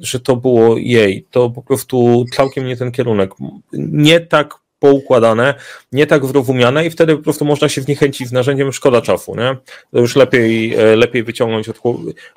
że 0.00 0.20
to 0.20 0.36
było 0.36 0.76
jej. 0.76 1.26
To 1.30 1.50
po 1.50 1.62
prostu 1.62 2.24
całkiem 2.32 2.66
nie 2.66 2.76
ten 2.76 2.92
kierunek. 2.92 3.30
Nie 3.72 4.20
tak 4.20 4.54
poukładane, 4.80 5.54
nie 5.92 6.06
tak 6.06 6.26
wyrozumiane 6.26 6.86
i 6.86 6.90
wtedy 6.90 7.16
po 7.16 7.22
prostu 7.22 7.44
można 7.44 7.68
się 7.68 7.80
zniechęcić 7.80 8.28
z 8.28 8.32
narzędziem, 8.32 8.72
szkoda 8.72 9.02
czasu, 9.02 9.36
nie? 9.36 9.56
To 9.92 9.98
już 9.98 10.16
lepiej, 10.16 10.74
e, 10.74 10.96
lepiej 10.96 11.24
wyciągnąć 11.24 11.68
od 11.68 11.80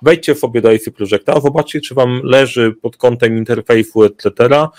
Wejdźcie 0.01 0.35
sobie 0.35 0.61
do 0.61 0.69
AC 0.69 0.89
Projecta, 0.95 1.41
zobaczcie, 1.41 1.81
czy 1.81 1.95
wam 1.95 2.21
leży 2.23 2.73
pod 2.81 2.97
kątem 2.97 3.37
interfejsu, 3.37 4.03
etc., 4.03 4.31
e, 4.49 4.69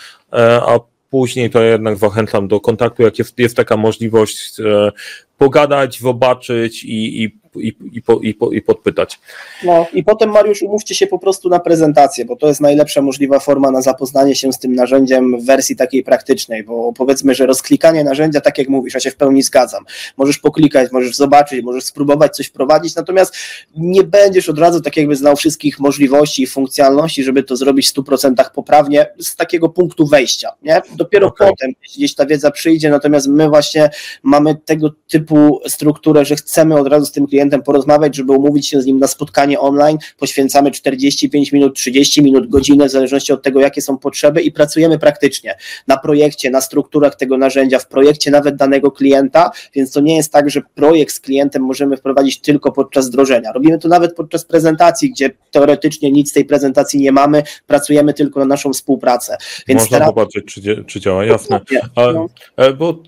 a 0.62 0.80
później 1.10 1.50
to 1.50 1.62
jednak 1.62 1.96
zachęcam 1.96 2.48
do 2.48 2.60
kontaktu, 2.60 3.02
jak 3.02 3.18
jest, 3.18 3.38
jest 3.38 3.56
taka 3.56 3.76
możliwość 3.76 4.60
e, 4.60 4.92
pogadać, 5.38 6.00
zobaczyć 6.00 6.84
i, 6.84 7.22
i 7.24 7.44
i, 7.56 7.76
i, 7.92 8.02
i, 8.28 8.36
i 8.52 8.62
podpytać. 8.62 9.20
No 9.64 9.86
i 9.92 10.04
potem 10.04 10.30
Mariusz 10.30 10.62
umówcie 10.62 10.94
się 10.94 11.06
po 11.06 11.18
prostu 11.18 11.48
na 11.48 11.60
prezentację, 11.60 12.24
bo 12.24 12.36
to 12.36 12.48
jest 12.48 12.60
najlepsza 12.60 13.02
możliwa 13.02 13.38
forma 13.38 13.70
na 13.70 13.82
zapoznanie 13.82 14.34
się 14.34 14.52
z 14.52 14.58
tym 14.58 14.74
narzędziem 14.74 15.40
w 15.40 15.46
wersji 15.46 15.76
takiej 15.76 16.04
praktycznej, 16.04 16.64
bo 16.64 16.92
powiedzmy, 16.92 17.34
że 17.34 17.46
rozklikanie 17.46 18.04
narzędzia, 18.04 18.40
tak 18.40 18.58
jak 18.58 18.68
mówisz, 18.68 18.94
ja 18.94 19.00
się 19.00 19.10
w 19.10 19.16
pełni 19.16 19.42
zgadzam. 19.42 19.84
Możesz 20.16 20.38
poklikać, 20.38 20.92
możesz 20.92 21.16
zobaczyć, 21.16 21.64
możesz 21.64 21.84
spróbować 21.84 22.36
coś 22.36 22.46
wprowadzić, 22.46 22.94
natomiast 22.94 23.36
nie 23.76 24.02
będziesz 24.02 24.48
od 24.48 24.58
razu 24.58 24.80
tak 24.80 24.96
jakby 24.96 25.16
znał 25.16 25.36
wszystkich 25.36 25.80
możliwości 25.80 26.42
i 26.42 26.46
funkcjonalności, 26.46 27.24
żeby 27.24 27.42
to 27.42 27.56
zrobić 27.56 27.88
w 27.88 27.94
100% 27.94 28.50
poprawnie 28.54 29.06
z 29.18 29.36
takiego 29.36 29.68
punktu 29.68 30.06
wejścia. 30.06 30.50
Nie? 30.62 30.82
Dopiero 30.96 31.26
okay. 31.26 31.48
potem 31.48 31.70
gdzieś 31.94 32.14
ta 32.14 32.26
wiedza 32.26 32.50
przyjdzie, 32.50 32.90
natomiast 32.90 33.28
my 33.28 33.48
właśnie 33.48 33.90
mamy 34.22 34.56
tego 34.64 34.90
typu 35.08 35.23
strukturę, 35.68 36.24
że 36.24 36.36
chcemy 36.36 36.78
od 36.78 36.88
razu 36.88 37.06
z 37.06 37.12
tym 37.12 37.26
klientem 37.26 37.62
porozmawiać, 37.62 38.16
żeby 38.16 38.32
umówić 38.32 38.68
się 38.68 38.82
z 38.82 38.86
nim 38.86 38.98
na 38.98 39.06
spotkanie 39.06 39.60
online. 39.60 39.98
Poświęcamy 40.18 40.70
45 40.70 41.52
minut, 41.52 41.74
30 41.76 42.22
minut, 42.22 42.48
godzinę, 42.48 42.88
w 42.88 42.90
zależności 42.90 43.32
od 43.32 43.42
tego, 43.42 43.60
jakie 43.60 43.82
są 43.82 43.98
potrzeby 43.98 44.42
i 44.42 44.52
pracujemy 44.52 44.98
praktycznie 44.98 45.56
na 45.86 45.96
projekcie, 45.96 46.50
na 46.50 46.60
strukturach 46.60 47.16
tego 47.16 47.38
narzędzia, 47.38 47.78
w 47.78 47.88
projekcie 47.88 48.30
nawet 48.30 48.56
danego 48.56 48.90
klienta, 48.90 49.50
więc 49.74 49.92
to 49.92 50.00
nie 50.00 50.16
jest 50.16 50.32
tak, 50.32 50.50
że 50.50 50.62
projekt 50.74 51.14
z 51.14 51.20
klientem 51.20 51.62
możemy 51.62 51.96
wprowadzić 51.96 52.40
tylko 52.40 52.72
podczas 52.72 53.08
wdrożenia. 53.08 53.52
Robimy 53.52 53.78
to 53.78 53.88
nawet 53.88 54.14
podczas 54.14 54.44
prezentacji, 54.44 55.10
gdzie 55.10 55.30
teoretycznie 55.50 56.10
nic 56.10 56.30
z 56.30 56.32
tej 56.32 56.44
prezentacji 56.44 57.00
nie 57.00 57.12
mamy, 57.12 57.42
pracujemy 57.66 58.14
tylko 58.14 58.40
na 58.40 58.46
naszą 58.46 58.72
współpracę. 58.72 59.36
Więc 59.68 59.80
Można 59.80 59.98
teraz... 59.98 60.08
zobaczyć, 60.08 60.44
czy, 60.44 60.84
czy 60.86 61.00
działa, 61.00 61.24
jasne. 61.24 61.60
No. 61.96 62.26
E, 62.56 62.72
bo 62.72 63.02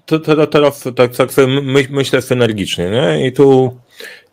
teraz 0.50 0.82
tak, 0.96 1.16
tak 1.16 1.32
myślę 2.06 2.22
synergicznie, 2.22 2.90
nie? 2.90 3.26
I 3.26 3.32
tu 3.32 3.76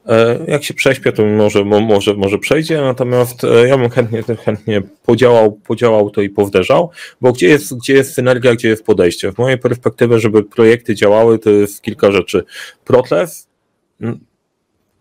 E, 0.08 0.40
jak 0.48 0.64
się 0.64 0.74
prześpię, 0.74 1.12
to 1.12 1.26
może, 1.26 1.66
może, 1.66 2.14
może 2.14 2.40
przejdzie, 2.40 2.82
natomiast 2.82 3.44
e, 3.44 3.68
ja 3.68 3.78
bym 3.78 3.90
chętnie, 3.90 4.24
chętnie 4.46 4.82
podziałał, 5.04 5.52
podziałał 5.52 6.10
to 6.10 6.22
i 6.22 6.30
powderzał, 6.30 6.92
bo 7.22 7.34
gdzie 7.34 7.48
jest, 7.48 7.78
gdzie 7.78 7.94
jest 7.94 8.14
synergia, 8.14 8.54
gdzie 8.56 8.70
jest 8.70 8.86
podejście? 8.86 9.32
W 9.32 9.38
mojej 9.38 9.58
perspektywie, 9.58 10.20
żeby 10.20 10.44
projekty 10.44 10.96
działały, 10.96 11.40
to 11.40 11.50
jest 11.50 11.82
kilka 11.82 12.12
rzeczy. 12.12 12.44
Protlew, 12.86 13.48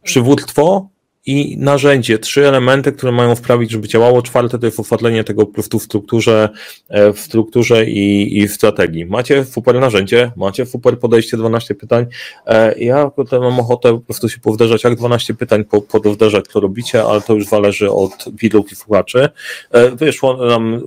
przywództwo, 0.02 0.88
i 1.26 1.56
narzędzie, 1.58 2.18
trzy 2.18 2.48
elementy, 2.48 2.92
które 2.92 3.12
mają 3.12 3.34
wprawić, 3.34 3.70
żeby 3.70 3.88
działało. 3.88 4.22
Czwarte 4.22 4.58
to 4.58 4.66
jest 4.66 4.78
ufatlenie 4.78 5.24
tego 5.24 5.46
po 5.46 5.52
prostu 5.52 5.78
w 5.78 5.82
strukturze, 5.82 6.48
e, 6.88 7.12
w 7.12 7.20
strukturze 7.20 7.86
i, 7.86 8.38
i 8.38 8.48
w 8.48 8.52
strategii. 8.52 9.06
Macie 9.06 9.44
super 9.44 9.80
narzędzie, 9.80 10.32
macie 10.36 10.66
super 10.66 10.98
podejście, 10.98 11.36
12 11.36 11.74
pytań. 11.74 12.06
E, 12.46 12.78
ja 12.78 13.10
potem 13.10 13.42
mam 13.42 13.60
ochotę 13.60 13.92
po 13.92 14.00
prostu 14.00 14.28
się 14.28 14.40
powdarzać, 14.40 14.84
jak 14.84 14.96
12 14.96 15.34
pytań 15.34 15.64
po, 15.64 15.82
podowdarzać, 15.82 16.44
co 16.46 16.60
robicie, 16.60 17.04
ale 17.04 17.20
to 17.20 17.34
już 17.34 17.46
zależy 17.46 17.90
od 17.90 18.24
widzów 18.34 18.72
i 18.72 18.76
słuchaczy. 18.76 19.28
E, 19.70 19.90
wyszło 19.90 20.46
nam 20.46 20.82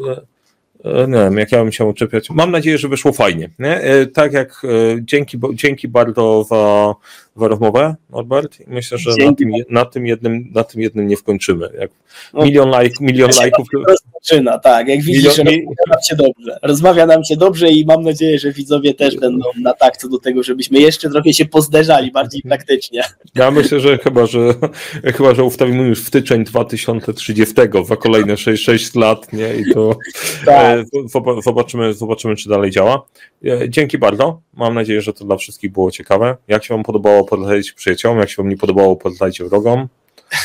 nie 1.07 1.17
wiem, 1.17 1.37
jak 1.37 1.51
ja 1.51 1.63
bym 1.63 1.71
się 1.71 1.85
uczepiać. 1.85 2.29
Mam 2.29 2.51
nadzieję, 2.51 2.77
że 2.77 2.87
wyszło 2.87 3.13
fajnie. 3.13 3.49
Nie? 3.59 3.81
Tak 4.13 4.33
jak 4.33 4.61
dzięki, 5.01 5.39
dzięki 5.53 5.87
bardzo 5.87 6.43
za 6.43 6.93
rozmowę, 7.35 7.95
Norbert. 8.09 8.57
Myślę, 8.67 8.97
że 8.97 9.11
na 9.25 9.33
tym, 9.33 9.51
na 9.69 9.85
tym, 9.85 10.07
jednym, 10.07 10.51
na 10.53 10.63
tym 10.63 10.81
jednym 10.81 11.07
nie 11.07 11.17
wkończymy. 11.17 11.69
Jak 11.79 11.91
no, 12.33 12.45
milion, 12.45 12.69
like, 12.81 12.95
milion 13.03 13.31
lajków. 13.39 13.67
Rozpoczyna, 13.87 14.59
tak. 14.59 14.87
Jak 14.87 15.01
widzisz, 15.01 15.37
milion, 15.37 15.47
rozmawia 15.47 15.85
nam 15.87 16.01
się 16.09 16.15
dobrze. 16.15 16.59
Rozmawia 16.63 17.05
nam 17.05 17.23
się 17.23 17.35
dobrze 17.35 17.69
i 17.69 17.85
mam 17.85 18.03
nadzieję, 18.03 18.39
że 18.39 18.51
widzowie 18.51 18.93
też 18.93 19.17
będą 19.17 19.45
na 19.61 19.73
tak 19.73 19.97
co 19.97 20.09
do 20.09 20.19
tego, 20.19 20.43
żebyśmy 20.43 20.79
jeszcze 20.79 21.09
trochę 21.09 21.33
się 21.33 21.45
pozderzali 21.45 22.11
bardziej 22.11 22.41
praktycznie. 22.41 23.03
Ja 23.35 23.51
myślę, 23.51 23.79
że 23.79 23.97
chyba, 23.97 24.25
że 24.25 24.39
chyba, 25.15 25.35
że 25.35 25.43
ustawimy 25.43 25.87
już 25.87 26.01
w 26.01 26.09
tyczeń 26.09 26.43
2030 26.43 27.55
za 27.85 27.95
kolejne 27.95 28.37
6, 28.37 28.63
6 28.63 28.95
lat, 28.95 29.33
nie? 29.33 29.55
I 29.55 29.73
to 29.73 29.97
tak. 30.45 30.79
E, 30.79 31.41
zobaczymy, 31.43 31.93
zobaczymy, 31.93 32.35
czy 32.35 32.49
dalej 32.49 32.71
działa. 32.71 33.05
E, 33.45 33.69
dzięki 33.69 33.97
bardzo. 33.97 34.41
Mam 34.53 34.73
nadzieję, 34.73 35.01
że 35.01 35.13
to 35.13 35.25
dla 35.25 35.37
wszystkich 35.37 35.71
było 35.71 35.91
ciekawe. 35.91 36.37
Jak 36.47 36.63
się 36.63 36.73
Wam 36.73 36.83
podobało, 36.83 37.24
polecajcie 37.25 37.73
przyjaciołom. 37.73 38.19
Jak 38.19 38.29
się 38.29 38.35
Wam 38.37 38.49
nie 38.49 38.57
podobało, 38.57 38.95
polecajcie 38.95 39.45
wrogom. 39.45 39.87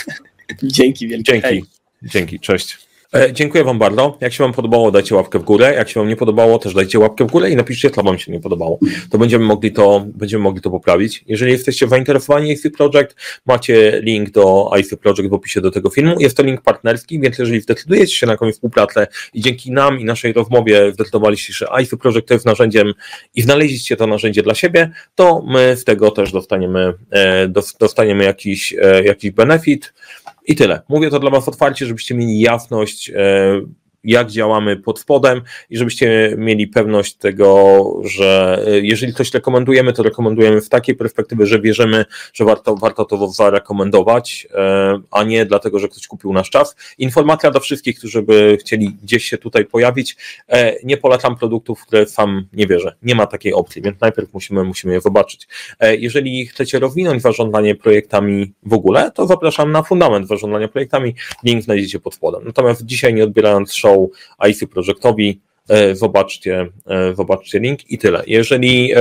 Dzięki 0.63 1.09
wielkie. 1.09 1.41
Dzięki. 1.41 1.65
Dzięki. 2.03 2.41
Cześć. 2.41 2.90
E, 3.15 3.33
dziękuję 3.33 3.65
Wam 3.65 3.79
bardzo. 3.79 4.19
Jak 4.21 4.33
się 4.33 4.45
Wam 4.45 4.53
podobało, 4.53 4.91
dajcie 4.91 5.15
łapkę 5.15 5.39
w 5.39 5.43
górę. 5.43 5.75
Jak 5.75 5.89
się 5.89 6.01
Wam 6.01 6.09
nie 6.09 6.17
podobało, 6.17 6.59
też 6.59 6.75
dajcie 6.75 6.99
łapkę 6.99 7.25
w 7.25 7.31
górę 7.31 7.51
i 7.51 7.57
napiszcie, 7.57 7.91
co 7.91 8.03
Wam 8.03 8.19
się 8.19 8.33
nie 8.33 8.41
podobało. 8.41 8.79
To 9.11 9.19
będziemy 9.19 9.45
mogli 9.45 9.73
to, 9.73 10.07
będziemy 10.07 10.45
mogli 10.45 10.63
to 10.63 10.71
poprawić. 10.71 11.25
Jeżeli 11.27 11.53
jesteście 11.53 11.89
zainteresowani 11.89 12.53
IC 12.53 12.63
Project, 12.77 13.17
macie 13.47 14.01
link 14.03 14.31
do 14.31 14.71
IC 14.81 14.97
Project 14.97 15.29
w 15.31 15.33
opisie 15.33 15.61
do 15.61 15.71
tego 15.71 15.91
filmu. 15.91 16.17
Jest 16.19 16.37
to 16.37 16.43
link 16.43 16.63
partnerski, 16.63 17.21
więc 17.21 17.39
jeżeli 17.39 17.61
zdecydujecie 17.61 18.15
się 18.15 18.27
na 18.27 18.33
jakąś 18.33 18.55
współpracę 18.55 19.07
i 19.35 19.41
dzięki 19.41 19.73
nam 19.73 20.01
i 20.01 20.05
naszej 20.05 20.33
rozmowie 20.33 20.93
zdecydowaliście, 20.93 21.53
że 21.53 21.67
IC 21.83 21.91
Project 22.01 22.29
to 22.29 22.35
jest 22.35 22.47
narzędziem 22.47 22.93
i 23.35 23.43
znaleźliście 23.43 23.97
to 23.97 24.07
narzędzie 24.07 24.43
dla 24.43 24.55
siebie, 24.55 24.91
to 25.15 25.45
my 25.47 25.77
z 25.77 25.85
tego 25.85 26.11
też 26.11 26.33
dostaniemy, 26.33 26.93
e, 27.11 27.49
dostaniemy 27.81 28.25
jakiś, 28.25 28.75
e, 28.83 29.05
jakiś 29.05 29.31
benefit. 29.31 29.93
I 30.47 30.55
tyle. 30.55 30.83
Mówię 30.89 31.11
to 31.11 31.19
dla 31.19 31.31
Was 31.31 31.49
otwarcie, 31.49 31.87
żebyście 31.87 32.15
mieli 32.15 32.41
jasność, 32.41 33.11
e, 33.11 33.61
jak 34.05 34.31
działamy 34.31 34.77
pod 34.77 34.99
spodem 34.99 35.43
i 35.71 35.79
żebyście 35.79 36.35
mieli 36.39 36.69
pewność 36.69 37.15
tego, 37.15 37.85
że 38.05 38.63
e, 38.67 38.81
jeżeli 38.81 39.15
coś 39.15 39.35
rekomendujemy, 39.35 39.93
to 39.93 40.03
rekomendujemy 40.03 40.61
w 40.61 40.69
takiej 40.69 40.95
perspektywie, 40.95 41.47
że 41.47 41.61
wierzymy, 41.61 42.05
że 42.33 42.45
warto, 42.45 42.77
warto 42.77 43.05
to 43.05 43.29
zarekomendować, 43.29 44.49
e, 44.55 45.01
a 45.11 45.25
nie 45.25 45.47
dlatego, 45.47 45.79
że 45.79 45.89
ktoś 45.89 46.07
kupił 46.07 46.33
nasz 46.33 46.51
czas. 46.51 46.77
Informacja 46.99 47.51
dla 47.51 47.61
wszystkich, 47.61 47.99
którzy 47.99 48.23
by 48.23 48.57
chcieli 48.61 48.97
gdzieś 49.03 49.25
się 49.25 49.39
tutaj 49.39 49.65
pojawić. 49.65 50.17
E, 50.49 50.77
nie 50.85 50.97
polecam 50.97 51.37
produktów, 51.37 51.87
które 51.87 52.07
sam 52.07 52.47
nie 52.53 52.67
wierzę. 52.67 52.95
Nie 53.03 53.15
ma 53.15 53.27
takiej 53.27 53.53
opcji, 53.53 53.83
więc 53.83 54.01
najpierw 54.01 54.33
musimy, 54.33 54.65
musimy 54.65 54.93
je 54.93 55.01
zobaczyć. 55.01 55.49
Jeżeli 55.81 56.47
chcecie 56.47 56.79
rozwinąć 56.79 57.23
zarządzanie 57.23 57.75
projektami 57.75 58.53
w 58.63 58.73
ogóle, 58.73 59.11
to 59.11 59.27
zapraszam 59.27 59.73
na 59.73 59.83
fundament 59.83 60.29
zarządzania 60.29 60.69
projektami. 60.69 61.15
Link 61.45 61.63
znajdziecie 61.63 62.01
pod 62.01 62.15
spodem. 62.15 62.43
Natomiast 62.45 62.85
dzisiaj 62.85 63.15
nie 63.15 63.25
odbierając 63.25 63.73
show 63.73 63.90
show 63.91 64.11
IC 64.49 64.67
Projectowi, 64.71 65.41
e, 65.69 65.95
zobaczcie, 65.97 66.69
e, 66.87 67.15
zobaczcie 67.15 67.59
link 67.59 67.91
i 67.91 67.99
tyle. 67.99 68.23
Jeżeli 68.27 68.93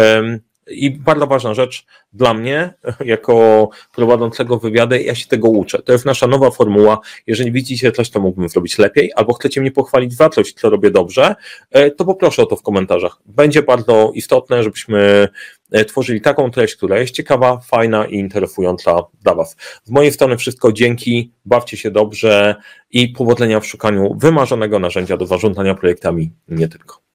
i 0.70 0.92
bardzo 0.92 1.28
ważna 1.28 1.54
rzecz 1.54 1.86
dla 2.14 2.34
mnie, 2.34 2.74
jako 3.06 3.70
prowadzącego 3.96 4.60
wywiady, 4.60 5.04
ja 5.04 5.16
się 5.16 5.28
tego 5.28 5.50
uczę. 5.50 5.82
To 5.82 5.92
jest 5.92 6.06
nasza 6.06 6.28
nowa 6.28 6.52
formuła. 6.52 7.00
Jeżeli 7.28 7.52
widzicie 7.52 7.92
coś, 7.92 8.10
co 8.10 8.20
mógłbym 8.20 8.50
zrobić 8.50 8.78
lepiej, 8.78 9.12
albo 9.16 9.34
chcecie 9.34 9.62
mnie 9.62 9.72
pochwalić 9.72 10.14
za 10.14 10.30
coś, 10.30 10.54
co 10.54 10.70
robię 10.70 10.92
dobrze, 10.92 11.36
e, 11.72 11.92
to 11.92 12.06
poproszę 12.06 12.44
o 12.44 12.46
to 12.46 12.56
w 12.56 12.62
komentarzach. 12.62 13.18
Będzie 13.26 13.64
bardzo 13.64 14.12
istotne, 14.14 14.64
żebyśmy 14.64 15.28
E, 15.72 15.86
tworzyli 15.86 16.22
taką 16.22 16.52
treść, 16.52 16.76
która 16.76 17.00
jest 17.00 17.14
ciekawa, 17.14 17.58
fajna 17.58 18.06
i 18.06 18.16
interesująca 18.16 18.96
dla 19.22 19.36
Was. 19.36 19.56
Z 19.84 19.92
mojej 19.92 20.12
strony 20.12 20.38
wszystko 20.38 20.72
dzięki, 20.72 21.34
bawcie 21.46 21.78
się 21.78 21.92
dobrze 21.92 22.56
i 22.92 23.10
powodzenia 23.10 23.60
w 23.60 23.66
szukaniu 23.66 24.16
wymarzonego 24.16 24.80
narzędzia 24.80 25.18
do 25.18 25.26
zarządzania 25.26 25.76
projektami, 25.76 26.32
nie 26.48 26.68
tylko. 26.68 27.00